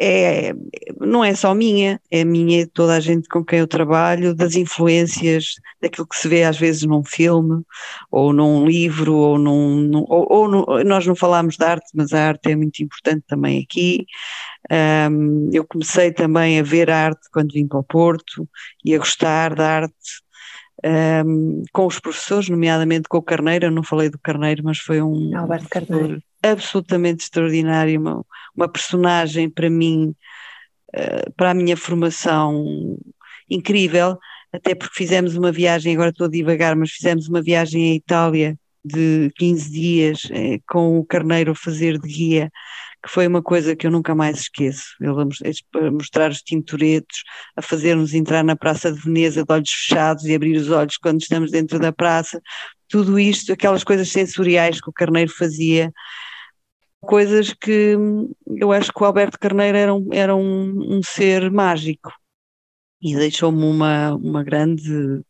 é, 0.00 0.54
não 1.00 1.24
é 1.24 1.34
só 1.34 1.54
minha, 1.54 2.00
é 2.10 2.24
minha 2.24 2.64
de 2.64 2.70
toda 2.70 2.94
a 2.94 3.00
gente 3.00 3.28
com 3.28 3.44
quem 3.44 3.58
eu 3.58 3.66
trabalho, 3.66 4.34
das 4.34 4.54
influências 4.54 5.54
daquilo 5.80 6.06
que 6.06 6.16
se 6.16 6.28
vê 6.28 6.44
às 6.44 6.56
vezes 6.56 6.82
num 6.82 7.04
filme, 7.04 7.62
ou 8.10 8.32
num 8.32 8.66
livro, 8.66 9.14
ou 9.14 9.38
num. 9.38 9.76
num 9.76 10.04
ou, 10.08 10.26
ou 10.30 10.48
no, 10.48 10.84
nós 10.84 11.06
não 11.06 11.16
falamos 11.16 11.56
de 11.56 11.64
arte, 11.64 11.90
mas 11.94 12.12
a 12.12 12.28
arte 12.28 12.50
é 12.50 12.56
muito 12.56 12.80
importante 12.82 13.24
também 13.26 13.62
aqui. 13.62 14.06
Um, 14.70 15.50
eu 15.52 15.64
comecei 15.66 16.12
também 16.12 16.60
a 16.60 16.62
ver 16.62 16.90
arte 16.90 17.28
quando 17.32 17.52
vim 17.52 17.66
para 17.66 17.78
o 17.78 17.84
Porto 17.84 18.48
e 18.84 18.94
a 18.94 18.98
gostar 18.98 19.54
da 19.54 19.68
arte. 19.68 19.94
Um, 20.84 21.64
com 21.72 21.86
os 21.86 21.98
professores, 21.98 22.48
nomeadamente 22.48 23.08
com 23.08 23.18
o 23.18 23.22
Carneiro, 23.22 23.66
eu 23.66 23.70
não 23.70 23.82
falei 23.82 24.08
do 24.08 24.18
Carneiro, 24.18 24.62
mas 24.64 24.78
foi 24.78 25.02
um 25.02 25.36
Alberto 25.36 25.68
Carneiro. 25.68 26.22
absolutamente 26.42 27.24
extraordinário, 27.24 28.00
uma, 28.00 28.24
uma 28.54 28.68
personagem 28.68 29.50
para 29.50 29.68
mim, 29.68 30.14
uh, 30.94 31.32
para 31.36 31.50
a 31.50 31.54
minha 31.54 31.76
formação 31.76 32.96
incrível, 33.50 34.18
até 34.52 34.74
porque 34.74 34.94
fizemos 34.96 35.36
uma 35.36 35.50
viagem, 35.50 35.94
agora 35.94 36.10
estou 36.10 36.26
a 36.26 36.30
divagar, 36.30 36.76
mas 36.76 36.90
fizemos 36.90 37.28
uma 37.28 37.42
viagem 37.42 37.92
à 37.92 37.94
Itália 37.96 38.56
de 38.84 39.30
15 39.36 39.70
dias 39.70 40.28
eh, 40.30 40.58
com 40.68 40.98
o 40.98 41.04
Carneiro 41.04 41.52
a 41.52 41.54
fazer 41.54 41.98
de 41.98 42.08
guia, 42.08 42.50
que 43.02 43.10
foi 43.10 43.26
uma 43.26 43.42
coisa 43.42 43.76
que 43.76 43.86
eu 43.86 43.90
nunca 43.90 44.14
mais 44.14 44.40
esqueço. 44.40 44.84
Ele 45.00 45.10
a 45.10 45.90
mostrar 45.90 46.30
os 46.30 46.42
tintoretos, 46.42 47.22
a 47.56 47.62
fazer-nos 47.62 48.14
entrar 48.14 48.42
na 48.44 48.56
Praça 48.56 48.92
de 48.92 49.00
Veneza 49.00 49.44
de 49.44 49.52
olhos 49.52 49.70
fechados 49.70 50.24
e 50.24 50.34
abrir 50.34 50.56
os 50.56 50.70
olhos 50.70 50.96
quando 50.96 51.20
estamos 51.20 51.50
dentro 51.50 51.78
da 51.78 51.92
praça. 51.92 52.40
Tudo 52.88 53.18
isto, 53.18 53.52
aquelas 53.52 53.84
coisas 53.84 54.10
sensoriais 54.10 54.80
que 54.80 54.90
o 54.90 54.92
Carneiro 54.92 55.30
fazia, 55.30 55.92
coisas 57.00 57.52
que 57.52 57.96
eu 58.56 58.72
acho 58.72 58.92
que 58.92 59.02
o 59.02 59.06
Alberto 59.06 59.38
Carneiro 59.38 59.76
era 59.76 59.94
um, 59.94 60.08
era 60.12 60.34
um, 60.34 60.96
um 60.96 61.02
ser 61.02 61.50
mágico 61.50 62.12
e 63.00 63.14
deixou-me 63.14 63.64
uma, 63.64 64.14
uma 64.14 64.42
grande 64.42 65.22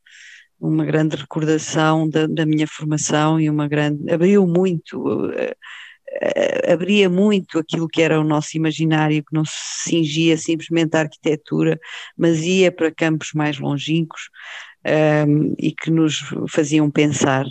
uma 0.61 0.85
grande 0.85 1.17
recordação 1.17 2.09
da, 2.09 2.27
da, 2.27 2.45
minha 2.47 2.67
formação 2.67 3.41
e 3.41 3.49
uma 3.49 3.69
grande 3.69 4.11
abriu 4.13 4.47
muito 4.47 4.99
uh, 5.31 5.55
abria 6.73 7.09
muito 7.09 7.59
aquilo 7.59 7.87
que 7.87 8.03
era 8.03 8.21
o 8.21 8.25
nosso 8.25 8.57
imaginário 8.57 9.23
que 9.23 9.35
não 9.35 9.45
se 9.45 9.91
cingia 9.91 10.37
simplesmente 10.37 10.97
à 10.97 11.01
arquitetura 11.01 11.79
mas 12.17 12.41
ia 12.41 12.73
para 12.73 12.91
campos 12.91 13.33
mais 13.35 13.59
longínquos 13.59 14.23
um, 14.85 14.91
ehm, 14.91 15.55
e 15.59 15.73
que 15.73 15.91
nos 15.91 16.21
faziam 16.49 16.91
pensar 16.91 17.47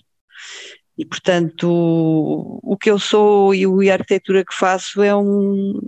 e, 0.97 1.05
portanto, 1.05 1.67
o 1.69 2.75
que 2.75 2.89
eu 2.89 2.97
sou 2.97 3.53
e 3.53 3.89
a 3.89 3.93
arquitetura 3.93 4.43
que 4.43 4.53
faço 4.53 5.03
é 5.03 5.15
um. 5.15 5.79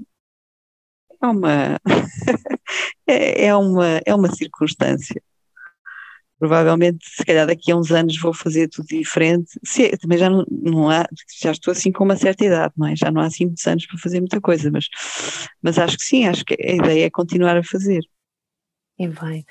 É 1.22 1.28
uma, 1.28 1.80
é, 3.08 3.46
é 3.48 3.56
uma, 3.56 4.02
é 4.06 4.14
uma 4.14 4.32
circunstância. 4.34 5.22
Provavelmente, 6.40 7.06
se 7.06 7.26
calhar 7.26 7.46
daqui 7.46 7.72
a 7.72 7.76
uns 7.76 7.92
anos 7.92 8.18
vou 8.20 8.34
fazer 8.34 8.70
tudo 8.70 8.88
diferente. 8.88 9.60
Se, 9.64 9.96
também 9.98 10.18
já 10.18 10.30
não, 10.30 10.46
não 10.50 10.90
há, 10.90 11.06
já 11.42 11.52
estou 11.52 11.72
assim 11.72 11.92
com 11.92 12.06
uma 12.06 12.16
certa 12.16 12.46
idade, 12.46 12.74
não 12.78 12.88
é? 12.88 12.96
Já 12.96 13.12
não 13.12 13.22
há 13.22 13.26
assim 13.26 13.46
muitos 13.46 13.68
anos 13.68 13.86
para 13.86 13.98
fazer 13.98 14.20
muita 14.20 14.40
coisa, 14.40 14.72
mas, 14.72 14.86
mas 15.62 15.78
acho 15.78 15.98
que 15.98 16.04
sim, 16.04 16.26
acho 16.26 16.46
que 16.46 16.56
a 16.60 16.76
ideia 16.76 17.06
é 17.06 17.10
continuar 17.10 17.58
a 17.58 17.64
fazer. 17.64 18.02
E 18.98 19.08
bem, 19.08 19.46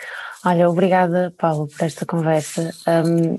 olha, 0.45 0.69
obrigada 0.69 1.35
Paulo 1.39 1.69
por 1.69 1.85
esta 1.85 2.05
conversa. 2.05 2.71
Um, 2.87 3.39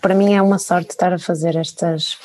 para 0.00 0.14
mim 0.14 0.34
é 0.34 0.42
uma 0.42 0.58
sorte 0.58 0.90
estar 0.90 1.12
a 1.12 1.18
fazer 1.18 1.56
estas, 1.56 2.18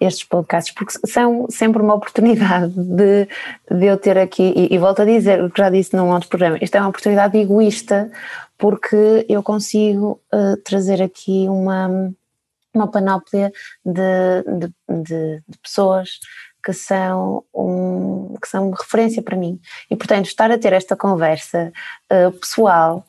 estes 0.00 0.24
podcasts, 0.24 0.74
porque 0.74 0.94
são 1.06 1.46
sempre 1.50 1.82
uma 1.82 1.94
oportunidade 1.94 2.72
de, 2.74 3.28
de 3.70 3.86
eu 3.86 3.96
ter 3.96 4.18
aqui, 4.18 4.52
e, 4.56 4.74
e, 4.74 4.78
volto 4.78 5.02
a 5.02 5.04
dizer 5.04 5.42
o 5.42 5.50
que 5.50 5.60
já 5.60 5.70
disse 5.70 5.94
num 5.94 6.10
outro 6.10 6.28
programa, 6.28 6.58
isto 6.60 6.74
é 6.74 6.80
uma 6.80 6.88
oportunidade 6.88 7.36
egoísta, 7.38 8.10
porque 8.60 9.24
eu 9.28 9.42
consigo 9.42 10.20
uh, 10.32 10.56
trazer 10.62 11.02
aqui 11.02 11.48
uma, 11.48 12.12
uma 12.74 12.86
panóplia 12.88 13.50
de, 13.84 14.42
de, 14.58 15.02
de, 15.02 15.42
de 15.48 15.58
pessoas 15.62 16.20
que 16.62 16.74
são, 16.74 17.42
um, 17.54 18.36
que 18.40 18.46
são 18.46 18.70
referência 18.70 19.22
para 19.22 19.36
mim. 19.36 19.58
E, 19.90 19.96
portanto, 19.96 20.26
estar 20.26 20.50
a 20.50 20.58
ter 20.58 20.74
esta 20.74 20.94
conversa 20.94 21.72
uh, 22.12 22.32
pessoal, 22.32 23.06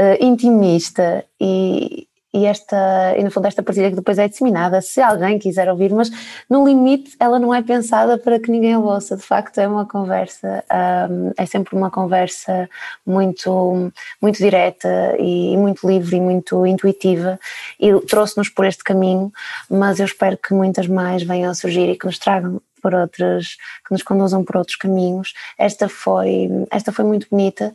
uh, 0.00 0.24
intimista 0.24 1.24
e, 1.38 2.08
e 2.34 2.46
esta, 2.46 3.14
e 3.16 3.22
no 3.22 3.30
fundo 3.30 3.46
esta 3.46 3.62
partilha 3.62 3.90
que 3.90 3.96
depois 3.96 4.18
é 4.18 4.26
disseminada, 4.26 4.80
se 4.80 5.00
alguém 5.00 5.38
quiser 5.38 5.70
ouvir, 5.70 5.92
mas 5.92 6.10
no 6.50 6.66
limite 6.66 7.14
ela 7.20 7.38
não 7.38 7.54
é 7.54 7.62
pensada 7.62 8.18
para 8.18 8.40
que 8.40 8.50
ninguém 8.50 8.74
a 8.74 8.78
ouça, 8.80 9.16
de 9.16 9.22
facto 9.22 9.58
é 9.58 9.68
uma 9.68 9.86
conversa, 9.86 10.64
um, 11.08 11.30
é 11.36 11.46
sempre 11.46 11.76
uma 11.76 11.92
conversa 11.92 12.68
muito, 13.06 13.92
muito 14.20 14.38
direta 14.38 15.14
e, 15.20 15.56
muito 15.56 15.86
livre 15.86 16.16
e 16.16 16.20
muito 16.20 16.66
intuitiva 16.66 17.38
e 17.78 17.96
trouxe-nos 18.00 18.48
por 18.48 18.66
este 18.66 18.82
caminho, 18.82 19.32
mas 19.70 20.00
eu 20.00 20.06
espero 20.06 20.36
que 20.36 20.52
muitas 20.52 20.88
mais 20.88 21.22
venham 21.22 21.52
a 21.52 21.54
surgir 21.54 21.88
e 21.88 21.96
que 21.96 22.06
nos 22.06 22.18
tragam 22.18 22.60
por 22.82 22.94
outros, 22.94 23.56
que 23.86 23.92
nos 23.92 24.02
conduzam 24.02 24.44
por 24.44 24.56
outros 24.56 24.76
caminhos. 24.76 25.32
Esta 25.56 25.88
foi, 25.88 26.50
esta 26.70 26.92
foi 26.92 27.04
muito 27.04 27.28
bonita 27.30 27.72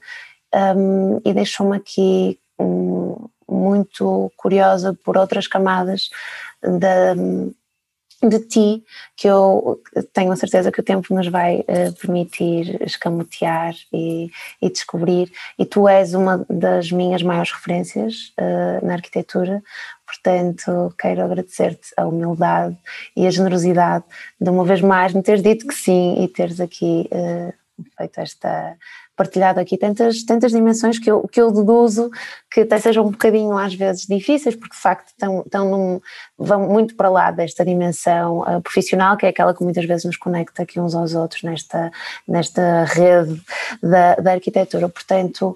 um, 0.75 1.21
e 1.25 1.33
deixou-me 1.33 1.77
aqui 1.77 2.37
um, 2.59 3.27
muito 3.51 4.31
curiosa 4.37 4.97
por 5.03 5.17
outras 5.17 5.47
camadas 5.47 6.09
de, 6.61 7.53
de 8.27 8.39
ti 8.39 8.83
que 9.15 9.27
eu 9.27 9.81
tenho 10.13 10.31
a 10.31 10.35
certeza 10.35 10.71
que 10.71 10.81
o 10.81 10.83
tempo 10.83 11.13
nos 11.13 11.27
vai 11.27 11.59
uh, 11.59 11.93
permitir 11.99 12.81
escamotear 12.81 13.73
e, 13.93 14.29
e, 14.61 14.69
descobrir. 14.69 15.31
E 15.57 15.65
tu 15.65 15.87
és 15.87 16.13
uma 16.13 16.45
das 16.49 16.91
minhas 16.91 17.23
maiores 17.23 17.51
referências 17.51 18.33
uh, 18.39 18.85
na 18.85 18.93
arquitetura, 18.93 19.63
portanto 20.05 20.93
quero 20.97 21.23
agradecer-te 21.23 21.93
a 21.95 22.05
humildade 22.05 22.77
e 23.15 23.25
a 23.25 23.31
generosidade 23.31 24.03
de 24.39 24.49
uma 24.49 24.65
vez 24.65 24.81
mais 24.81 25.13
me 25.13 25.23
teres 25.23 25.41
dito 25.41 25.67
que 25.67 25.73
sim 25.73 26.23
e 26.23 26.27
teres 26.27 26.59
aqui 26.59 27.09
uh, 27.11 27.53
feito 27.97 28.19
esta 28.19 28.75
partilhado 29.19 29.59
aqui 29.59 29.77
tantas, 29.77 30.23
tantas 30.23 30.53
dimensões 30.53 30.97
que 30.97 31.11
eu, 31.11 31.27
que 31.27 31.41
eu 31.41 31.51
deduzo 31.51 32.09
que 32.49 32.61
até 32.61 32.79
sejam 32.79 33.05
um 33.05 33.11
bocadinho 33.11 33.57
às 33.57 33.73
vezes 33.73 34.07
difíceis, 34.07 34.55
porque 34.55 34.73
de 34.73 34.81
facto 34.81 35.09
estão, 35.09 35.41
estão 35.41 35.69
num, 35.69 36.01
vão 36.37 36.69
muito 36.69 36.95
para 36.95 37.09
lá 37.09 37.29
desta 37.29 37.65
dimensão 37.65 38.39
uh, 38.39 38.61
profissional, 38.61 39.17
que 39.17 39.25
é 39.25 39.29
aquela 39.29 39.53
que 39.53 39.61
muitas 39.61 39.83
vezes 39.83 40.05
nos 40.05 40.15
conecta 40.15 40.63
aqui 40.63 40.79
uns 40.79 40.95
aos 40.95 41.15
outros 41.15 41.43
nesta, 41.43 41.91
nesta 42.25 42.85
rede 42.85 43.41
da, 43.83 44.15
da 44.15 44.31
arquitetura. 44.31 44.87
Portanto, 44.87 45.53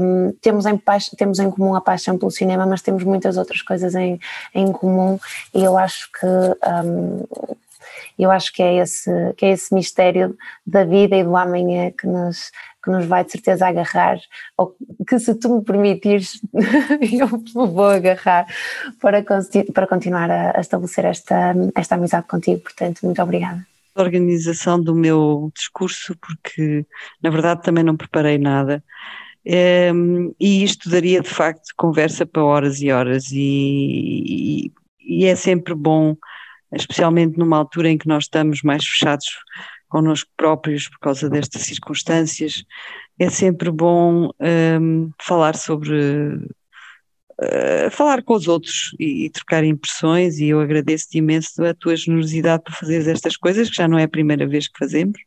um, 0.00 0.32
temos, 0.40 0.64
em, 0.64 0.80
temos 1.18 1.38
em 1.38 1.50
comum 1.50 1.74
a 1.74 1.82
paixão 1.82 2.16
pelo 2.16 2.30
cinema, 2.30 2.64
mas 2.64 2.80
temos 2.80 3.04
muitas 3.04 3.36
outras 3.36 3.60
coisas 3.60 3.94
em, 3.94 4.18
em 4.54 4.72
comum 4.72 5.18
e 5.54 5.62
eu 5.62 5.76
acho 5.76 6.10
que. 6.10 6.26
Um, 6.26 7.22
eu 8.18 8.30
acho 8.30 8.52
que 8.52 8.62
é 8.62 8.76
esse 8.76 9.10
que 9.36 9.44
é 9.44 9.50
esse 9.50 9.74
mistério 9.74 10.36
da 10.66 10.84
vida 10.84 11.16
e 11.16 11.24
do 11.24 11.36
amanhã 11.36 11.90
que 11.90 12.06
nos 12.06 12.50
que 12.84 12.90
nos 12.90 13.06
vai 13.06 13.24
de 13.24 13.32
certeza 13.32 13.66
agarrar, 13.66 14.18
ou 14.56 14.76
que 15.08 15.18
se 15.18 15.34
tu 15.34 15.56
me 15.56 15.64
permitires, 15.64 16.40
eu 17.18 17.66
vou 17.66 17.86
agarrar 17.86 18.46
para, 19.00 19.24
para 19.72 19.86
continuar 19.86 20.30
a, 20.30 20.58
a 20.58 20.60
estabelecer 20.60 21.06
esta, 21.06 21.54
esta 21.74 21.94
amizade 21.94 22.26
contigo. 22.26 22.60
Portanto, 22.60 23.00
muito 23.02 23.22
obrigada 23.22 23.64
organização 23.96 24.82
do 24.82 24.94
meu 24.94 25.52
discurso, 25.54 26.16
porque 26.20 26.84
na 27.22 27.30
verdade 27.30 27.62
também 27.62 27.84
não 27.84 27.96
preparei 27.96 28.38
nada. 28.38 28.82
Um, 29.46 30.34
e 30.40 30.64
isto 30.64 30.88
daria 30.88 31.20
de 31.20 31.28
facto 31.28 31.72
conversa 31.76 32.24
para 32.24 32.42
horas 32.42 32.80
e 32.80 32.90
horas, 32.90 33.30
e, 33.30 34.72
e, 34.98 35.18
e, 35.20 35.26
é 35.26 35.36
sempre 35.36 35.74
bom, 35.74 36.16
especialmente 36.72 37.38
numa 37.38 37.58
altura 37.58 37.90
em 37.90 37.98
que 37.98 38.08
nós 38.08 38.24
estamos 38.24 38.62
mais 38.62 38.84
fechados 38.84 39.26
connosco 39.94 40.28
próprios 40.36 40.88
por 40.88 40.98
causa 40.98 41.30
destas 41.30 41.62
circunstâncias. 41.62 42.64
É 43.16 43.30
sempre 43.30 43.70
bom 43.70 44.28
um, 44.80 45.10
falar 45.22 45.54
sobre. 45.54 46.34
Uh, 47.40 47.90
falar 47.90 48.22
com 48.22 48.34
os 48.34 48.46
outros 48.48 48.94
e, 48.98 49.26
e, 49.26 49.30
trocar 49.30 49.64
impressões, 49.64 50.38
e 50.38 50.48
eu 50.48 50.60
agradeço-te 50.60 51.18
imenso 51.18 51.64
a 51.64 51.74
tua 51.74 51.96
generosidade 51.96 52.62
por 52.64 52.72
fazer 52.72 53.08
estas 53.08 53.36
coisas, 53.36 53.68
que 53.68 53.76
já 53.76 53.88
não 53.88 53.98
é 53.98 54.04
a 54.04 54.08
primeira 54.08 54.46
vez 54.46 54.68
que 54.68 54.78
fazemos, 54.78 55.18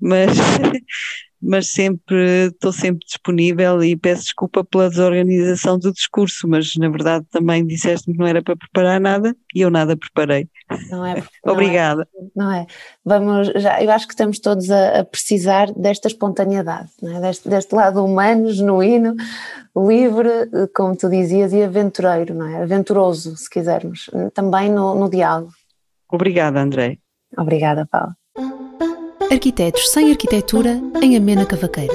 mas 0.00 0.30
mas 1.42 1.68
sempre 1.68 2.46
estou 2.46 2.72
sempre 2.72 3.04
disponível 3.04 3.82
e 3.82 3.96
peço 3.96 4.22
desculpa 4.22 4.64
pela 4.64 4.88
desorganização 4.88 5.78
do 5.78 5.92
discurso, 5.92 6.46
mas 6.48 6.72
na 6.76 6.88
verdade 6.88 7.26
também 7.30 7.66
disseste-me 7.66 8.14
que 8.14 8.20
não 8.20 8.28
era 8.28 8.42
para 8.42 8.56
preparar 8.56 9.00
nada 9.00 9.34
e 9.54 9.60
eu 9.60 9.70
nada 9.70 9.96
preparei. 9.96 10.48
Não 10.90 11.04
é? 11.04 11.16
Não 11.44 11.52
Obrigada. 11.52 12.08
É, 12.14 12.22
não 12.34 12.52
é? 12.52 12.66
Vamos, 13.04 13.48
já, 13.56 13.82
eu 13.82 13.90
acho 13.90 14.06
que 14.06 14.14
estamos 14.14 14.38
todos 14.38 14.70
a, 14.70 15.00
a 15.00 15.04
precisar 15.04 15.72
desta 15.72 16.08
espontaneidade, 16.08 16.88
é? 17.02 17.20
deste, 17.20 17.48
deste, 17.48 17.74
lado 17.74 18.04
humano, 18.04 18.50
genuíno, 18.50 19.14
livre, 19.76 20.48
como 20.74 20.96
tu 20.96 21.10
dizias, 21.10 21.52
e 21.52 21.62
aventureiro, 21.62 22.34
não 22.34 22.46
é? 22.46 22.62
Aventuroso, 22.62 23.36
se 23.36 23.50
quisermos, 23.50 24.08
também 24.32 24.70
no, 24.70 24.94
no 24.94 25.10
diálogo. 25.10 25.52
Obrigada, 26.10 26.60
André. 26.60 26.98
Obrigada, 27.36 27.86
Paula. 27.86 28.14
Arquitetos 29.32 29.88
sem 29.88 30.10
Arquitetura 30.10 30.78
em 31.00 31.16
Amena 31.16 31.46
Cavaqueira, 31.46 31.94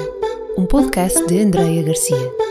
um 0.57 0.65
podcast 0.65 1.23
de 1.27 1.39
Andreia 1.39 1.83
Garcia. 1.83 2.46